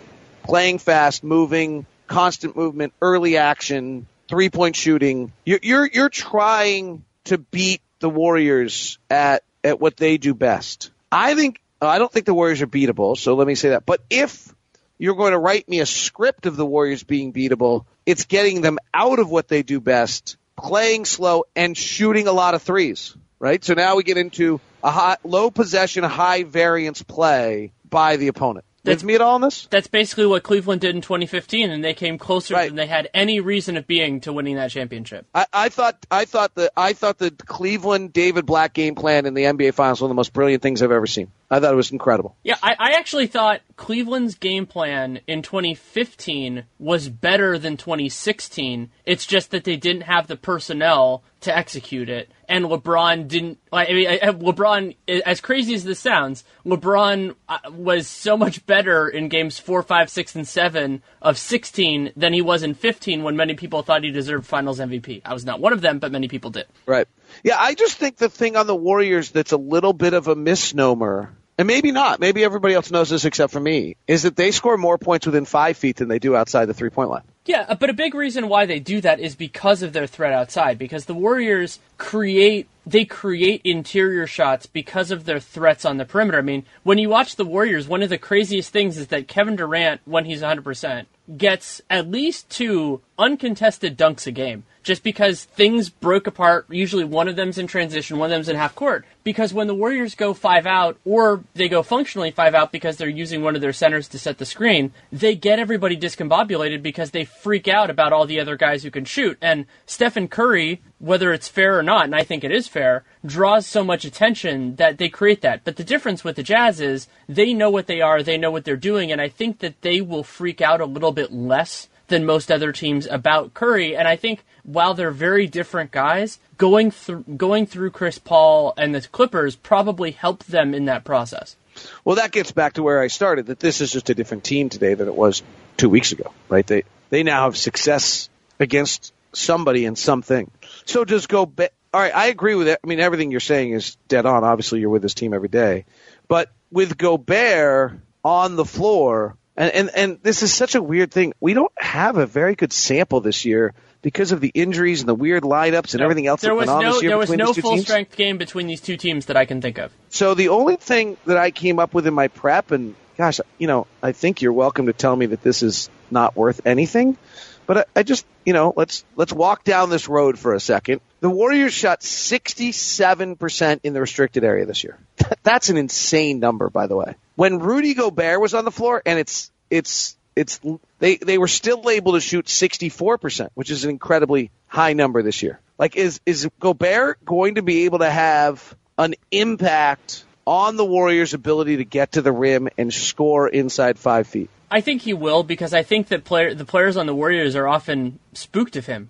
Playing 0.43 0.77
fast, 0.77 1.23
moving, 1.23 1.87
constant 2.07 2.55
movement, 2.55 2.93
early 3.01 3.37
action, 3.37 4.05
three 4.27 4.49
point 4.49 4.75
shooting. 4.75 5.31
You're, 5.45 5.59
you're, 5.61 5.89
you're 5.91 6.09
trying 6.09 7.03
to 7.25 7.39
beat 7.39 7.81
the 8.05 8.09
Warriors 8.11 8.99
at, 9.09 9.43
at 9.63 9.81
what 9.81 9.97
they 9.97 10.19
do 10.19 10.35
best. 10.35 10.91
I 11.11 11.33
think, 11.33 11.59
I 11.81 11.97
don't 11.97 12.11
think 12.11 12.27
the 12.27 12.35
Warriors 12.35 12.61
are 12.61 12.67
beatable, 12.67 13.17
so 13.17 13.33
let 13.33 13.47
me 13.47 13.55
say 13.55 13.69
that. 13.69 13.83
But 13.83 14.03
if 14.11 14.53
you're 14.99 15.15
going 15.15 15.31
to 15.31 15.39
write 15.39 15.67
me 15.67 15.79
a 15.79 15.87
script 15.87 16.45
of 16.45 16.55
the 16.55 16.67
Warriors 16.67 17.01
being 17.01 17.33
beatable, 17.33 17.85
it's 18.05 18.25
getting 18.25 18.61
them 18.61 18.77
out 18.93 19.17
of 19.17 19.31
what 19.31 19.47
they 19.47 19.63
do 19.63 19.79
best, 19.79 20.37
playing 20.55 21.05
slow 21.05 21.45
and 21.55 21.75
shooting 21.75 22.27
a 22.27 22.31
lot 22.31 22.53
of 22.53 22.61
threes, 22.61 23.17
right? 23.39 23.63
So 23.65 23.73
now 23.73 23.95
we 23.95 24.03
get 24.03 24.17
into 24.17 24.61
a 24.83 24.91
high, 24.91 25.17
low 25.23 25.49
possession, 25.49 26.03
high 26.03 26.43
variance 26.43 27.01
play 27.01 27.73
by 27.89 28.17
the 28.17 28.27
opponent. 28.27 28.65
That's- 28.85 29.03
With 29.03 29.07
me 29.07 29.15
at 29.15 29.21
all 29.21 29.35
on 29.35 29.41
this? 29.41 29.67
That's 29.69 29.87
basically 29.87 30.25
what 30.27 30.43
Cleveland 30.43 30.81
did 30.81 30.95
in 30.95 31.01
2015, 31.01 31.69
and 31.71 31.83
they 31.83 31.93
came 31.93 32.17
closer 32.17 32.53
Right. 32.53 32.67
than 32.67 32.75
they 32.75 32.87
had 32.87 33.09
any 33.13 33.39
reason 33.39 33.75
of 33.77 33.87
being 33.87 34.21
to 34.21 34.31
winning 34.31 34.55
that 34.55 34.71
championship. 34.71 35.25
I, 35.35 35.45
I 35.51 35.69
thought 35.69 36.05
I 36.09 36.25
thought 36.25 36.55
the 36.55 36.71
I 36.77 36.93
thought 36.93 37.17
the 37.17 37.31
Cleveland 37.31 38.13
David 38.13 38.45
Blatt 38.45 38.73
game 38.73 38.95
plan 38.95 39.25
in 39.25 39.33
the 39.33 39.43
NBA 39.43 39.73
Finals 39.73 39.97
was 39.97 40.03
one 40.03 40.11
of 40.11 40.15
the 40.15 40.19
most 40.19 40.33
brilliant 40.33 40.61
things 40.63 40.81
I've 40.81 40.91
ever 40.91 41.07
seen. 41.07 41.31
I 41.51 41.59
thought 41.59 41.73
it 41.73 41.77
was 41.77 41.91
incredible. 41.91 42.35
Yeah, 42.43 42.55
I, 42.63 42.75
I 42.79 42.91
actually 42.97 43.27
thought 43.27 43.61
Cleveland's 43.75 44.35
game 44.35 44.65
plan 44.65 45.19
in 45.27 45.41
2015 45.41 46.63
was 46.79 47.09
better 47.09 47.57
than 47.59 47.77
2016. 47.77 48.89
It's 49.05 49.25
just 49.25 49.51
that 49.51 49.63
they 49.63 49.75
didn't 49.77 50.03
have 50.03 50.27
the 50.27 50.35
personnel 50.35 51.23
to 51.41 51.55
execute 51.55 52.09
it, 52.09 52.29
and 52.47 52.65
LeBron 52.65 53.27
didn't. 53.27 53.59
I 53.71 53.85
mean, 53.87 54.07
LeBron, 54.07 54.95
as 55.07 55.41
crazy 55.41 55.73
as 55.73 55.83
this 55.83 55.99
sounds, 55.99 56.43
LeBron 56.65 57.35
uh, 57.47 57.57
was 57.71 58.07
so 58.07 58.37
much 58.37 58.65
better 58.65 59.07
in 59.07 59.29
games 59.29 59.59
four, 59.59 59.83
five, 59.83 60.09
six, 60.09 60.35
and 60.35 60.47
seven 60.47 61.01
of 61.21 61.37
16 61.37 62.13
than 62.15 62.33
he 62.33 62.41
was 62.41 62.63
in 62.63 62.73
15 62.73 63.23
when 63.23 63.35
many 63.35 63.55
people 63.55 63.81
thought 63.81 64.03
he 64.03 64.11
deserved 64.11 64.45
Finals 64.45 64.79
MVP. 64.79 65.21
I 65.25 65.33
was 65.33 65.45
not 65.45 65.59
one 65.59 65.73
of 65.73 65.81
them, 65.81 65.99
but 65.99 66.11
many 66.11 66.27
people 66.27 66.51
did. 66.51 66.65
Right. 66.85 67.07
Yeah, 67.43 67.57
I 67.59 67.73
just 67.73 67.97
think 67.97 68.17
the 68.17 68.29
thing 68.29 68.55
on 68.55 68.67
the 68.67 68.75
Warriors 68.75 69.31
that's 69.31 69.51
a 69.51 69.57
little 69.57 69.93
bit 69.93 70.13
of 70.13 70.27
a 70.27 70.35
misnomer, 70.35 71.33
and 71.57 71.67
maybe 71.67 71.91
not, 71.91 72.19
maybe 72.19 72.43
everybody 72.43 72.73
else 72.73 72.91
knows 72.91 73.09
this 73.09 73.25
except 73.25 73.51
for 73.51 73.59
me, 73.59 73.95
is 74.07 74.23
that 74.23 74.35
they 74.35 74.51
score 74.51 74.77
more 74.77 74.97
points 74.97 75.25
within 75.25 75.45
five 75.45 75.77
feet 75.77 75.97
than 75.97 76.07
they 76.07 76.19
do 76.19 76.35
outside 76.35 76.65
the 76.65 76.73
three 76.73 76.89
point 76.89 77.09
line. 77.09 77.23
Yeah, 77.45 77.65
uh, 77.69 77.75
but 77.75 77.91
a 77.91 77.93
big 77.93 78.15
reason 78.15 78.49
why 78.49 78.65
they 78.65 78.79
do 78.79 79.01
that 79.01 79.19
is 79.19 79.35
because 79.35 79.83
of 79.83 79.93
their 79.93 80.07
threat 80.07 80.33
outside. 80.33 80.77
Because 80.79 81.05
the 81.05 81.13
Warriors 81.13 81.79
create 81.97 82.67
they 82.87 83.05
create 83.05 83.61
interior 83.63 84.27
shots 84.27 84.65
because 84.67 85.09
of 85.09 85.25
their 85.25 85.39
threats 85.39 85.85
on 85.85 85.97
the 85.97 86.05
perimeter. 86.05 86.37
I 86.37 86.41
mean, 86.41 86.65
when 86.83 86.97
you 86.99 87.09
watch 87.09 87.35
the 87.35 87.45
Warriors, 87.45 87.87
one 87.87 88.03
of 88.03 88.09
the 88.09 88.17
craziest 88.17 88.71
things 88.71 88.97
is 88.97 89.07
that 89.07 89.27
Kevin 89.27 89.55
Durant, 89.55 90.01
when 90.05 90.25
he's 90.25 90.41
100%, 90.41 91.05
gets 91.35 91.81
at 91.89 92.11
least 92.11 92.49
two 92.49 93.01
uncontested 93.17 93.97
dunks 93.97 94.27
a 94.27 94.31
game. 94.31 94.63
just 94.85 95.01
because 95.01 95.43
things 95.43 95.89
broke 95.89 96.27
apart. 96.27 96.67
Usually 96.69 97.03
one 97.03 97.27
of 97.27 97.35
them's 97.35 97.57
in 97.57 97.65
transition, 97.65 98.19
one 98.19 98.27
of 98.27 98.35
them's 98.35 98.47
in 98.47 98.55
half 98.55 98.75
court. 98.75 99.03
Because 99.23 99.51
when 99.51 99.65
the 99.65 99.73
Warriors 99.73 100.13
go 100.13 100.35
five 100.35 100.67
out, 100.67 100.97
or 101.03 101.43
they 101.55 101.67
go 101.67 101.81
functionally 101.81 102.29
five 102.29 102.53
out 102.53 102.71
because 102.71 102.97
they're 102.97 103.09
using 103.09 103.41
one 103.41 103.55
of 103.55 103.61
their 103.61 103.73
centers 103.73 104.07
to 104.09 104.19
set 104.19 104.37
the 104.37 104.45
screen, 104.45 104.93
they 105.11 105.35
get 105.35 105.57
everybody 105.57 105.97
discombobulated 105.97 106.83
because 106.83 107.09
they 107.11 107.25
freak 107.25 107.67
out 107.67 107.89
about 107.89 108.13
all 108.13 108.27
the 108.27 108.39
other 108.39 108.55
guys 108.55 108.83
who 108.83 108.91
can 108.91 109.05
shoot. 109.05 109.39
And 109.41 109.65
Stephen 109.87 110.27
Curry, 110.27 110.83
whether 110.99 111.33
it's 111.33 111.47
fair 111.47 111.77
or 111.79 111.83
not, 111.83 112.05
and 112.05 112.15
I 112.15 112.23
think 112.23 112.43
it 112.43 112.51
is 112.51 112.67
fair, 112.67 113.03
draws 113.25 113.65
so 113.65 113.83
much 113.83 114.05
attention 114.05 114.75
that 114.75 114.99
they 114.99 115.09
create 115.09 115.41
that. 115.41 115.63
But 115.63 115.77
the 115.77 115.83
difference 115.83 116.23
with 116.23 116.35
the 116.35 116.43
Jazz 116.43 116.79
is 116.79 117.07
they 117.27 117.53
know 117.53 117.71
what 117.71 117.87
they 117.87 118.01
are, 118.01 118.21
they 118.21 118.37
know 118.37 118.51
what 118.51 118.65
they're 118.65 118.77
doing, 118.77 119.11
and 119.11 119.19
I 119.19 119.29
think 119.29 119.59
that 119.59 119.81
they 119.81 119.99
will 119.99 120.23
freak 120.23 120.61
out 120.61 120.79
a 120.79 120.85
little 120.85 121.11
bit 121.11 121.33
less 121.33 121.89
than 122.07 122.25
most 122.25 122.51
other 122.51 122.71
teams 122.71 123.07
about 123.07 123.53
Curry. 123.53 123.95
And 123.95 124.07
I 124.07 124.15
think 124.15 124.43
while 124.63 124.93
they're 124.93 125.11
very 125.11 125.47
different 125.47 125.91
guys, 125.91 126.39
going 126.57 126.91
through 126.91 127.23
going 127.37 127.65
through 127.65 127.91
Chris 127.91 128.17
Paul 128.19 128.73
and 128.77 128.93
the 128.93 129.01
Clippers 129.01 129.55
probably 129.55 130.11
helped 130.11 130.47
them 130.47 130.73
in 130.73 130.85
that 130.85 131.03
process. 131.03 131.55
Well, 132.03 132.15
that 132.17 132.31
gets 132.31 132.51
back 132.51 132.73
to 132.73 132.83
where 132.83 133.01
I 133.01 133.07
started. 133.07 133.47
That 133.47 133.59
this 133.59 133.81
is 133.81 133.91
just 133.91 134.09
a 134.09 134.15
different 134.15 134.43
team 134.43 134.69
today 134.69 134.93
than 134.93 135.07
it 135.07 135.15
was 135.15 135.43
two 135.77 135.89
weeks 135.89 136.11
ago, 136.11 136.31
right? 136.49 136.65
They 136.65 136.83
they 137.09 137.23
now 137.23 137.43
have 137.45 137.57
success 137.57 138.29
against 138.59 139.13
somebody 139.33 139.85
and 139.85 139.97
something. 139.97 140.49
So 140.85 141.03
just 141.05 141.27
go. 141.27 141.45
Be- 141.45 141.67
All 141.93 141.99
right, 142.01 142.15
I 142.15 142.27
agree 142.27 142.55
with 142.55 142.67
it. 142.69 142.79
I 142.83 142.87
mean, 142.87 142.99
everything 142.99 143.31
you're 143.31 143.39
saying 143.41 143.73
is 143.73 143.97
dead 144.07 144.25
on. 144.25 144.43
Obviously, 144.43 144.79
you're 144.79 144.89
with 144.89 145.01
this 145.01 145.13
team 145.13 145.33
every 145.33 145.49
day, 145.49 145.85
but 146.27 146.49
with 146.71 146.97
Gobert 146.97 147.99
on 148.23 148.55
the 148.55 148.65
floor, 148.65 149.35
and 149.57 149.71
and 149.71 149.89
and 149.95 150.19
this 150.21 150.43
is 150.43 150.53
such 150.53 150.75
a 150.75 150.81
weird 150.81 151.11
thing. 151.11 151.33
We 151.39 151.53
don't 151.53 151.71
have 151.77 152.17
a 152.17 152.25
very 152.25 152.55
good 152.55 152.73
sample 152.73 153.21
this 153.21 153.45
year 153.45 153.73
because 154.01 154.31
of 154.31 154.39
the 154.39 154.51
injuries 154.53 154.99
and 154.99 155.09
the 155.09 155.15
weird 155.15 155.43
lineups 155.43 155.93
and 155.93 156.01
everything 156.03 156.27
else 156.27 156.41
There 156.41 156.51
that 156.51 156.55
was 156.55 156.67
went 156.67 156.77
on 156.77 156.83
no 156.83 156.93
this 156.93 157.01
year 157.01 157.09
there 157.09 157.17
was 157.17 157.29
no 157.31 157.53
full 157.53 157.71
teams. 157.71 157.83
strength 157.85 158.15
game 158.15 158.37
between 158.37 158.67
these 158.67 158.81
two 158.81 158.97
teams 158.97 159.25
that 159.27 159.37
I 159.37 159.45
can 159.45 159.61
think 159.61 159.79
of. 159.79 159.91
So 160.09 160.35
the 160.35 160.49
only 160.49 160.75
thing 160.75 161.17
that 161.25 161.37
I 161.37 161.49
came 161.51 161.79
up 161.79 161.93
with 161.93 162.05
in 162.05 162.13
my 162.13 162.27
prep, 162.27 162.69
and 162.71 162.95
gosh, 163.17 163.39
you 163.57 163.65
know, 163.65 163.87
I 164.03 164.11
think 164.11 164.41
you're 164.41 164.53
welcome 164.53 164.85
to 164.87 164.93
tell 164.93 165.15
me 165.15 165.25
that 165.27 165.41
this 165.41 165.63
is 165.63 165.89
not 166.11 166.35
worth 166.35 166.61
anything, 166.65 167.17
but 167.65 167.77
I, 167.77 167.85
I 167.95 168.03
just, 168.03 168.27
you 168.45 168.53
know, 168.53 168.73
let's 168.75 169.03
let's 169.15 169.33
walk 169.33 169.63
down 169.63 169.89
this 169.89 170.07
road 170.07 170.37
for 170.37 170.53
a 170.53 170.59
second. 170.59 171.01
The 171.25 171.31
Warriors 171.31 171.73
shot 171.73 172.01
67% 172.01 173.79
in 173.81 173.93
the 173.93 173.99
restricted 173.99 174.43
area 174.43 174.67
this 174.67 174.83
year. 174.83 174.99
That's 175.41 175.69
an 175.69 175.77
insane 175.77 176.39
number, 176.39 176.69
by 176.69 176.85
the 176.85 176.95
way. 176.95 177.15
When 177.33 177.57
Rudy 177.57 177.95
Gobert 177.95 178.39
was 178.39 178.53
on 178.53 178.63
the 178.63 178.69
floor, 178.69 179.01
and 179.03 179.17
it's 179.17 179.49
it's 179.71 180.15
it's 180.35 180.59
they 180.99 181.15
they 181.15 181.39
were 181.39 181.47
still 181.47 181.89
able 181.89 182.11
to 182.11 182.19
shoot 182.19 182.45
64%, 182.45 183.49
which 183.55 183.71
is 183.71 183.85
an 183.85 183.89
incredibly 183.89 184.51
high 184.67 184.93
number 184.93 185.23
this 185.23 185.41
year. 185.41 185.59
Like 185.79 185.95
is 185.95 186.21
is 186.27 186.47
Gobert 186.59 187.25
going 187.25 187.55
to 187.55 187.63
be 187.63 187.85
able 187.85 187.99
to 187.99 188.09
have 188.11 188.75
an 188.95 189.15
impact 189.31 190.25
on 190.45 190.77
the 190.77 190.85
Warriors' 190.85 191.33
ability 191.33 191.77
to 191.77 191.85
get 191.85 192.11
to 192.11 192.21
the 192.21 192.31
rim 192.31 192.69
and 192.77 192.93
score 192.93 193.47
inside 193.47 193.97
5 193.97 194.27
feet? 194.27 194.51
I 194.69 194.81
think 194.81 195.03
he 195.03 195.13
will 195.13 195.43
because 195.43 195.73
I 195.73 195.83
think 195.83 196.07
that 196.07 196.23
player 196.23 196.53
the 196.53 196.65
players 196.65 196.97
on 196.97 197.05
the 197.05 197.15
Warriors 197.15 197.55
are 197.55 197.67
often 197.67 198.19
spooked 198.33 198.75
of 198.75 198.85
him. 198.85 199.09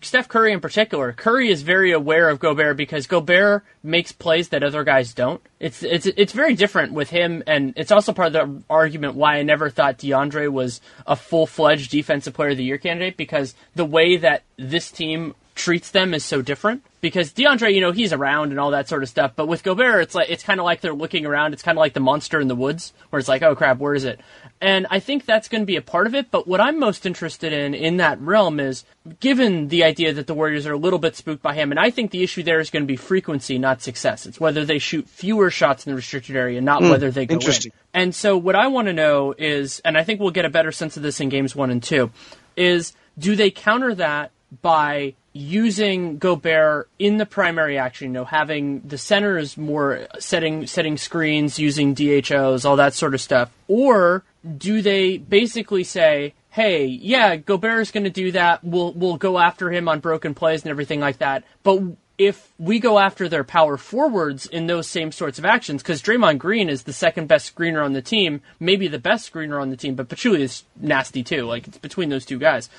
Steph 0.00 0.28
Curry 0.28 0.52
in 0.52 0.60
particular. 0.60 1.12
Curry 1.12 1.48
is 1.50 1.62
very 1.62 1.92
aware 1.92 2.28
of 2.28 2.40
Gobert 2.40 2.76
because 2.76 3.06
Gobert 3.06 3.64
makes 3.82 4.12
plays 4.12 4.48
that 4.48 4.64
other 4.64 4.84
guys 4.84 5.14
don't. 5.14 5.40
It's 5.60 5.82
it's 5.82 6.06
it's 6.06 6.32
very 6.32 6.54
different 6.54 6.92
with 6.92 7.10
him, 7.10 7.42
and 7.46 7.72
it's 7.76 7.92
also 7.92 8.12
part 8.12 8.28
of 8.28 8.32
the 8.32 8.62
argument 8.68 9.14
why 9.14 9.36
I 9.36 9.42
never 9.42 9.70
thought 9.70 9.98
DeAndre 9.98 10.50
was 10.50 10.80
a 11.06 11.14
full 11.14 11.46
fledged 11.46 11.90
defensive 11.90 12.34
player 12.34 12.50
of 12.50 12.56
the 12.56 12.64
year 12.64 12.78
candidate 12.78 13.16
because 13.16 13.54
the 13.74 13.84
way 13.84 14.16
that 14.16 14.42
this 14.56 14.90
team 14.90 15.34
treats 15.56 15.90
them 15.90 16.14
is 16.14 16.24
so 16.24 16.42
different. 16.42 16.84
Because 17.00 17.32
DeAndre, 17.32 17.72
you 17.72 17.80
know, 17.80 17.92
he's 17.92 18.12
around 18.12 18.50
and 18.50 18.58
all 18.58 18.72
that 18.72 18.88
sort 18.88 19.02
of 19.02 19.08
stuff, 19.08 19.32
but 19.36 19.46
with 19.46 19.62
Gobert, 19.62 20.02
it's 20.02 20.14
like 20.14 20.28
it's 20.28 20.42
kind 20.42 20.58
of 20.58 20.64
like 20.64 20.80
they're 20.80 20.94
looking 20.94 21.24
around. 21.24 21.52
It's 21.52 21.62
kind 21.62 21.76
of 21.76 21.80
like 21.80 21.92
the 21.92 22.00
monster 22.00 22.40
in 22.40 22.48
the 22.48 22.54
woods, 22.56 22.92
where 23.10 23.20
it's 23.20 23.28
like, 23.28 23.42
oh 23.42 23.54
crap, 23.54 23.78
where 23.78 23.94
is 23.94 24.04
it? 24.04 24.20
And 24.60 24.86
I 24.90 24.98
think 24.98 25.24
that's 25.24 25.48
going 25.48 25.62
to 25.62 25.66
be 25.66 25.76
a 25.76 25.82
part 25.82 26.06
of 26.06 26.14
it. 26.14 26.30
But 26.30 26.48
what 26.48 26.60
I'm 26.60 26.80
most 26.80 27.06
interested 27.06 27.52
in 27.52 27.74
in 27.74 27.98
that 27.98 28.20
realm 28.20 28.58
is, 28.58 28.84
given 29.20 29.68
the 29.68 29.84
idea 29.84 30.12
that 30.14 30.26
the 30.26 30.34
Warriors 30.34 30.66
are 30.66 30.72
a 30.72 30.78
little 30.78 30.98
bit 30.98 31.14
spooked 31.14 31.42
by 31.42 31.54
him, 31.54 31.70
and 31.70 31.78
I 31.78 31.90
think 31.90 32.10
the 32.10 32.24
issue 32.24 32.42
there 32.42 32.60
is 32.60 32.70
going 32.70 32.82
to 32.82 32.88
be 32.88 32.96
frequency, 32.96 33.58
not 33.58 33.82
success. 33.82 34.26
It's 34.26 34.40
whether 34.40 34.64
they 34.64 34.78
shoot 34.78 35.08
fewer 35.08 35.50
shots 35.50 35.86
in 35.86 35.92
the 35.92 35.96
restricted 35.96 36.34
area, 36.34 36.60
not 36.60 36.82
hmm, 36.82 36.90
whether 36.90 37.10
they 37.12 37.26
go 37.26 37.36
in. 37.36 37.72
And 37.94 38.14
so 38.14 38.36
what 38.36 38.56
I 38.56 38.66
want 38.66 38.88
to 38.88 38.92
know 38.92 39.32
is, 39.36 39.80
and 39.84 39.96
I 39.96 40.02
think 40.02 40.20
we'll 40.20 40.30
get 40.30 40.44
a 40.44 40.50
better 40.50 40.72
sense 40.72 40.96
of 40.96 41.02
this 41.02 41.20
in 41.20 41.28
games 41.28 41.54
one 41.54 41.70
and 41.70 41.82
two, 41.82 42.10
is 42.56 42.94
do 43.18 43.36
they 43.36 43.50
counter 43.50 43.94
that 43.94 44.32
by 44.62 45.14
using 45.36 46.18
Gobert 46.18 46.88
in 46.98 47.18
the 47.18 47.26
primary 47.26 47.78
action, 47.78 48.08
you 48.08 48.12
know, 48.12 48.24
having 48.24 48.80
the 48.80 48.98
centers 48.98 49.56
more 49.56 50.06
setting 50.18 50.66
setting 50.66 50.96
screens, 50.96 51.58
using 51.58 51.94
DHOs, 51.94 52.64
all 52.64 52.76
that 52.76 52.94
sort 52.94 53.14
of 53.14 53.20
stuff, 53.20 53.50
or 53.68 54.24
do 54.56 54.82
they 54.82 55.18
basically 55.18 55.84
say, 55.84 56.34
"Hey, 56.50 56.86
yeah, 56.86 57.36
Gobert 57.36 57.82
is 57.82 57.90
going 57.90 58.04
to 58.04 58.10
do 58.10 58.32
that. 58.32 58.64
We'll 58.64 58.92
we'll 58.92 59.16
go 59.16 59.38
after 59.38 59.70
him 59.70 59.88
on 59.88 60.00
broken 60.00 60.34
plays 60.34 60.62
and 60.62 60.70
everything 60.70 61.00
like 61.00 61.18
that." 61.18 61.44
But 61.62 61.82
if 62.18 62.50
we 62.58 62.78
go 62.78 62.98
after 62.98 63.28
their 63.28 63.44
power 63.44 63.76
forwards 63.76 64.46
in 64.46 64.66
those 64.66 64.86
same 64.86 65.12
sorts 65.12 65.38
of 65.38 65.44
actions, 65.44 65.82
because 65.82 66.00
Draymond 66.00 66.38
Green 66.38 66.70
is 66.70 66.84
the 66.84 66.92
second 66.92 67.28
best 67.28 67.54
screener 67.54 67.84
on 67.84 67.92
the 67.92 68.00
team, 68.00 68.40
maybe 68.58 68.88
the 68.88 68.98
best 68.98 69.30
screener 69.30 69.60
on 69.60 69.68
the 69.68 69.76
team, 69.76 69.94
but 69.94 70.08
Pachulia 70.08 70.40
is 70.40 70.64
nasty 70.80 71.22
too. 71.22 71.44
Like 71.44 71.68
it's 71.68 71.78
between 71.78 72.08
those 72.08 72.24
two 72.24 72.38
guys, 72.38 72.70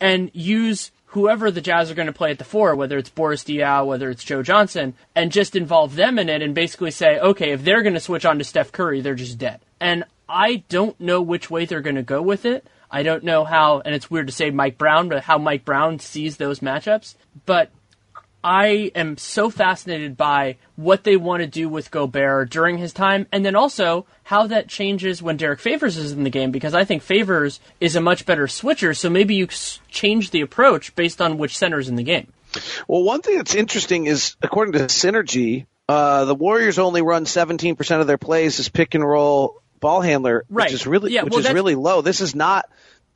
and 0.00 0.30
use 0.32 0.90
whoever 1.08 1.50
the 1.50 1.60
Jazz 1.60 1.90
are 1.90 1.94
going 1.94 2.06
to 2.06 2.12
play 2.12 2.30
at 2.30 2.38
the 2.38 2.44
four, 2.44 2.74
whether 2.74 2.98
it's 2.98 3.10
Boris 3.10 3.44
Diaw, 3.44 3.86
whether 3.86 4.10
it's 4.10 4.24
Joe 4.24 4.42
Johnson, 4.42 4.94
and 5.14 5.32
just 5.32 5.56
involve 5.56 5.94
them 5.94 6.18
in 6.18 6.28
it 6.28 6.42
and 6.42 6.54
basically 6.54 6.90
say, 6.90 7.18
okay, 7.18 7.52
if 7.52 7.64
they're 7.64 7.82
going 7.82 7.94
to 7.94 8.00
switch 8.00 8.26
on 8.26 8.38
to 8.38 8.44
Steph 8.44 8.72
Curry, 8.72 9.00
they're 9.00 9.14
just 9.14 9.38
dead. 9.38 9.60
And 9.80 10.04
I 10.28 10.64
don't 10.68 10.98
know 11.00 11.22
which 11.22 11.50
way 11.50 11.64
they're 11.64 11.80
going 11.80 11.96
to 11.96 12.02
go 12.02 12.20
with 12.20 12.44
it. 12.44 12.66
I 12.90 13.02
don't 13.02 13.24
know 13.24 13.44
how, 13.44 13.80
and 13.80 13.94
it's 13.94 14.10
weird 14.10 14.26
to 14.26 14.32
say 14.32 14.50
Mike 14.50 14.78
Brown, 14.78 15.08
but 15.08 15.22
how 15.22 15.38
Mike 15.38 15.64
Brown 15.64 15.98
sees 15.98 16.36
those 16.36 16.60
matchups. 16.60 17.14
But 17.46 17.70
I 18.48 18.90
am 18.94 19.18
so 19.18 19.50
fascinated 19.50 20.16
by 20.16 20.56
what 20.74 21.04
they 21.04 21.18
want 21.18 21.42
to 21.42 21.46
do 21.46 21.68
with 21.68 21.90
Gobert 21.90 22.48
during 22.48 22.78
his 22.78 22.94
time, 22.94 23.26
and 23.30 23.44
then 23.44 23.54
also 23.54 24.06
how 24.22 24.46
that 24.46 24.68
changes 24.68 25.20
when 25.20 25.36
Derrick 25.36 25.60
Favors 25.60 25.98
is 25.98 26.12
in 26.12 26.24
the 26.24 26.30
game, 26.30 26.50
because 26.50 26.72
I 26.72 26.84
think 26.84 27.02
Favors 27.02 27.60
is 27.78 27.94
a 27.94 28.00
much 28.00 28.24
better 28.24 28.48
switcher, 28.48 28.94
so 28.94 29.10
maybe 29.10 29.34
you 29.34 29.48
change 29.90 30.30
the 30.30 30.40
approach 30.40 30.94
based 30.96 31.20
on 31.20 31.36
which 31.36 31.58
center's 31.58 31.90
in 31.90 31.96
the 31.96 32.02
game. 32.02 32.32
Well, 32.88 33.02
one 33.02 33.20
thing 33.20 33.36
that's 33.36 33.54
interesting 33.54 34.06
is, 34.06 34.36
according 34.40 34.72
to 34.72 34.78
Synergy, 34.86 35.66
uh, 35.86 36.24
the 36.24 36.34
Warriors 36.34 36.78
only 36.78 37.02
run 37.02 37.26
17% 37.26 38.00
of 38.00 38.06
their 38.06 38.16
plays 38.16 38.58
as 38.60 38.70
pick 38.70 38.94
and 38.94 39.06
roll 39.06 39.60
ball 39.78 40.00
handler, 40.00 40.46
Right. 40.48 40.64
which 40.68 40.72
is 40.72 40.86
really 40.86 41.12
Yeah, 41.12 41.24
which 41.24 41.34
well, 41.34 41.44
is 41.44 41.52
really 41.52 41.74
low. 41.74 42.00
This 42.00 42.22
is 42.22 42.34
not 42.34 42.64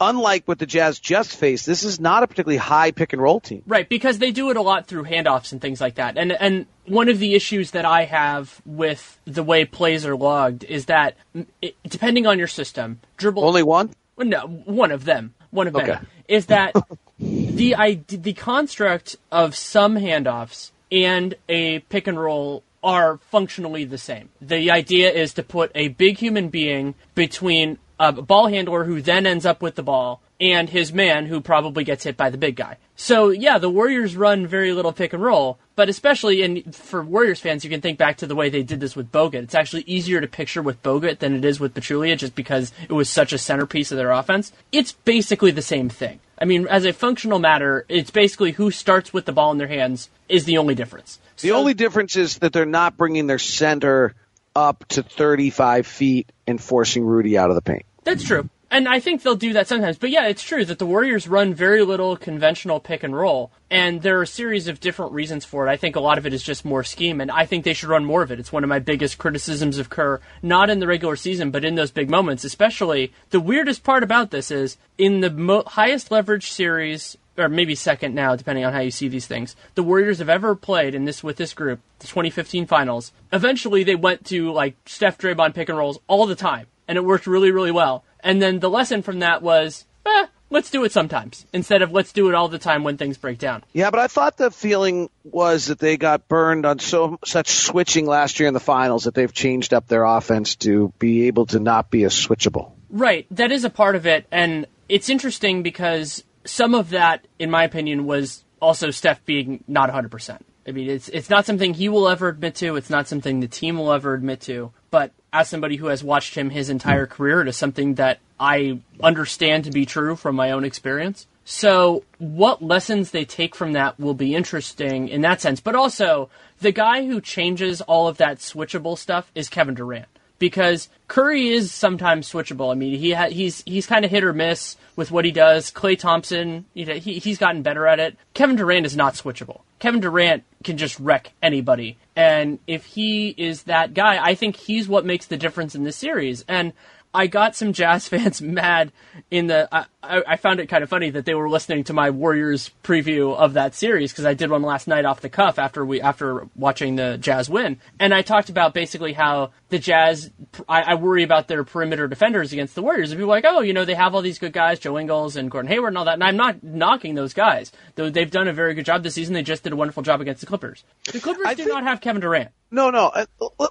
unlike 0.02 0.46
what 0.46 0.58
the 0.58 0.66
Jazz 0.66 0.98
just 0.98 1.36
faced. 1.36 1.64
This 1.66 1.84
is 1.84 2.00
not 2.00 2.22
a 2.22 2.26
particularly 2.26 2.58
high 2.58 2.90
pick 2.90 3.12
and 3.12 3.22
roll 3.22 3.40
team. 3.40 3.62
Right, 3.66 3.88
because 3.88 4.18
they 4.18 4.30
do 4.32 4.50
it 4.50 4.56
a 4.56 4.62
lot 4.62 4.86
through 4.86 5.04
handoffs 5.04 5.52
and 5.52 5.60
things 5.60 5.80
like 5.80 5.94
that. 5.94 6.18
And 6.18 6.32
and 6.32 6.66
one 6.86 7.08
of 7.08 7.18
the 7.18 7.34
issues 7.34 7.70
that 7.70 7.84
I 7.84 8.04
have 8.04 8.60
with 8.66 9.18
the 9.24 9.42
way 9.42 9.64
plays 9.64 10.04
are 10.04 10.16
logged 10.16 10.64
is 10.64 10.86
that 10.86 11.16
it, 11.62 11.76
depending 11.88 12.26
on 12.26 12.38
your 12.38 12.48
system, 12.48 13.00
dribble 13.16 13.44
Only 13.44 13.62
one? 13.62 13.90
No, 14.18 14.46
one 14.46 14.90
of 14.90 15.04
them. 15.04 15.34
One 15.50 15.68
of 15.68 15.76
Okay. 15.76 15.86
them 15.86 16.06
is 16.28 16.46
that 16.46 16.74
the 17.18 17.76
I, 17.76 18.00
the 18.08 18.32
construct 18.32 19.16
of 19.30 19.54
some 19.54 19.96
handoffs 19.96 20.70
and 20.90 21.34
a 21.48 21.80
pick 21.80 22.06
and 22.06 22.18
roll 22.20 22.62
are 22.82 23.18
functionally 23.30 23.84
the 23.84 23.98
same. 23.98 24.28
The 24.40 24.70
idea 24.70 25.10
is 25.10 25.34
to 25.34 25.42
put 25.42 25.70
a 25.74 25.88
big 25.88 26.18
human 26.18 26.48
being 26.48 26.94
between 27.14 27.78
a 28.02 28.10
ball 28.10 28.48
handler 28.48 28.84
who 28.84 29.00
then 29.00 29.26
ends 29.26 29.46
up 29.46 29.62
with 29.62 29.76
the 29.76 29.82
ball 29.82 30.20
and 30.40 30.68
his 30.68 30.92
man 30.92 31.26
who 31.26 31.40
probably 31.40 31.84
gets 31.84 32.02
hit 32.02 32.16
by 32.16 32.30
the 32.30 32.36
big 32.36 32.56
guy. 32.56 32.76
So 32.96 33.30
yeah, 33.30 33.58
the 33.58 33.70
Warriors 33.70 34.16
run 34.16 34.44
very 34.44 34.72
little 34.72 34.92
pick 34.92 35.12
and 35.12 35.22
roll, 35.22 35.58
but 35.76 35.88
especially 35.88 36.42
and 36.42 36.74
for 36.74 37.02
Warriors 37.04 37.38
fans, 37.38 37.62
you 37.62 37.70
can 37.70 37.80
think 37.80 37.98
back 37.98 38.16
to 38.16 38.26
the 38.26 38.34
way 38.34 38.50
they 38.50 38.64
did 38.64 38.80
this 38.80 38.96
with 38.96 39.12
Bogut. 39.12 39.44
It's 39.44 39.54
actually 39.54 39.84
easier 39.86 40.20
to 40.20 40.26
picture 40.26 40.62
with 40.62 40.82
Bogut 40.82 41.20
than 41.20 41.34
it 41.36 41.44
is 41.44 41.60
with 41.60 41.74
Pachulia, 41.74 42.18
just 42.18 42.34
because 42.34 42.72
it 42.88 42.92
was 42.92 43.08
such 43.08 43.32
a 43.32 43.38
centerpiece 43.38 43.92
of 43.92 43.98
their 43.98 44.10
offense. 44.10 44.52
It's 44.72 44.92
basically 44.92 45.52
the 45.52 45.62
same 45.62 45.88
thing. 45.88 46.18
I 46.40 46.44
mean, 46.44 46.66
as 46.66 46.84
a 46.84 46.92
functional 46.92 47.38
matter, 47.38 47.86
it's 47.88 48.10
basically 48.10 48.50
who 48.50 48.72
starts 48.72 49.12
with 49.12 49.26
the 49.26 49.32
ball 49.32 49.52
in 49.52 49.58
their 49.58 49.68
hands 49.68 50.10
is 50.28 50.44
the 50.44 50.58
only 50.58 50.74
difference. 50.74 51.20
The 51.40 51.50
So- 51.50 51.56
only 51.56 51.74
difference 51.74 52.16
is 52.16 52.38
that 52.38 52.52
they're 52.52 52.66
not 52.66 52.96
bringing 52.96 53.28
their 53.28 53.38
center 53.38 54.16
up 54.56 54.84
to 54.88 55.04
35 55.04 55.86
feet 55.86 56.30
and 56.48 56.60
forcing 56.60 57.04
Rudy 57.04 57.38
out 57.38 57.50
of 57.50 57.54
the 57.54 57.62
paint. 57.62 57.84
That's 58.04 58.24
true. 58.24 58.48
And 58.72 58.88
I 58.88 59.00
think 59.00 59.22
they'll 59.22 59.34
do 59.34 59.52
that 59.52 59.68
sometimes. 59.68 59.98
But 59.98 60.08
yeah, 60.08 60.28
it's 60.28 60.42
true 60.42 60.64
that 60.64 60.78
the 60.78 60.86
Warriors 60.86 61.28
run 61.28 61.52
very 61.52 61.82
little 61.84 62.16
conventional 62.16 62.80
pick 62.80 63.02
and 63.02 63.14
roll. 63.14 63.52
And 63.70 64.00
there 64.00 64.18
are 64.18 64.22
a 64.22 64.26
series 64.26 64.66
of 64.66 64.80
different 64.80 65.12
reasons 65.12 65.44
for 65.44 65.66
it. 65.66 65.70
I 65.70 65.76
think 65.76 65.94
a 65.94 66.00
lot 66.00 66.16
of 66.16 66.24
it 66.24 66.32
is 66.32 66.42
just 66.42 66.64
more 66.64 66.82
scheme, 66.82 67.20
and 67.20 67.30
I 67.30 67.44
think 67.44 67.64
they 67.64 67.74
should 67.74 67.90
run 67.90 68.06
more 68.06 68.22
of 68.22 68.32
it. 68.32 68.40
It's 68.40 68.52
one 68.52 68.64
of 68.64 68.70
my 68.70 68.78
biggest 68.78 69.18
criticisms 69.18 69.76
of 69.76 69.90
Kerr, 69.90 70.20
not 70.40 70.70
in 70.70 70.78
the 70.78 70.86
regular 70.86 71.16
season, 71.16 71.50
but 71.50 71.66
in 71.66 71.74
those 71.74 71.90
big 71.90 72.08
moments. 72.08 72.44
Especially, 72.44 73.12
the 73.28 73.40
weirdest 73.40 73.84
part 73.84 74.02
about 74.02 74.30
this 74.30 74.50
is 74.50 74.78
in 74.96 75.20
the 75.20 75.30
mo- 75.30 75.64
highest 75.66 76.10
leverage 76.10 76.50
series 76.50 77.18
or 77.36 77.48
maybe 77.48 77.74
second 77.74 78.14
now, 78.14 78.36
depending 78.36 78.64
on 78.64 78.72
how 78.72 78.80
you 78.80 78.90
see 78.90 79.08
these 79.08 79.26
things. 79.26 79.56
The 79.74 79.82
Warriors 79.82 80.18
have 80.18 80.28
ever 80.28 80.54
played 80.54 80.94
in 80.94 81.04
this 81.04 81.22
with 81.22 81.36
this 81.36 81.54
group, 81.54 81.80
the 81.98 82.06
2015 82.06 82.66
Finals. 82.66 83.12
Eventually, 83.32 83.84
they 83.84 83.94
went 83.94 84.24
to 84.26 84.50
like 84.52 84.76
Steph 84.86 85.18
Draymond 85.18 85.54
pick 85.54 85.68
and 85.68 85.78
rolls 85.78 85.98
all 86.08 86.26
the 86.26 86.34
time, 86.34 86.66
and 86.88 86.96
it 86.96 87.04
worked 87.04 87.26
really, 87.26 87.50
really 87.50 87.70
well. 87.70 88.04
And 88.20 88.40
then 88.40 88.60
the 88.60 88.70
lesson 88.70 89.02
from 89.02 89.20
that 89.20 89.42
was, 89.42 89.84
eh, 90.06 90.26
let's 90.50 90.70
do 90.70 90.84
it 90.84 90.92
sometimes 90.92 91.46
instead 91.52 91.82
of 91.82 91.92
let's 91.92 92.12
do 92.12 92.28
it 92.28 92.34
all 92.34 92.48
the 92.48 92.58
time 92.58 92.84
when 92.84 92.96
things 92.96 93.16
break 93.16 93.38
down. 93.38 93.64
Yeah, 93.72 93.90
but 93.90 94.00
I 94.00 94.06
thought 94.06 94.36
the 94.36 94.50
feeling 94.50 95.10
was 95.24 95.66
that 95.66 95.78
they 95.78 95.96
got 95.96 96.28
burned 96.28 96.66
on 96.66 96.78
so 96.78 97.18
such 97.24 97.48
switching 97.48 98.06
last 98.06 98.38
year 98.38 98.48
in 98.48 98.54
the 98.54 98.60
finals 98.60 99.04
that 99.04 99.14
they've 99.14 99.32
changed 99.32 99.74
up 99.74 99.88
their 99.88 100.04
offense 100.04 100.56
to 100.56 100.92
be 100.98 101.26
able 101.26 101.46
to 101.46 101.58
not 101.58 101.90
be 101.90 102.04
as 102.04 102.14
switchable. 102.14 102.72
Right, 102.90 103.26
that 103.30 103.50
is 103.50 103.64
a 103.64 103.70
part 103.70 103.96
of 103.96 104.06
it, 104.06 104.26
and 104.30 104.66
it's 104.88 105.08
interesting 105.08 105.62
because 105.62 106.22
some 106.44 106.74
of 106.74 106.90
that, 106.90 107.26
in 107.38 107.50
my 107.50 107.64
opinion, 107.64 108.04
was 108.04 108.44
also 108.60 108.90
Steph 108.90 109.24
being 109.24 109.64
not 109.66 109.90
100%. 109.90 110.38
I 110.66 110.70
mean, 110.70 110.88
it's 110.88 111.08
it's 111.08 111.30
not 111.30 111.46
something 111.46 111.74
he 111.74 111.88
will 111.88 112.08
ever 112.08 112.28
admit 112.28 112.54
to. 112.56 112.76
It's 112.76 112.90
not 112.90 113.08
something 113.08 113.40
the 113.40 113.48
team 113.48 113.78
will 113.78 113.92
ever 113.92 114.14
admit 114.14 114.40
to. 114.42 114.72
But 114.90 115.12
as 115.32 115.48
somebody 115.48 115.76
who 115.76 115.86
has 115.86 116.04
watched 116.04 116.34
him 116.34 116.50
his 116.50 116.70
entire 116.70 117.06
hmm. 117.06 117.12
career, 117.12 117.40
it 117.42 117.48
is 117.48 117.56
something 117.56 117.94
that 117.94 118.20
I 118.38 118.80
understand 119.02 119.64
to 119.64 119.70
be 119.70 119.86
true 119.86 120.16
from 120.16 120.36
my 120.36 120.50
own 120.50 120.64
experience. 120.64 121.26
So, 121.44 122.04
what 122.18 122.62
lessons 122.62 123.10
they 123.10 123.24
take 123.24 123.56
from 123.56 123.72
that 123.72 123.98
will 123.98 124.14
be 124.14 124.34
interesting 124.34 125.08
in 125.08 125.22
that 125.22 125.40
sense. 125.40 125.60
But 125.60 125.74
also, 125.74 126.30
the 126.60 126.70
guy 126.70 127.04
who 127.06 127.20
changes 127.20 127.80
all 127.80 128.06
of 128.06 128.18
that 128.18 128.38
switchable 128.38 128.96
stuff 128.96 129.32
is 129.34 129.48
Kevin 129.48 129.74
Durant 129.74 130.06
because 130.42 130.88
Curry 131.06 131.50
is 131.50 131.70
sometimes 131.70 132.28
switchable. 132.28 132.72
I 132.72 132.74
mean, 132.74 132.98
he 132.98 133.12
ha- 133.12 133.28
he's 133.28 133.62
he's 133.62 133.86
kind 133.86 134.04
of 134.04 134.10
hit 134.10 134.24
or 134.24 134.32
miss 134.32 134.76
with 134.96 135.12
what 135.12 135.24
he 135.24 135.30
does. 135.30 135.70
Klay 135.70 135.96
Thompson, 135.96 136.64
you 136.74 136.84
know, 136.84 136.94
he 136.94 137.20
he's 137.20 137.38
gotten 137.38 137.62
better 137.62 137.86
at 137.86 138.00
it. 138.00 138.16
Kevin 138.34 138.56
Durant 138.56 138.84
is 138.84 138.96
not 138.96 139.14
switchable. 139.14 139.60
Kevin 139.78 140.00
Durant 140.00 140.42
can 140.64 140.78
just 140.78 140.98
wreck 140.98 141.32
anybody, 141.40 141.96
and 142.16 142.58
if 142.66 142.84
he 142.86 143.28
is 143.38 143.62
that 143.64 143.94
guy, 143.94 144.18
I 144.20 144.34
think 144.34 144.56
he's 144.56 144.88
what 144.88 145.06
makes 145.06 145.26
the 145.26 145.36
difference 145.36 145.76
in 145.76 145.84
this 145.84 145.96
series. 145.96 146.44
And 146.48 146.72
I 147.14 147.26
got 147.26 147.54
some 147.54 147.72
Jazz 147.72 148.08
fans 148.12 148.40
mad 148.40 148.92
in 149.30 149.46
the. 149.48 149.68
I, 149.72 149.86
I 150.26 150.36
found 150.36 150.60
it 150.60 150.66
kind 150.68 150.82
of 150.82 150.88
funny 150.90 151.10
that 151.10 151.24
they 151.26 151.34
were 151.34 151.48
listening 151.48 151.84
to 151.84 151.92
my 151.92 152.10
Warriors 152.10 152.70
preview 152.82 153.36
of 153.36 153.52
that 153.54 153.74
series 153.74 154.10
because 154.12 154.24
I 154.24 154.34
did 154.34 154.50
one 154.50 154.62
last 154.62 154.88
night 154.88 155.04
off 155.04 155.20
the 155.20 155.28
cuff 155.28 155.58
after 155.58 155.84
we 155.84 156.00
after 156.00 156.48
watching 156.56 156.96
the 156.96 157.18
Jazz 157.18 157.48
win, 157.50 157.78
and 158.00 158.12
I 158.14 158.22
talked 158.22 158.48
about 158.48 158.74
basically 158.74 159.12
how 159.12 159.50
the 159.68 159.78
Jazz. 159.78 160.30
I, 160.68 160.82
I 160.82 160.94
worry 160.94 161.22
about 161.22 161.48
their 161.48 161.64
perimeter 161.64 162.08
defenders 162.08 162.52
against 162.52 162.74
the 162.74 162.82
Warriors. 162.82 163.10
And 163.12 163.18
people 163.18 163.30
are 163.32 163.36
like, 163.36 163.44
oh, 163.46 163.60
you 163.60 163.72
know, 163.74 163.84
they 163.84 163.94
have 163.94 164.14
all 164.14 164.22
these 164.22 164.38
good 164.38 164.52
guys, 164.52 164.78
Joe 164.78 164.98
Ingles 164.98 165.36
and 165.36 165.50
Gordon 165.50 165.70
Hayward 165.70 165.88
and 165.90 165.98
all 165.98 166.04
that, 166.06 166.14
and 166.14 166.24
I'm 166.24 166.36
not 166.36 166.62
knocking 166.62 167.14
those 167.14 167.34
guys. 167.34 167.72
Though 167.94 168.10
they've 168.10 168.30
done 168.30 168.48
a 168.48 168.52
very 168.52 168.74
good 168.74 168.84
job 168.86 169.02
this 169.02 169.14
season. 169.14 169.34
They 169.34 169.42
just 169.42 169.62
did 169.64 169.72
a 169.72 169.76
wonderful 169.76 170.02
job 170.02 170.20
against 170.20 170.40
the 170.40 170.46
Clippers. 170.46 170.82
The 171.12 171.20
Clippers 171.20 171.44
I 171.46 171.54
do 171.54 171.64
think- 171.64 171.74
not 171.74 171.84
have 171.84 172.00
Kevin 172.00 172.20
Durant. 172.22 172.50
No, 172.70 172.88
no. 172.90 173.06
uh, 173.08 173.26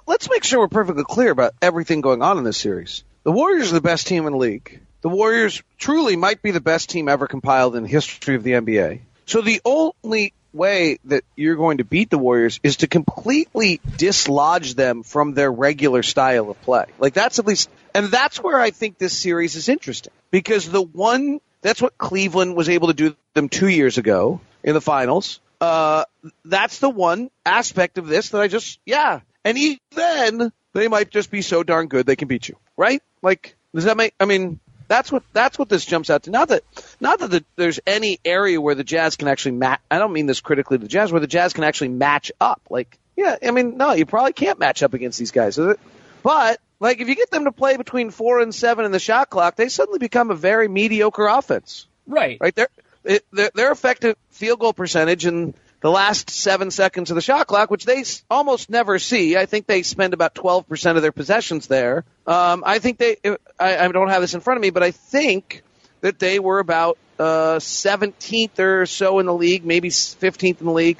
Let's 0.06 0.30
make 0.30 0.44
sure 0.44 0.60
we're 0.60 0.68
perfectly 0.68 1.02
clear 1.04 1.32
about 1.32 1.54
everything 1.60 2.00
going 2.02 2.22
on 2.22 2.38
in 2.38 2.44
this 2.44 2.56
series. 2.56 3.02
The 3.24 3.32
Warriors 3.32 3.70
are 3.70 3.74
the 3.74 3.80
best 3.80 4.08
team 4.08 4.26
in 4.26 4.32
the 4.32 4.38
league. 4.38 4.80
The 5.02 5.08
Warriors 5.08 5.62
truly 5.78 6.16
might 6.16 6.42
be 6.42 6.50
the 6.50 6.60
best 6.60 6.90
team 6.90 7.08
ever 7.08 7.26
compiled 7.26 7.76
in 7.76 7.84
the 7.84 7.88
history 7.88 8.34
of 8.34 8.42
the 8.42 8.52
NBA. 8.52 9.00
So 9.26 9.42
the 9.42 9.60
only 9.64 10.32
way 10.52 10.98
that 11.04 11.24
you're 11.36 11.56
going 11.56 11.78
to 11.78 11.84
beat 11.84 12.10
the 12.10 12.18
Warriors 12.18 12.58
is 12.62 12.78
to 12.78 12.88
completely 12.88 13.80
dislodge 13.96 14.74
them 14.74 15.02
from 15.02 15.34
their 15.34 15.50
regular 15.50 16.02
style 16.02 16.50
of 16.50 16.60
play. 16.62 16.86
Like 16.98 17.14
that's 17.14 17.38
at 17.38 17.46
least, 17.46 17.70
and 17.94 18.06
that's 18.06 18.42
where 18.42 18.60
I 18.60 18.70
think 18.70 18.98
this 18.98 19.16
series 19.16 19.54
is 19.54 19.68
interesting 19.68 20.12
because 20.30 20.68
the 20.68 20.82
one, 20.82 21.40
that's 21.60 21.80
what 21.80 21.96
Cleveland 21.96 22.56
was 22.56 22.68
able 22.68 22.88
to 22.88 22.94
do 22.94 23.16
them 23.34 23.48
two 23.48 23.68
years 23.68 23.98
ago 23.98 24.40
in 24.64 24.74
the 24.74 24.80
finals. 24.80 25.40
Uh, 25.60 26.04
that's 26.44 26.80
the 26.80 26.90
one 26.90 27.30
aspect 27.46 27.98
of 27.98 28.08
this 28.08 28.30
that 28.30 28.40
I 28.40 28.48
just, 28.48 28.80
yeah. 28.84 29.20
And 29.44 29.56
even 29.56 29.78
then, 29.94 30.52
they 30.72 30.88
might 30.88 31.10
just 31.10 31.30
be 31.30 31.42
so 31.42 31.62
darn 31.62 31.88
good 31.88 32.06
they 32.06 32.16
can 32.16 32.28
beat 32.28 32.48
you, 32.48 32.56
right? 32.76 33.02
Like, 33.22 33.56
does 33.74 33.84
that 33.84 33.96
make? 33.96 34.14
I 34.20 34.24
mean, 34.24 34.58
that's 34.88 35.10
what 35.12 35.22
that's 35.32 35.58
what 35.58 35.68
this 35.68 35.84
jumps 35.84 36.10
out 36.10 36.24
to. 36.24 36.30
Not 36.30 36.48
that 36.48 36.62
not 37.00 37.18
that 37.20 37.30
the, 37.30 37.44
there's 37.56 37.80
any 37.86 38.18
area 38.24 38.60
where 38.60 38.74
the 38.74 38.84
Jazz 38.84 39.16
can 39.16 39.28
actually 39.28 39.52
match. 39.52 39.80
I 39.90 39.98
don't 39.98 40.12
mean 40.12 40.26
this 40.26 40.40
critically 40.40 40.78
to 40.78 40.82
the 40.82 40.88
Jazz, 40.88 41.12
where 41.12 41.20
the 41.20 41.26
Jazz 41.26 41.52
can 41.52 41.64
actually 41.64 41.88
match 41.88 42.32
up. 42.40 42.60
Like, 42.70 42.98
yeah, 43.16 43.36
I 43.42 43.50
mean, 43.50 43.76
no, 43.76 43.92
you 43.92 44.06
probably 44.06 44.32
can't 44.32 44.58
match 44.58 44.82
up 44.82 44.94
against 44.94 45.18
these 45.18 45.30
guys. 45.30 45.58
But 46.22 46.60
like, 46.80 47.00
if 47.00 47.08
you 47.08 47.14
get 47.14 47.30
them 47.30 47.44
to 47.44 47.52
play 47.52 47.76
between 47.76 48.10
four 48.10 48.40
and 48.40 48.54
seven 48.54 48.84
in 48.84 48.92
the 48.92 48.98
shot 48.98 49.30
clock, 49.30 49.56
they 49.56 49.68
suddenly 49.68 49.98
become 49.98 50.30
a 50.30 50.34
very 50.34 50.68
mediocre 50.68 51.26
offense 51.26 51.86
Right. 52.06 52.38
right? 52.40 52.54
Their 52.54 52.68
it- 53.04 53.24
their 53.32 53.50
their 53.54 53.72
effective 53.72 54.16
field 54.30 54.60
goal 54.60 54.72
percentage 54.72 55.26
in 55.26 55.54
the 55.82 55.90
last 55.90 56.30
seven 56.30 56.70
seconds 56.70 57.10
of 57.10 57.16
the 57.16 57.20
shot 57.20 57.46
clock, 57.46 57.70
which 57.70 57.84
they 57.84 58.04
almost 58.30 58.70
never 58.70 58.98
see. 58.98 59.36
I 59.36 59.46
think 59.46 59.66
they 59.66 59.82
spend 59.82 60.14
about 60.14 60.34
twelve 60.34 60.68
percent 60.68 60.96
of 60.96 61.02
their 61.02 61.12
possessions 61.12 61.66
there. 61.66 62.04
Um, 62.26 62.62
I 62.64 62.78
think 62.78 62.98
they. 62.98 63.16
I, 63.58 63.78
I 63.78 63.88
don't 63.88 64.08
have 64.08 64.22
this 64.22 64.34
in 64.34 64.40
front 64.40 64.58
of 64.58 64.62
me, 64.62 64.70
but 64.70 64.82
I 64.82 64.92
think 64.92 65.62
that 66.00 66.18
they 66.18 66.38
were 66.38 66.58
about 66.58 66.98
uh, 67.18 67.58
17th 67.58 68.58
or 68.58 68.86
so 68.86 69.20
in 69.20 69.26
the 69.26 69.34
league, 69.34 69.64
maybe 69.64 69.88
15th 69.88 70.60
in 70.60 70.66
the 70.66 70.72
league 70.72 70.98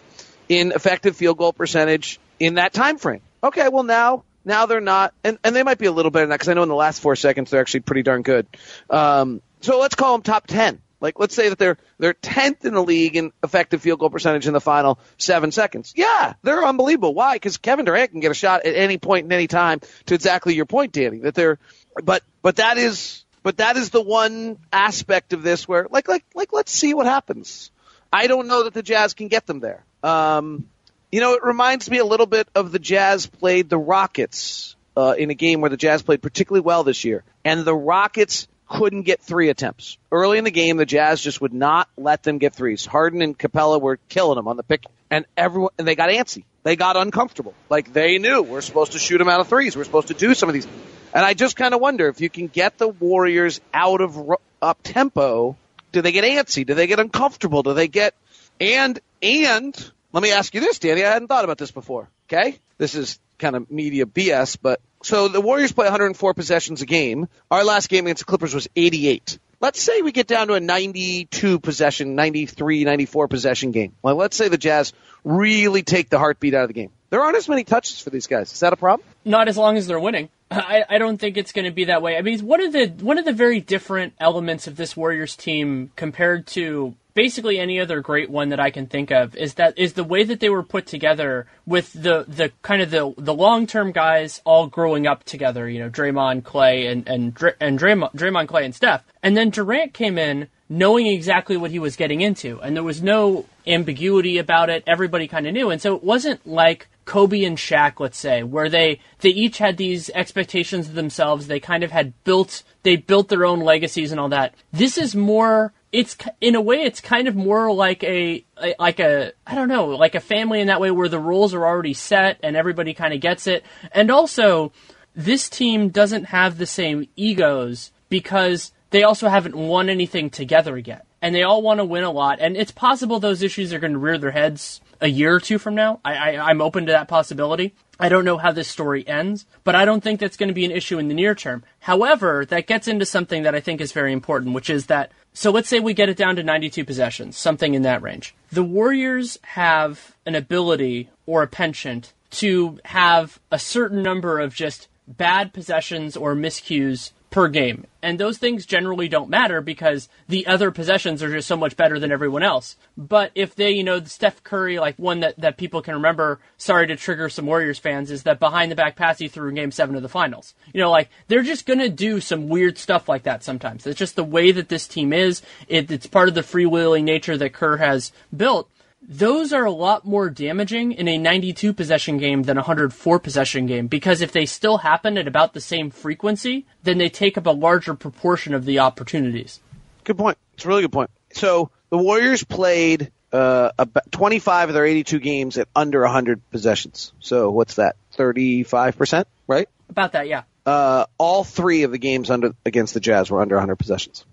in 0.48 0.70
effective 0.72 1.16
field 1.16 1.38
goal 1.38 1.52
percentage 1.52 2.20
in 2.38 2.54
that 2.54 2.72
time 2.72 2.98
frame. 2.98 3.20
Okay, 3.42 3.68
well 3.68 3.82
now 3.82 4.22
now 4.44 4.66
they're 4.66 4.80
not, 4.80 5.14
and, 5.24 5.38
and 5.44 5.54
they 5.54 5.62
might 5.62 5.78
be 5.78 5.86
a 5.86 5.92
little 5.92 6.10
better 6.10 6.24
than 6.24 6.30
that 6.30 6.36
because 6.36 6.48
I 6.48 6.54
know 6.54 6.62
in 6.62 6.68
the 6.68 6.74
last 6.74 7.00
four 7.00 7.16
seconds 7.16 7.50
they're 7.50 7.60
actually 7.60 7.80
pretty 7.80 8.02
darn 8.02 8.22
good. 8.22 8.46
Um, 8.90 9.40
so 9.60 9.78
let's 9.78 9.94
call 9.94 10.12
them 10.12 10.22
top 10.22 10.46
10. 10.46 10.80
Like 11.02 11.18
let's 11.18 11.34
say 11.34 11.48
that 11.48 11.58
they're 11.58 11.76
they're 11.98 12.14
10th 12.14 12.64
in 12.64 12.74
the 12.74 12.82
league 12.82 13.16
in 13.16 13.32
effective 13.42 13.82
field 13.82 13.98
goal 13.98 14.08
percentage 14.08 14.46
in 14.46 14.52
the 14.52 14.60
final 14.60 15.00
seven 15.18 15.50
seconds. 15.50 15.92
Yeah, 15.96 16.34
they're 16.42 16.64
unbelievable. 16.64 17.12
Why? 17.12 17.34
Because 17.34 17.58
Kevin 17.58 17.84
Durant 17.84 18.12
can 18.12 18.20
get 18.20 18.30
a 18.30 18.34
shot 18.34 18.64
at 18.64 18.76
any 18.76 18.98
point 18.98 19.26
in 19.26 19.32
any 19.32 19.48
time. 19.48 19.80
To 20.06 20.14
exactly 20.14 20.54
your 20.54 20.64
point, 20.64 20.92
Danny, 20.92 21.18
that 21.18 21.34
they're, 21.34 21.58
but 22.04 22.22
but 22.40 22.56
that 22.56 22.78
is 22.78 23.24
but 23.42 23.56
that 23.56 23.76
is 23.76 23.90
the 23.90 24.00
one 24.00 24.58
aspect 24.72 25.32
of 25.32 25.42
this 25.42 25.66
where 25.66 25.88
like 25.90 26.06
like 26.06 26.24
like 26.34 26.52
let's 26.52 26.70
see 26.70 26.94
what 26.94 27.06
happens. 27.06 27.72
I 28.12 28.28
don't 28.28 28.46
know 28.46 28.64
that 28.64 28.74
the 28.74 28.82
Jazz 28.82 29.14
can 29.14 29.26
get 29.26 29.44
them 29.44 29.58
there. 29.58 29.84
Um, 30.04 30.68
you 31.10 31.20
know, 31.20 31.34
it 31.34 31.42
reminds 31.42 31.90
me 31.90 31.98
a 31.98 32.04
little 32.04 32.26
bit 32.26 32.46
of 32.54 32.70
the 32.70 32.78
Jazz 32.78 33.26
played 33.26 33.68
the 33.68 33.78
Rockets 33.78 34.76
uh, 34.96 35.14
in 35.18 35.30
a 35.30 35.34
game 35.34 35.60
where 35.60 35.70
the 35.70 35.76
Jazz 35.76 36.02
played 36.02 36.22
particularly 36.22 36.60
well 36.60 36.84
this 36.84 37.04
year, 37.04 37.24
and 37.44 37.64
the 37.64 37.74
Rockets 37.74 38.46
couldn't 38.72 39.02
get 39.02 39.20
three 39.20 39.50
attempts 39.50 39.98
early 40.10 40.38
in 40.38 40.44
the 40.44 40.50
game. 40.50 40.78
The 40.78 40.86
Jazz 40.86 41.20
just 41.20 41.42
would 41.42 41.52
not 41.52 41.88
let 41.98 42.22
them 42.22 42.38
get 42.38 42.54
threes. 42.54 42.86
Harden 42.86 43.20
and 43.20 43.38
Capela 43.38 43.78
were 43.78 43.98
killing 44.08 44.36
them 44.36 44.48
on 44.48 44.56
the 44.56 44.62
pick, 44.62 44.84
and 45.10 45.26
everyone 45.36 45.72
and 45.76 45.86
they 45.86 45.94
got 45.94 46.08
antsy. 46.08 46.44
They 46.62 46.74
got 46.74 46.96
uncomfortable. 46.96 47.52
Like 47.68 47.92
they 47.92 48.16
knew 48.16 48.40
we're 48.42 48.62
supposed 48.62 48.92
to 48.92 48.98
shoot 48.98 49.18
them 49.18 49.28
out 49.28 49.40
of 49.40 49.48
threes. 49.48 49.76
We're 49.76 49.84
supposed 49.84 50.08
to 50.08 50.14
do 50.14 50.34
some 50.34 50.48
of 50.48 50.54
these. 50.54 50.66
And 51.12 51.22
I 51.22 51.34
just 51.34 51.54
kind 51.54 51.74
of 51.74 51.80
wonder 51.82 52.08
if 52.08 52.22
you 52.22 52.30
can 52.30 52.46
get 52.46 52.78
the 52.78 52.88
Warriors 52.88 53.60
out 53.74 54.00
of 54.00 54.18
up 54.62 54.78
tempo. 54.82 55.56
Do 55.92 56.00
they 56.00 56.12
get 56.12 56.24
antsy? 56.24 56.66
Do 56.66 56.72
they 56.72 56.86
get 56.86 56.98
uncomfortable? 56.98 57.62
Do 57.62 57.74
they 57.74 57.88
get 57.88 58.14
and 58.58 58.98
and 59.20 59.92
let 60.12 60.22
me 60.22 60.32
ask 60.32 60.54
you 60.54 60.62
this, 60.62 60.78
Danny. 60.78 61.04
I 61.04 61.10
hadn't 61.10 61.28
thought 61.28 61.44
about 61.44 61.58
this 61.58 61.70
before. 61.70 62.08
Okay, 62.26 62.58
this 62.78 62.94
is 62.94 63.18
kind 63.38 63.54
of 63.54 63.70
media 63.70 64.06
BS, 64.06 64.56
but 64.62 64.80
so 65.02 65.28
the 65.28 65.40
Warriors 65.40 65.72
play 65.72 65.86
104 65.86 66.34
possessions 66.34 66.82
a 66.82 66.86
game. 66.86 67.28
Our 67.50 67.64
last 67.64 67.88
game 67.88 68.06
against 68.06 68.20
the 68.20 68.26
Clippers 68.26 68.54
was 68.54 68.68
88. 68.76 69.38
Let's 69.60 69.80
say 69.80 70.02
we 70.02 70.10
get 70.10 70.26
down 70.26 70.48
to 70.48 70.54
a 70.54 70.60
92 70.60 71.60
possession, 71.60 72.16
93, 72.16 72.84
94 72.84 73.28
possession 73.28 73.70
game. 73.70 73.94
Well, 74.02 74.16
let's 74.16 74.36
say 74.36 74.48
the 74.48 74.58
Jazz 74.58 74.92
really 75.22 75.82
take 75.82 76.10
the 76.10 76.18
heartbeat 76.18 76.54
out 76.54 76.62
of 76.62 76.68
the 76.68 76.74
game. 76.74 76.90
There 77.10 77.20
aren't 77.20 77.36
as 77.36 77.48
many 77.48 77.62
touches 77.62 78.00
for 78.00 78.10
these 78.10 78.26
guys. 78.26 78.52
Is 78.52 78.60
that 78.60 78.72
a 78.72 78.76
problem? 78.76 79.06
Not 79.24 79.48
as 79.48 79.56
long 79.56 79.76
as 79.76 79.86
they're 79.86 80.00
winning. 80.00 80.30
I, 80.50 80.84
I 80.88 80.98
don't 80.98 81.18
think 81.18 81.36
it's 81.36 81.52
going 81.52 81.66
to 81.66 81.70
be 81.70 81.84
that 81.84 82.02
way. 82.02 82.16
I 82.16 82.22
mean, 82.22 82.44
one 82.44 82.62
of 82.62 82.72
the 82.72 82.88
one 83.00 83.18
of 83.18 83.24
the 83.24 83.32
very 83.32 83.60
different 83.60 84.14
elements 84.18 84.66
of 84.66 84.76
this 84.76 84.96
Warriors 84.96 85.36
team 85.36 85.92
compared 85.94 86.46
to 86.48 86.96
basically 87.14 87.58
any 87.58 87.80
other 87.80 88.00
great 88.00 88.30
one 88.30 88.50
that 88.50 88.60
I 88.60 88.70
can 88.70 88.86
think 88.86 89.10
of 89.10 89.36
is 89.36 89.54
that 89.54 89.78
is 89.78 89.94
the 89.94 90.04
way 90.04 90.24
that 90.24 90.40
they 90.40 90.48
were 90.48 90.62
put 90.62 90.86
together 90.86 91.46
with 91.66 91.92
the 91.92 92.24
the 92.28 92.52
kind 92.62 92.82
of 92.82 92.90
the 92.90 93.14
the 93.18 93.34
long 93.34 93.66
term 93.66 93.92
guys 93.92 94.40
all 94.44 94.66
growing 94.66 95.06
up 95.06 95.24
together. 95.24 95.68
You 95.68 95.80
know, 95.80 95.90
Draymond, 95.90 96.42
Klay, 96.42 96.90
and 96.90 97.08
and 97.08 97.36
and 97.60 97.78
Draymond, 97.78 98.14
Draymond, 98.14 98.46
Klay, 98.46 98.64
and 98.64 98.74
Steph. 98.74 99.04
And 99.22 99.36
then 99.36 99.50
Durant 99.50 99.94
came 99.94 100.18
in 100.18 100.48
knowing 100.68 101.06
exactly 101.06 101.56
what 101.56 101.70
he 101.70 101.78
was 101.78 101.96
getting 101.96 102.22
into, 102.22 102.60
and 102.60 102.74
there 102.74 102.82
was 102.82 103.02
no 103.02 103.46
ambiguity 103.66 104.38
about 104.38 104.70
it. 104.70 104.82
Everybody 104.86 105.28
kind 105.28 105.46
of 105.46 105.52
knew, 105.52 105.70
and 105.70 105.80
so 105.80 105.94
it 105.94 106.02
wasn't 106.02 106.46
like 106.46 106.88
Kobe 107.04 107.44
and 107.44 107.58
Shaq, 107.58 108.00
let's 108.00 108.18
say, 108.18 108.42
where 108.42 108.68
they 108.68 109.00
they 109.20 109.30
each 109.30 109.58
had 109.58 109.76
these 109.76 110.10
expectations 110.10 110.88
of 110.88 110.94
themselves. 110.94 111.46
They 111.46 111.60
kind 111.60 111.84
of 111.84 111.90
had 111.90 112.12
built 112.24 112.62
they 112.82 112.96
built 112.96 113.28
their 113.28 113.44
own 113.44 113.60
legacies 113.60 114.12
and 114.12 114.20
all 114.20 114.28
that. 114.30 114.54
This 114.72 114.98
is 114.98 115.14
more. 115.14 115.72
It's 115.92 116.16
in 116.40 116.54
a 116.54 116.60
way, 116.60 116.82
it's 116.82 117.00
kind 117.02 117.28
of 117.28 117.36
more 117.36 117.70
like 117.72 118.02
a, 118.02 118.44
like 118.78 118.98
a 118.98 119.32
I 119.46 119.54
don't 119.54 119.68
know, 119.68 119.88
like 119.88 120.14
a 120.14 120.20
family 120.20 120.60
in 120.60 120.68
that 120.68 120.80
way, 120.80 120.90
where 120.90 121.08
the 121.08 121.20
rules 121.20 121.52
are 121.52 121.66
already 121.66 121.92
set 121.94 122.40
and 122.42 122.56
everybody 122.56 122.94
kind 122.94 123.12
of 123.12 123.20
gets 123.20 123.46
it. 123.46 123.62
And 123.92 124.10
also, 124.10 124.72
this 125.14 125.50
team 125.50 125.90
doesn't 125.90 126.24
have 126.24 126.56
the 126.56 126.66
same 126.66 127.08
egos 127.14 127.92
because 128.08 128.72
they 128.90 129.02
also 129.02 129.28
haven't 129.28 129.54
won 129.54 129.90
anything 129.90 130.30
together 130.30 130.78
yet. 130.78 131.04
and 131.22 131.34
they 131.34 131.44
all 131.44 131.62
want 131.62 131.78
to 131.78 131.84
win 131.84 132.02
a 132.02 132.10
lot. 132.10 132.38
And 132.40 132.56
it's 132.56 132.72
possible 132.72 133.20
those 133.20 133.42
issues 133.42 133.72
are 133.72 133.78
going 133.78 133.92
to 133.92 133.98
rear 133.98 134.18
their 134.18 134.32
heads 134.32 134.80
a 135.02 135.08
year 135.08 135.34
or 135.34 135.40
two 135.40 135.58
from 135.58 135.74
now. 135.74 136.00
I, 136.04 136.14
I, 136.14 136.50
I'm 136.50 136.62
open 136.62 136.86
to 136.86 136.92
that 136.92 137.08
possibility. 137.08 137.74
I 137.98 138.08
don't 138.08 138.24
know 138.24 138.38
how 138.38 138.52
this 138.52 138.68
story 138.68 139.06
ends, 139.06 139.44
but 139.64 139.74
I 139.74 139.84
don't 139.84 140.02
think 140.02 140.20
that's 140.20 140.36
going 140.36 140.48
to 140.48 140.54
be 140.54 140.64
an 140.64 140.70
issue 140.70 140.98
in 140.98 141.08
the 141.08 141.14
near 141.14 141.34
term. 141.34 141.64
However, 141.80 142.46
that 142.46 142.66
gets 142.66 142.88
into 142.88 143.04
something 143.04 143.42
that 143.42 143.54
I 143.54 143.60
think 143.60 143.80
is 143.80 143.92
very 143.92 144.12
important, 144.12 144.54
which 144.54 144.70
is 144.70 144.86
that 144.86 145.12
so 145.34 145.50
let's 145.50 145.68
say 145.68 145.80
we 145.80 145.94
get 145.94 146.10
it 146.10 146.16
down 146.16 146.36
to 146.36 146.42
92 146.42 146.84
possessions, 146.84 147.36
something 147.36 147.74
in 147.74 147.82
that 147.82 148.02
range. 148.02 148.34
The 148.50 148.62
Warriors 148.62 149.38
have 149.42 150.14
an 150.26 150.34
ability 150.34 151.08
or 151.26 151.42
a 151.42 151.46
penchant 151.46 152.12
to 152.32 152.78
have 152.84 153.40
a 153.50 153.58
certain 153.58 154.02
number 154.02 154.38
of 154.40 154.54
just 154.54 154.88
bad 155.08 155.52
possessions 155.52 156.16
or 156.16 156.34
miscues 156.34 157.12
per 157.32 157.48
game. 157.48 157.86
And 158.02 158.18
those 158.18 158.38
things 158.38 158.66
generally 158.66 159.08
don't 159.08 159.30
matter 159.30 159.60
because 159.60 160.08
the 160.28 160.46
other 160.46 160.70
possessions 160.70 161.22
are 161.22 161.30
just 161.30 161.48
so 161.48 161.56
much 161.56 161.76
better 161.76 161.98
than 161.98 162.12
everyone 162.12 162.42
else. 162.42 162.76
But 162.96 163.30
if 163.34 163.54
they, 163.54 163.70
you 163.70 163.84
know, 163.84 164.02
Steph 164.04 164.42
Curry, 164.42 164.78
like 164.78 164.96
one 164.98 165.20
that, 165.20 165.38
that 165.38 165.56
people 165.56 165.82
can 165.82 165.94
remember, 165.94 166.40
sorry 166.58 166.88
to 166.88 166.96
trigger 166.96 167.28
some 167.28 167.46
Warriors 167.46 167.78
fans, 167.78 168.10
is 168.10 168.24
that 168.24 168.40
behind 168.40 168.70
the 168.70 168.76
back 168.76 168.96
pass 168.96 169.18
he 169.18 169.28
threw 169.28 169.48
in 169.48 169.54
game 169.54 169.70
seven 169.70 169.94
of 169.94 170.02
the 170.02 170.08
finals. 170.08 170.54
You 170.72 170.80
know, 170.80 170.90
like, 170.90 171.10
they're 171.28 171.42
just 171.42 171.64
gonna 171.64 171.88
do 171.88 172.20
some 172.20 172.48
weird 172.48 172.76
stuff 172.76 173.08
like 173.08 173.22
that 173.22 173.44
sometimes. 173.44 173.86
It's 173.86 173.98
just 173.98 174.16
the 174.16 174.24
way 174.24 174.52
that 174.52 174.68
this 174.68 174.88
team 174.88 175.12
is. 175.12 175.42
It, 175.68 175.90
it's 175.90 176.06
part 176.06 176.28
of 176.28 176.34
the 176.34 176.42
freewheeling 176.42 177.04
nature 177.04 177.36
that 177.36 177.52
Kerr 177.54 177.76
has 177.76 178.12
built 178.36 178.68
those 179.08 179.52
are 179.52 179.64
a 179.64 179.70
lot 179.70 180.04
more 180.04 180.30
damaging 180.30 180.92
in 180.92 181.08
a 181.08 181.18
92 181.18 181.72
possession 181.72 182.18
game 182.18 182.44
than 182.44 182.56
a 182.56 182.60
104 182.60 183.18
possession 183.18 183.66
game 183.66 183.88
because 183.88 184.20
if 184.20 184.32
they 184.32 184.46
still 184.46 184.78
happen 184.78 185.18
at 185.18 185.26
about 185.26 185.54
the 185.54 185.60
same 185.60 185.90
frequency, 185.90 186.66
then 186.82 186.98
they 186.98 187.08
take 187.08 187.36
up 187.36 187.46
a 187.46 187.50
larger 187.50 187.94
proportion 187.94 188.54
of 188.54 188.64
the 188.64 188.78
opportunities. 188.78 189.60
Good 190.04 190.18
point. 190.18 190.38
It's 190.54 190.64
a 190.64 190.68
really 190.68 190.82
good 190.82 190.92
point. 190.92 191.10
So 191.32 191.70
the 191.90 191.98
Warriors 191.98 192.44
played 192.44 193.10
uh, 193.32 193.70
about 193.78 194.10
25 194.12 194.70
of 194.70 194.74
their 194.74 194.86
82 194.86 195.18
games 195.20 195.58
at 195.58 195.68
under 195.74 196.02
100 196.02 196.50
possessions. 196.50 197.12
So 197.20 197.50
what's 197.50 197.74
that? 197.76 197.96
35%, 198.16 199.24
right? 199.46 199.68
About 199.88 200.12
that, 200.12 200.28
yeah. 200.28 200.42
Uh, 200.64 201.06
all 201.18 201.42
three 201.42 201.82
of 201.82 201.90
the 201.90 201.98
games 201.98 202.30
under 202.30 202.54
against 202.64 202.94
the 202.94 203.00
Jazz 203.00 203.30
were 203.30 203.40
under 203.40 203.56
100 203.56 203.76
possessions. 203.76 204.24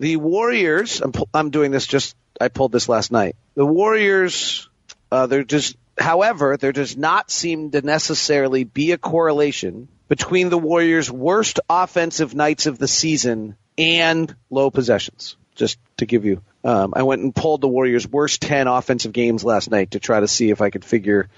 The 0.00 0.16
Warriors, 0.16 1.02
I'm, 1.02 1.12
I'm 1.34 1.50
doing 1.50 1.70
this 1.70 1.86
just 1.86 2.16
I 2.40 2.48
pulled 2.48 2.72
this 2.72 2.88
last 2.88 3.12
night. 3.12 3.36
The 3.54 3.66
Warriors, 3.66 4.68
uh, 5.12 5.26
they're 5.26 5.44
just, 5.44 5.76
however, 5.98 6.56
there 6.56 6.72
does 6.72 6.96
not 6.96 7.30
seem 7.30 7.70
to 7.72 7.82
necessarily 7.82 8.64
be 8.64 8.92
a 8.92 8.98
correlation 8.98 9.88
between 10.08 10.48
the 10.48 10.56
Warriors' 10.56 11.10
worst 11.10 11.60
offensive 11.68 12.34
nights 12.34 12.64
of 12.64 12.78
the 12.78 12.88
season 12.88 13.56
and 13.76 14.34
low 14.48 14.70
possessions. 14.70 15.36
Just 15.54 15.78
to 15.98 16.06
give 16.06 16.24
you, 16.24 16.40
um, 16.64 16.94
I 16.96 17.02
went 17.02 17.20
and 17.20 17.34
pulled 17.34 17.60
the 17.60 17.68
Warriors' 17.68 18.08
worst 18.08 18.40
10 18.40 18.68
offensive 18.68 19.12
games 19.12 19.44
last 19.44 19.70
night 19.70 19.90
to 19.90 20.00
try 20.00 20.18
to 20.18 20.28
see 20.28 20.48
if 20.48 20.62
I 20.62 20.70
could 20.70 20.84
figure 20.84 21.28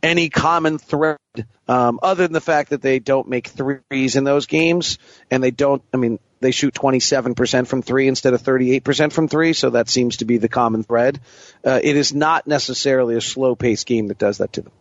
any 0.00 0.28
common 0.28 0.78
thread 0.78 1.18
um, 1.66 1.98
other 2.00 2.22
than 2.22 2.32
the 2.32 2.40
fact 2.40 2.70
that 2.70 2.82
they 2.82 3.00
don't 3.00 3.28
make 3.28 3.48
threes 3.48 4.14
in 4.14 4.22
those 4.22 4.46
games 4.46 4.98
and 5.28 5.42
they 5.42 5.50
don't, 5.50 5.82
I 5.92 5.96
mean, 5.96 6.20
they 6.42 6.50
shoot 6.50 6.74
27% 6.74 7.66
from 7.66 7.82
three 7.82 8.08
instead 8.08 8.34
of 8.34 8.42
38% 8.42 9.12
from 9.12 9.28
three, 9.28 9.52
so 9.54 9.70
that 9.70 9.88
seems 9.88 10.18
to 10.18 10.24
be 10.26 10.36
the 10.36 10.48
common 10.48 10.82
thread. 10.82 11.20
Uh, 11.64 11.80
it 11.82 11.96
is 11.96 12.12
not 12.14 12.46
necessarily 12.46 13.16
a 13.16 13.20
slow 13.20 13.54
paced 13.54 13.86
game 13.86 14.08
that 14.08 14.18
does 14.18 14.38
that 14.38 14.52
to 14.54 14.62
them. 14.62 14.72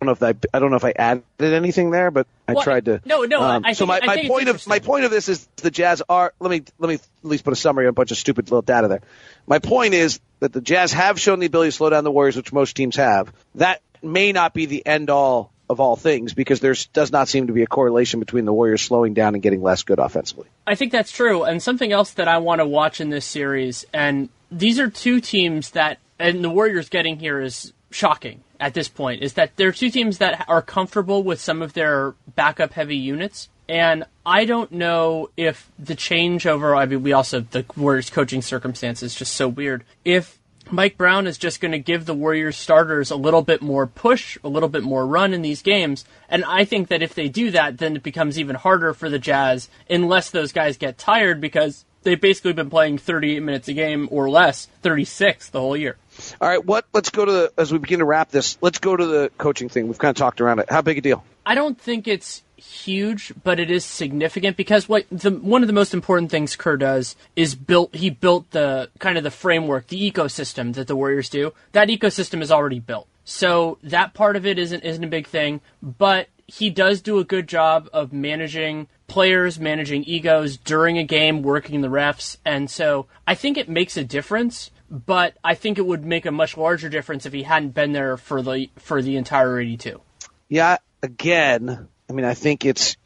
I 0.00 0.06
don't 0.06 0.20
know 0.20 0.28
if 0.28 0.36
I, 0.52 0.56
I 0.56 0.58
don't 0.58 0.70
know 0.70 0.76
if 0.76 0.84
I 0.84 0.92
added 0.96 1.24
anything 1.40 1.90
there, 1.90 2.10
but 2.10 2.26
I 2.46 2.52
Well, 2.54 2.62
tried 2.64 2.84
to. 2.86 3.00
no, 3.06 3.22
no, 3.24 3.40
Um, 3.40 3.64
I 3.64 3.72
so 3.72 3.86
my, 3.86 4.00
I 4.02 4.06
my 4.06 4.14
think 4.16 4.28
point 4.28 4.48
of 4.48 4.66
my 4.66 4.78
point 4.78 5.04
of 5.06 5.10
this 5.10 5.28
is 5.30 5.46
the 5.56 5.70
Jazz 5.70 6.02
are. 6.08 6.34
Let 6.40 6.50
me 6.50 6.62
let 6.78 6.88
me 6.88 6.94
at 6.96 7.00
least 7.22 7.42
put 7.44 7.54
a 7.54 7.56
summary 7.56 7.86
on 7.86 7.90
a 7.90 7.92
bunch 7.92 8.10
of 8.10 8.18
stupid 8.18 8.46
little 8.50 8.60
data 8.60 8.88
there. 8.88 9.00
My 9.46 9.60
point 9.60 9.94
is 9.94 10.20
that 10.40 10.52
the 10.52 10.60
Jazz 10.60 10.92
have 10.92 11.18
shown 11.18 11.38
the 11.38 11.46
ability 11.46 11.68
to 11.68 11.72
slow 11.76 11.88
down 11.88 12.04
the 12.04 12.10
Warriors, 12.10 12.36
which 12.36 12.52
most 12.52 12.76
teams 12.76 12.96
have. 12.96 13.32
That 13.54 13.80
may 14.02 14.32
not 14.32 14.52
be 14.52 14.66
the 14.66 14.84
end 14.86 15.08
all 15.08 15.52
of 15.68 15.80
all 15.80 15.96
things 15.96 16.34
because 16.34 16.60
there 16.60 16.74
does 16.92 17.10
not 17.10 17.28
seem 17.28 17.46
to 17.46 17.52
be 17.52 17.62
a 17.62 17.66
correlation 17.66 18.20
between 18.20 18.44
the 18.44 18.52
Warriors 18.52 18.82
slowing 18.82 19.14
down 19.14 19.34
and 19.34 19.42
getting 19.42 19.62
less 19.62 19.82
good 19.82 19.98
offensively. 19.98 20.46
I 20.66 20.74
think 20.74 20.92
that's 20.92 21.10
true. 21.10 21.44
And 21.44 21.62
something 21.62 21.92
else 21.92 22.12
that 22.12 22.28
I 22.28 22.38
want 22.38 22.60
to 22.60 22.66
watch 22.66 23.00
in 23.00 23.10
this 23.10 23.24
series, 23.24 23.84
and 23.92 24.28
these 24.50 24.78
are 24.78 24.90
two 24.90 25.20
teams 25.20 25.70
that, 25.70 25.98
and 26.18 26.44
the 26.44 26.50
Warriors 26.50 26.88
getting 26.88 27.18
here 27.18 27.40
is 27.40 27.72
shocking 27.90 28.42
at 28.60 28.74
this 28.74 28.88
point, 28.88 29.22
is 29.22 29.34
that 29.34 29.56
they're 29.56 29.72
two 29.72 29.90
teams 29.90 30.18
that 30.18 30.44
are 30.48 30.62
comfortable 30.62 31.22
with 31.22 31.40
some 31.40 31.62
of 31.62 31.72
their 31.72 32.14
backup 32.34 32.72
heavy 32.72 32.96
units. 32.96 33.48
And 33.66 34.04
I 34.26 34.44
don't 34.44 34.70
know 34.72 35.30
if 35.36 35.70
the 35.78 35.96
changeover, 35.96 36.76
I 36.76 36.84
mean, 36.84 37.02
we 37.02 37.14
also, 37.14 37.40
the 37.40 37.64
Warriors 37.76 38.10
coaching 38.10 38.42
circumstance 38.42 39.02
is 39.02 39.14
just 39.14 39.34
so 39.34 39.48
weird. 39.48 39.84
If 40.04 40.38
Mike 40.70 40.96
Brown 40.96 41.26
is 41.26 41.38
just 41.38 41.60
going 41.60 41.72
to 41.72 41.78
give 41.78 42.06
the 42.06 42.14
Warriors 42.14 42.56
starters 42.56 43.10
a 43.10 43.16
little 43.16 43.42
bit 43.42 43.62
more 43.62 43.86
push, 43.86 44.38
a 44.42 44.48
little 44.48 44.68
bit 44.68 44.82
more 44.82 45.06
run 45.06 45.34
in 45.34 45.42
these 45.42 45.62
games. 45.62 46.04
And 46.28 46.44
I 46.44 46.64
think 46.64 46.88
that 46.88 47.02
if 47.02 47.14
they 47.14 47.28
do 47.28 47.50
that, 47.52 47.78
then 47.78 47.96
it 47.96 48.02
becomes 48.02 48.38
even 48.38 48.56
harder 48.56 48.94
for 48.94 49.08
the 49.08 49.18
Jazz 49.18 49.68
unless 49.88 50.30
those 50.30 50.52
guys 50.52 50.76
get 50.76 50.98
tired 50.98 51.40
because 51.40 51.84
they've 52.02 52.20
basically 52.20 52.52
been 52.52 52.70
playing 52.70 52.98
38 52.98 53.40
minutes 53.40 53.68
a 53.68 53.72
game 53.72 54.08
or 54.10 54.30
less, 54.30 54.66
36 54.82 55.50
the 55.50 55.60
whole 55.60 55.76
year. 55.76 55.96
All 56.40 56.48
right, 56.48 56.64
what? 56.64 56.86
Let's 56.92 57.10
go 57.10 57.24
to 57.24 57.32
the 57.32 57.52
as 57.58 57.72
we 57.72 57.78
begin 57.78 57.98
to 57.98 58.04
wrap 58.04 58.30
this. 58.30 58.56
Let's 58.60 58.78
go 58.78 58.96
to 58.96 59.04
the 59.04 59.30
coaching 59.36 59.68
thing. 59.68 59.88
We've 59.88 59.98
kind 59.98 60.10
of 60.10 60.16
talked 60.16 60.40
around 60.40 60.60
it. 60.60 60.70
How 60.70 60.82
big 60.82 60.98
a 60.98 61.00
deal? 61.00 61.24
I 61.46 61.54
don't 61.54 61.80
think 61.80 62.08
it's 62.08 62.42
huge, 62.56 63.32
but 63.42 63.60
it 63.60 63.70
is 63.70 63.84
significant 63.84 64.56
because 64.56 64.88
what 64.88 65.06
the 65.10 65.30
one 65.30 65.62
of 65.62 65.66
the 65.66 65.72
most 65.72 65.94
important 65.94 66.30
things 66.30 66.56
Kerr 66.56 66.76
does 66.76 67.16
is 67.36 67.54
built. 67.54 67.94
He 67.94 68.10
built 68.10 68.50
the 68.50 68.90
kind 68.98 69.18
of 69.18 69.24
the 69.24 69.30
framework, 69.30 69.88
the 69.88 70.10
ecosystem 70.10 70.74
that 70.74 70.86
the 70.86 70.96
Warriors 70.96 71.28
do. 71.28 71.52
That 71.72 71.88
ecosystem 71.88 72.42
is 72.42 72.50
already 72.50 72.80
built, 72.80 73.08
so 73.24 73.78
that 73.82 74.14
part 74.14 74.36
of 74.36 74.46
it 74.46 74.58
isn't 74.58 74.82
isn't 74.82 75.04
a 75.04 75.08
big 75.08 75.26
thing. 75.26 75.60
But 75.82 76.28
he 76.46 76.70
does 76.70 77.00
do 77.00 77.18
a 77.18 77.24
good 77.24 77.48
job 77.48 77.88
of 77.92 78.12
managing 78.12 78.88
players, 79.06 79.58
managing 79.58 80.04
egos 80.04 80.56
during 80.56 80.98
a 80.98 81.04
game, 81.04 81.42
working 81.42 81.80
the 81.80 81.88
refs, 81.88 82.38
and 82.44 82.70
so 82.70 83.06
I 83.26 83.34
think 83.34 83.56
it 83.56 83.68
makes 83.68 83.96
a 83.96 84.04
difference. 84.04 84.70
But 84.90 85.36
I 85.42 85.54
think 85.54 85.78
it 85.78 85.86
would 85.86 86.04
make 86.04 86.24
a 86.24 86.30
much 86.30 86.56
larger 86.56 86.88
difference 86.88 87.26
if 87.26 87.32
he 87.32 87.42
hadn't 87.42 87.74
been 87.74 87.92
there 87.92 88.16
for 88.16 88.42
the 88.42 88.70
for 88.76 89.02
the 89.02 89.16
entire 89.16 89.58
82. 89.58 90.00
Yeah, 90.48 90.76
again, 91.04 91.88
I 92.08 92.12
mean, 92.12 92.24
I 92.24 92.34
think 92.34 92.64
it's. 92.64 92.96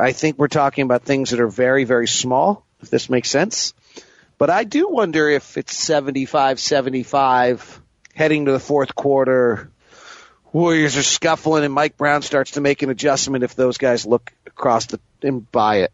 I 0.00 0.12
think 0.12 0.38
we're 0.38 0.48
talking 0.48 0.84
about 0.84 1.02
things 1.02 1.30
that 1.30 1.40
are 1.40 1.48
very, 1.48 1.84
very 1.84 2.06
small. 2.06 2.64
If 2.80 2.90
this 2.90 3.10
makes 3.10 3.28
sense, 3.28 3.74
but 4.38 4.50
I 4.50 4.62
do 4.62 4.88
wonder 4.88 5.28
if 5.28 5.58
it's 5.58 5.74
75-75 5.84 7.80
heading 8.14 8.44
to 8.44 8.52
the 8.52 8.60
fourth 8.60 8.94
quarter. 8.94 9.70
Warriors 10.52 10.96
are 10.96 11.02
scuffling, 11.02 11.64
and 11.64 11.74
Mike 11.74 11.96
Brown 11.96 12.22
starts 12.22 12.52
to 12.52 12.60
make 12.60 12.82
an 12.82 12.90
adjustment 12.90 13.42
if 13.42 13.56
those 13.56 13.78
guys 13.78 14.06
look 14.06 14.32
across 14.46 14.86
the 14.86 15.00
and 15.22 15.50
buy 15.50 15.88
it. 15.88 15.92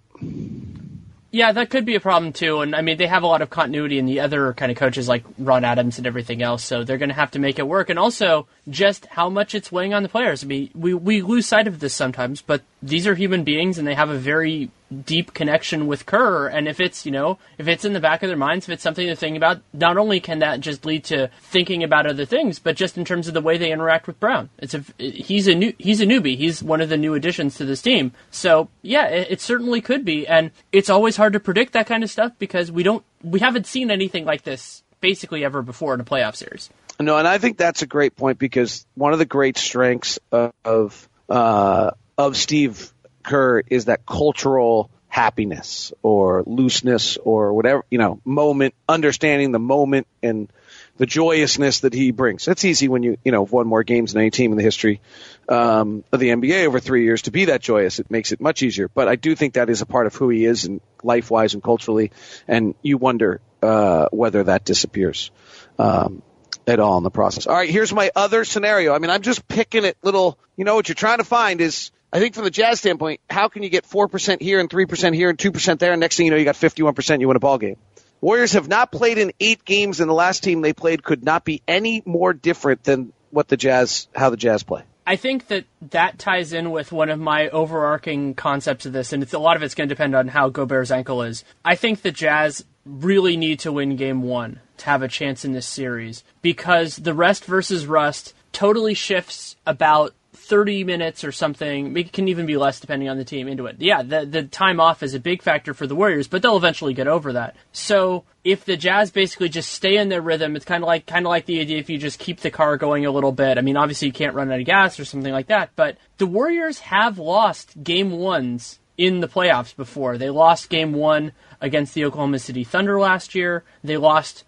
Yeah, 1.31 1.51
that 1.51 1.71
could 1.71 1.85
be 1.85 1.97
a 1.97 2.01
problem 2.01 2.33
too. 2.33 2.61
And 2.61 2.77
I 2.77 2.83
mean, 2.83 2.97
they 2.97 3.09
have 3.09 3.25
a 3.25 3.27
lot 3.27 3.43
of 3.43 3.51
continuity 3.51 3.99
in 3.99 4.07
the 4.07 4.21
other 4.21 4.53
kind 4.53 4.71
of 4.71 4.79
coaches 4.79 5.09
like 5.09 5.25
Ron 5.39 5.65
Adams 5.65 5.99
and 5.99 6.07
everything 6.07 6.43
else, 6.43 6.63
so 6.63 6.85
they're 6.85 6.99
going 6.99 7.09
to 7.09 7.15
have 7.15 7.33
to 7.33 7.41
make 7.41 7.59
it 7.59 7.67
work. 7.67 7.91
And 7.91 7.99
also, 7.99 8.47
just 8.69 9.07
how 9.07 9.29
much 9.29 9.55
it's 9.55 9.71
weighing 9.71 9.93
on 9.95 10.03
the 10.03 10.09
players. 10.09 10.43
I 10.43 10.47
mean, 10.47 10.71
we 10.75 10.95
we 10.95 11.23
lose 11.23 11.47
sight 11.47 11.67
of 11.67 11.81
this 11.81 11.95
sometimes, 11.95 12.43
but 12.43 12.63
these 12.83 13.07
are 13.07 13.15
human 13.15 13.45
beings, 13.45 13.79
and 13.79 13.87
they 13.87 13.95
have 13.95 14.11
a 14.11 14.17
very 14.17 14.71
deep 15.05 15.35
connection 15.35 15.87
with 15.87 16.07
Kerr. 16.07 16.47
And 16.47 16.69
if 16.69 16.81
it's 16.81 17.05
you 17.05 17.13
know 17.13 17.39
if 17.59 17.69
it's 17.69 17.85
in 17.85 17.93
the 17.93 18.01
back 18.01 18.23
of 18.23 18.29
their 18.29 18.37
minds, 18.37 18.67
if 18.67 18.73
it's 18.73 18.83
something 18.83 19.07
to 19.07 19.17
think 19.17 19.37
about, 19.37 19.61
not 19.73 19.97
only 19.97 20.21
can 20.21 20.39
that 20.39 20.61
just 20.61 20.85
lead 20.85 21.05
to 21.05 21.31
thinking 21.43 21.83
about 21.83 22.07
other 22.07 22.25
things, 22.25 22.59
but 22.59 22.77
just 22.77 22.97
in 22.97 23.05
terms 23.05 23.29
of 23.29 23.35
the 23.35 23.41
way 23.41 23.59
they 23.59 23.73
interact 23.73 24.07
with 24.07 24.21
Brown. 24.21 24.49
It's 24.59 24.75
a 24.75 24.85
he's 24.99 25.47
a 25.47 25.55
new 25.55 25.73
he's 25.79 26.01
a 26.01 26.07
newbie. 26.07 26.37
He's 26.37 26.63
one 26.63 26.81
of 26.81 26.89
the 26.89 26.97
new 26.97 27.15
additions 27.15 27.57
to 27.57 27.65
this 27.65 27.83
team. 27.83 28.13
So 28.31 28.69
yeah, 28.83 29.07
it, 29.09 29.33
it 29.33 29.41
certainly 29.41 29.81
could 29.81 30.05
be, 30.05 30.27
and 30.27 30.51
it's 30.73 30.91
always 30.91 31.17
hard 31.17 31.35
to 31.35 31.41
predict 31.41 31.75
that 31.75 31.87
kind 31.87 32.03
of 32.03 32.11
stuff 32.11 32.33
because 32.39 32.73
we 32.73 32.83
don't 32.83 33.05
we 33.23 33.41
haven't 33.41 33.67
seen 33.67 33.91
anything 33.91 34.25
like 34.25 34.43
this 34.43 34.83
basically 35.01 35.45
ever 35.45 35.61
before 35.61 35.93
in 35.93 36.01
a 36.01 36.05
playoff 36.05 36.35
series. 36.35 36.71
No, 37.01 37.17
and 37.17 37.27
I 37.27 37.39
think 37.39 37.57
that's 37.57 37.83
a 37.83 37.87
great 37.87 38.15
point 38.17 38.39
because 38.39 38.87
one 38.95 39.13
of 39.13 39.19
the 39.19 39.25
great 39.25 39.59
strengths 39.59 40.19
of 40.31 41.09
uh, 41.29 41.91
of 42.17 42.37
Steve 42.37 42.93
Kerr 43.23 43.63
is 43.67 43.87
that 43.87 44.07
cultural 44.07 44.91
happiness 45.09 45.93
or 46.03 46.43
looseness 46.45 47.17
or 47.19 47.55
whatever 47.55 47.85
you 47.91 47.99
know 47.99 48.21
moment, 48.25 48.75
understanding 48.89 49.53
the 49.53 49.59
moment 49.59 50.07
and 50.23 50.49
the 50.97 51.07
joyousness 51.07 51.81
that 51.81 51.93
he 51.93 52.13
brings. 52.13 52.47
It's 52.47 52.65
easy 52.65 52.89
when 52.89 53.03
you 53.03 53.17
you 53.25 53.33
know 53.33 53.43
won 53.43 53.67
more 53.67 53.83
games 53.83 54.13
than 54.13 54.23
any 54.23 54.31
team 54.31 54.53
in 54.53 54.57
the 54.57 54.63
history 54.63 55.01
um, 55.49 56.05
of 56.13 56.21
the 56.21 56.29
NBA 56.29 56.67
over 56.67 56.79
three 56.79 57.05
years 57.05 57.23
to 57.23 57.33
be 57.33 57.47
that 57.47 57.61
joyous. 57.61 57.99
It 57.99 58.11
makes 58.11 58.31
it 58.31 58.41
much 58.41 58.63
easier. 58.63 58.89
But 58.89 59.09
I 59.09 59.17
do 59.17 59.35
think 59.35 59.55
that 59.55 59.69
is 59.69 59.83
a 59.83 59.87
part 59.87 60.07
of 60.07 60.15
who 60.15 60.29
he 60.29 60.45
is 60.45 60.65
and 60.65 60.81
life 61.03 61.31
wise 61.31 61.55
and 61.55 61.63
culturally. 61.63 62.13
And 62.47 62.77
you 62.83 62.99
wonder 62.99 63.41
uh, 63.63 64.09
whether 64.13 64.45
that 64.45 64.65
disappears. 64.65 65.33
Um, 65.79 66.23
at 66.67 66.81
all 66.81 66.99
in 66.99 67.05
the 67.05 67.11
process. 67.11 67.47
All 67.47 67.55
right, 67.55 67.69
here's 67.69 67.93
my 67.93 68.11
other 68.15 68.45
scenario. 68.45 68.95
I 68.95 68.99
mean, 68.99 69.11
I'm 69.11 69.23
just 69.23 69.47
picking 69.49 69.85
it 69.85 69.97
little, 70.03 70.39
you 70.57 70.65
know, 70.65 70.75
what 70.75 70.89
you're 70.89 70.95
trying 70.95 71.19
to 71.19 71.25
find 71.25 71.61
is, 71.61 71.91
I 72.13 72.21
think 72.21 72.35
from 72.35 72.45
the 72.45 72.51
Jazz 72.51 72.79
standpoint, 72.79 73.21
how 73.29 73.49
can 73.49 73.63
you 73.63 73.69
get 73.69 73.85
4% 73.85 74.41
here 74.41 74.61
and 74.61 74.71
3% 74.71 75.15
here 75.15 75.29
and 75.31 75.39
2% 75.39 75.79
there, 75.79 75.93
and 75.93 76.01
next 76.01 76.17
thing 76.17 76.27
you 76.27 76.33
know, 76.33 76.39
you 76.39 76.45
got 76.45 76.55
51%, 76.55 77.21
you 77.21 77.29
win 77.29 77.37
a 77.37 77.41
ball 77.41 77.59
game. 77.59 77.77
Warriors 78.21 78.53
have 78.53 78.69
not 78.69 78.91
played 78.91 79.19
in 79.19 79.33
eight 79.41 79.65
games, 79.65 80.01
and 80.01 80.09
the 80.09 80.15
last 80.15 80.43
team 80.43 80.63
they 80.63 80.73
played 80.73 81.03
could 81.03 81.25
not 81.25 81.45
be 81.45 81.63
any 81.69 82.03
more 82.07 82.33
different 82.33 82.85
than 82.85 83.13
what 83.31 83.49
the 83.49 83.57
Jazz, 83.57 84.09
how 84.15 84.31
the 84.31 84.37
Jazz 84.37 84.63
play. 84.63 84.83
I 85.07 85.17
think 85.17 85.49
that 85.49 85.67
that 85.91 86.19
ties 86.19 86.55
in 86.55 86.71
with 86.71 86.91
one 86.91 87.11
of 87.11 87.21
my 87.21 87.51
overarching 87.51 88.35
concepts 88.35 88.87
of 88.87 88.95
this, 88.95 89.13
and 89.13 89.23
it's 89.23 89.35
a 89.35 89.39
lot 89.39 89.57
of 89.57 89.63
it's 89.63 89.75
going 89.75 89.89
to 89.89 89.95
depend 89.95 90.15
on 90.15 90.29
how 90.29 90.49
Gobert's 90.49 90.91
ankle 90.91 91.23
is. 91.23 91.45
I 91.63 91.75
think 91.75 92.01
the 92.01 92.11
Jazz 92.11 92.65
really 92.85 93.37
need 93.37 93.61
to 93.61 93.73
win 93.73 93.97
Game 93.97 94.23
One 94.23 94.61
to 94.79 94.87
have 94.87 95.03
a 95.03 95.09
chance 95.09 95.45
in 95.45 95.53
this 95.53 95.67
series 95.67 96.25
because 96.43 96.97
the 96.97 97.15
rest 97.15 97.45
versus 97.45 97.87
rust 97.87 98.35
totally 98.53 98.95
shifts 98.95 99.57
about 99.67 100.15
30 100.35 100.85
minutes 100.85 101.25
or 101.25 101.33
something. 101.33 101.97
It 101.97 102.13
can 102.13 102.29
even 102.29 102.47
be 102.47 102.57
less 102.57 102.81
depending 102.81 103.09
on 103.09 103.17
the 103.17 103.25
team 103.25 103.49
into 103.49 103.67
it. 103.67 103.77
Yeah, 103.79 104.03
the, 104.03 104.27
the 104.27 104.43
time 104.43 104.81
off 104.81 105.03
is 105.03 105.15
a 105.15 105.21
big 105.21 105.43
factor 105.43 105.75
for 105.75 105.87
the 105.87 105.97
Warriors, 105.97 106.29
but 106.29 106.43
they'll 106.43 106.57
eventually 106.57 106.93
get 106.93 107.09
over 107.09 107.33
that. 107.33 107.57
So 107.73 108.25
if 108.43 108.65
the 108.65 108.77
Jazz 108.77 109.11
basically 109.11 109.49
just 109.49 109.73
stay 109.73 109.97
in 109.97 110.09
their 110.09 110.21
rhythm, 110.21 110.55
it's 110.55 110.65
kind 110.65 110.83
of 110.83 110.87
like 110.87 111.07
kind 111.07 111.25
of 111.25 111.31
like 111.31 111.47
the 111.47 111.61
idea 111.61 111.79
if 111.79 111.89
you 111.89 111.99
just 111.99 112.19
keep 112.19 112.41
the 112.41 112.51
car 112.51 112.77
going 112.77 113.07
a 113.07 113.11
little 113.11 113.33
bit. 113.33 113.59
I 113.59 113.63
mean, 113.63 113.77
obviously 113.77 114.09
you 114.09 114.13
can't 114.13 114.35
run 114.35 114.53
out 114.53 114.61
of 114.61 114.67
gas 114.67 115.01
or 115.01 115.05
something 115.05 115.33
like 115.33 115.47
that, 115.47 115.71
but 115.77 115.97
the 116.19 116.27
Warriors 116.27 116.81
have 116.81 117.19
lost 117.19 117.83
game 117.83 118.11
ones 118.13 118.79
in 118.97 119.21
the 119.21 119.29
playoffs 119.29 119.75
before. 119.75 120.19
They 120.19 120.31
lost 120.31 120.71
game 120.71 120.93
one 120.93 121.33
against 121.61 121.95
the 121.95 122.05
Oklahoma 122.05 122.39
City 122.39 122.65
Thunder 122.65 122.99
last 122.99 123.35
year. 123.35 123.65
They 123.83 123.97
lost 123.97 124.45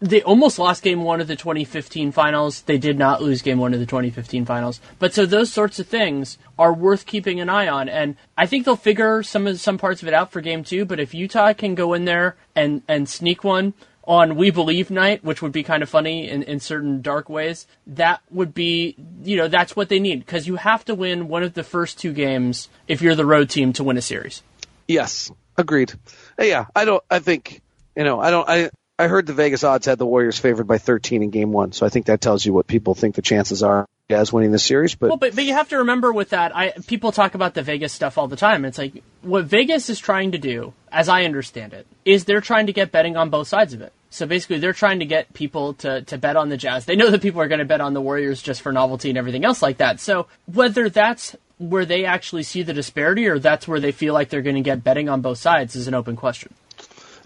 they 0.00 0.22
almost 0.22 0.58
lost 0.58 0.82
game 0.82 1.02
one 1.02 1.22
of 1.22 1.28
the 1.28 1.36
2015 1.36 2.12
finals. 2.12 2.62
They 2.62 2.76
did 2.76 2.98
not 2.98 3.22
lose 3.22 3.40
game 3.40 3.58
one 3.58 3.72
of 3.72 3.80
the 3.80 3.86
2015 3.86 4.44
finals. 4.44 4.78
But 4.98 5.14
so 5.14 5.24
those 5.24 5.50
sorts 5.50 5.78
of 5.78 5.86
things 5.86 6.36
are 6.58 6.74
worth 6.74 7.06
keeping 7.06 7.40
an 7.40 7.48
eye 7.48 7.68
on. 7.68 7.88
And 7.88 8.16
I 8.36 8.44
think 8.44 8.66
they'll 8.66 8.76
figure 8.76 9.22
some 9.22 9.46
of 9.46 9.58
some 9.60 9.78
parts 9.78 10.02
of 10.02 10.08
it 10.08 10.12
out 10.12 10.30
for 10.30 10.42
game 10.42 10.62
two. 10.62 10.84
But 10.84 11.00
if 11.00 11.14
Utah 11.14 11.54
can 11.54 11.74
go 11.74 11.94
in 11.94 12.04
there 12.04 12.36
and, 12.54 12.82
and 12.86 13.08
sneak 13.08 13.42
one 13.44 13.72
on 14.06 14.36
We 14.36 14.50
Believe 14.50 14.90
night, 14.90 15.24
which 15.24 15.42
would 15.42 15.52
be 15.52 15.62
kind 15.62 15.82
of 15.82 15.88
funny 15.88 16.28
in, 16.28 16.42
in 16.42 16.60
certain 16.60 17.02
dark 17.02 17.28
ways, 17.28 17.66
that 17.86 18.20
would 18.30 18.54
be, 18.54 18.96
you 19.22 19.36
know, 19.36 19.48
that's 19.48 19.74
what 19.74 19.88
they 19.88 19.98
need. 19.98 20.20
Because 20.20 20.46
you 20.46 20.56
have 20.56 20.84
to 20.86 20.94
win 20.94 21.28
one 21.28 21.42
of 21.42 21.54
the 21.54 21.64
first 21.64 21.98
two 21.98 22.12
games 22.12 22.68
if 22.86 23.02
you're 23.02 23.14
the 23.14 23.26
road 23.26 23.50
team 23.50 23.72
to 23.74 23.84
win 23.84 23.96
a 23.96 24.02
series. 24.02 24.42
Yes, 24.86 25.30
agreed. 25.56 25.94
Yeah, 26.38 26.66
I 26.76 26.84
don't, 26.84 27.02
I 27.10 27.18
think, 27.18 27.62
you 27.96 28.04
know, 28.04 28.20
I 28.20 28.30
don't, 28.30 28.48
I, 28.48 28.70
I 28.98 29.08
heard 29.08 29.26
the 29.26 29.32
Vegas 29.32 29.64
odds 29.64 29.86
had 29.86 29.98
the 29.98 30.06
Warriors 30.06 30.38
favored 30.38 30.68
by 30.68 30.78
13 30.78 31.22
in 31.22 31.30
game 31.30 31.50
one, 31.50 31.72
so 31.72 31.84
I 31.84 31.88
think 31.88 32.06
that 32.06 32.20
tells 32.20 32.46
you 32.46 32.52
what 32.52 32.68
people 32.68 32.94
think 32.94 33.16
the 33.16 33.22
chances 33.22 33.62
are 33.62 33.88
as 34.08 34.32
winning 34.32 34.52
the 34.52 34.58
series. 34.58 34.94
But 34.94 35.08
well, 35.08 35.16
but, 35.16 35.34
but 35.34 35.44
you 35.44 35.52
have 35.52 35.70
to 35.70 35.78
remember 35.78 36.12
with 36.12 36.30
that, 36.30 36.54
I 36.54 36.70
people 36.86 37.10
talk 37.10 37.34
about 37.34 37.54
the 37.54 37.62
Vegas 37.62 37.92
stuff 37.92 38.18
all 38.18 38.28
the 38.28 38.36
time. 38.36 38.64
It's 38.64 38.78
like 38.78 39.02
what 39.22 39.46
Vegas 39.46 39.90
is 39.90 39.98
trying 39.98 40.32
to 40.32 40.38
do, 40.38 40.74
as 40.92 41.08
I 41.08 41.24
understand 41.24 41.72
it, 41.72 41.88
is 42.04 42.24
they're 42.24 42.40
trying 42.40 42.66
to 42.66 42.72
get 42.72 42.92
betting 42.92 43.16
on 43.16 43.30
both 43.30 43.48
sides 43.48 43.72
of 43.72 43.80
it. 43.80 43.92
So 44.10 44.26
basically, 44.26 44.58
they're 44.58 44.72
trying 44.72 45.00
to 45.00 45.06
get 45.06 45.34
people 45.34 45.74
to, 45.74 46.02
to 46.02 46.16
bet 46.16 46.36
on 46.36 46.48
the 46.48 46.56
Jazz. 46.56 46.84
They 46.84 46.94
know 46.94 47.10
that 47.10 47.20
people 47.20 47.40
are 47.40 47.48
going 47.48 47.58
to 47.58 47.64
bet 47.64 47.80
on 47.80 47.94
the 47.94 48.00
Warriors 48.00 48.40
just 48.40 48.62
for 48.62 48.70
novelty 48.70 49.08
and 49.08 49.18
everything 49.18 49.44
else 49.44 49.60
like 49.60 49.78
that. 49.78 49.98
So 49.98 50.28
whether 50.46 50.88
that's 50.88 51.34
where 51.58 51.84
they 51.84 52.04
actually 52.04 52.44
see 52.44 52.62
the 52.62 52.72
disparity 52.72 53.26
or 53.26 53.40
that's 53.40 53.66
where 53.66 53.80
they 53.80 53.90
feel 53.90 54.14
like 54.14 54.28
they're 54.28 54.42
going 54.42 54.54
to 54.54 54.60
get 54.60 54.84
betting 54.84 55.08
on 55.08 55.20
both 55.20 55.38
sides 55.38 55.74
is 55.74 55.88
an 55.88 55.94
open 55.94 56.14
question. 56.14 56.54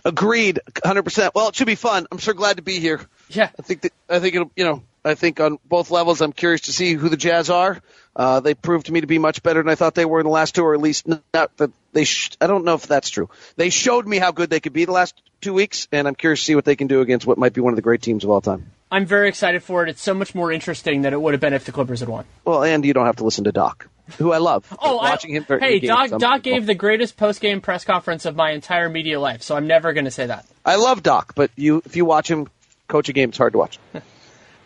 Agreed, 0.05 0.61
hundred 0.85 1.03
percent. 1.03 1.35
Well, 1.35 1.49
it 1.49 1.57
should 1.57 1.67
be 1.67 1.75
fun. 1.75 2.07
I'm 2.11 2.19
sure 2.19 2.35
glad 2.35 2.57
to 2.57 2.63
be 2.63 2.79
here. 2.81 3.01
Yeah, 3.29 3.51
I 3.59 3.63
think 3.63 3.83
that 3.83 3.93
I 4.09 4.21
think 4.21 4.35
it'll 4.35 4.51
you 4.57 4.65
know 4.65 4.83
I 5.05 5.15
think 5.15 5.41
on 5.41 5.59
both 5.65 5.91
levels 5.91 6.21
I'm 6.21 6.33
curious 6.33 6.63
to 6.63 6.73
see 6.73 6.95
who 6.95 7.09
the 7.09 7.17
Jazz 7.17 7.51
are. 7.51 7.81
Uh, 8.15 8.41
they 8.41 8.55
proved 8.55 8.87
to 8.87 8.93
me 8.93 9.01
to 9.01 9.07
be 9.07 9.19
much 9.19 9.43
better 9.43 9.63
than 9.63 9.71
I 9.71 9.75
thought 9.77 9.95
they 9.95 10.05
were 10.05 10.19
in 10.21 10.25
the 10.25 10.31
last 10.31 10.55
two, 10.55 10.65
or 10.65 10.75
at 10.75 10.81
least 10.81 11.07
not 11.07 11.57
that 11.57 11.71
they. 11.93 12.05
Sh- 12.05 12.37
I 12.41 12.47
don't 12.47 12.65
know 12.65 12.75
if 12.75 12.87
that's 12.87 13.11
true. 13.11 13.29
They 13.57 13.71
showed 13.71 14.07
me 14.07 14.19
how 14.19 14.33
good 14.33 14.51
they 14.51 14.61
could 14.61 14.73
be 14.73 14.85
the 14.85 14.93
last 14.93 15.21
two 15.41 15.55
weeks, 15.55 15.89
and 15.93 16.09
I'm 16.09 16.15
curious 16.15 16.41
to 16.41 16.47
see 16.47 16.55
what 16.55 16.65
they 16.65 16.77
can 16.77 16.89
do 16.89 17.01
against 17.01 17.27
what 17.27 17.39
might 17.39 17.53
be 17.53 17.61
one 17.61 17.73
of 17.73 17.77
the 17.77 17.83
great 17.83 18.03
teams 18.03 18.25
of 18.25 18.31
all 18.31 18.41
time. 18.41 18.73
I'm 18.91 19.07
very 19.07 19.29
excited 19.29 19.63
for 19.63 19.83
it. 19.85 19.91
It's 19.91 20.03
so 20.03 20.15
much 20.15 20.35
more 20.35 20.51
interesting 20.51 21.03
than 21.03 21.13
it 21.13 21.21
would 21.21 21.35
have 21.35 21.41
been 21.41 21.53
if 21.53 21.65
the 21.65 21.73
Clippers 21.73 22.01
had 22.01 22.09
won. 22.09 22.25
Well, 22.45 22.65
and 22.65 22.85
you 22.85 22.95
don't 22.95 23.07
have 23.07 23.17
to 23.17 23.25
listen 23.25 23.45
to 23.45 23.53
Doc, 23.53 23.89
who 24.17 24.33
I 24.33 24.39
love. 24.39 24.67
Oh, 24.81 24.97
watching 24.97 25.37
I, 25.37 25.41
him. 25.41 25.61
Hey, 25.61 25.81
Doc. 25.81 26.11
I'm- 26.11 26.19
Doc 26.19 26.43
gave 26.43 26.65
the 26.67 26.75
greatest 26.75 27.17
post-game 27.17 27.61
press 27.61 27.85
conference 27.85 28.25
of 28.25 28.35
my 28.37 28.53
entire 28.53 28.89
media 28.89 29.21
life, 29.21 29.43
so 29.43 29.55
I'm 29.57 29.67
never 29.67 29.93
going 29.93 30.07
to 30.07 30.11
say 30.11 30.27
that. 30.27 30.47
I 30.65 30.77
love 30.77 31.03
Doc, 31.03 31.33
but 31.35 31.51
you 31.57 31.83
if 31.85 31.97
you 31.97 32.05
watch 32.05 32.31
him 32.31 32.49
coach 32.89 33.09
a 33.09 33.13
game, 33.13 33.29
it's 33.31 33.39
hard 33.39 33.53
to 33.53 33.59
watch 33.59 33.79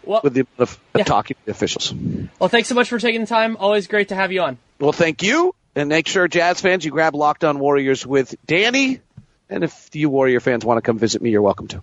Well, 0.04 0.20
with 0.22 0.34
the 0.34 0.40
of, 0.58 0.70
of 0.70 0.80
Yeah. 0.98 1.04
talking 1.04 1.36
to 1.36 1.44
the 1.46 1.50
officials. 1.52 1.92
well, 2.38 2.48
thanks 2.48 2.68
so 2.68 2.74
much 2.74 2.88
for 2.88 2.98
taking 2.98 3.20
the 3.20 3.26
time. 3.26 3.56
Always 3.58 3.86
great 3.86 4.08
to 4.08 4.14
have 4.14 4.32
you 4.32 4.42
on. 4.42 4.58
Well, 4.80 4.92
thank 4.92 5.22
you, 5.22 5.54
and 5.76 5.88
make 5.88 6.06
sure 6.08 6.26
Jazz 6.28 6.60
fans 6.60 6.84
you 6.84 6.90
grab 6.90 7.14
Locked 7.14 7.44
On 7.44 7.58
Warriors 7.58 8.04
with 8.06 8.34
Danny, 8.46 9.00
and 9.48 9.62
if 9.64 9.90
you 9.94 10.08
Warrior 10.10 10.40
fans 10.40 10.64
want 10.64 10.78
to 10.78 10.82
come 10.82 10.98
visit 10.98 11.22
me, 11.22 11.30
you're 11.30 11.42
welcome 11.42 11.68
to. 11.68 11.82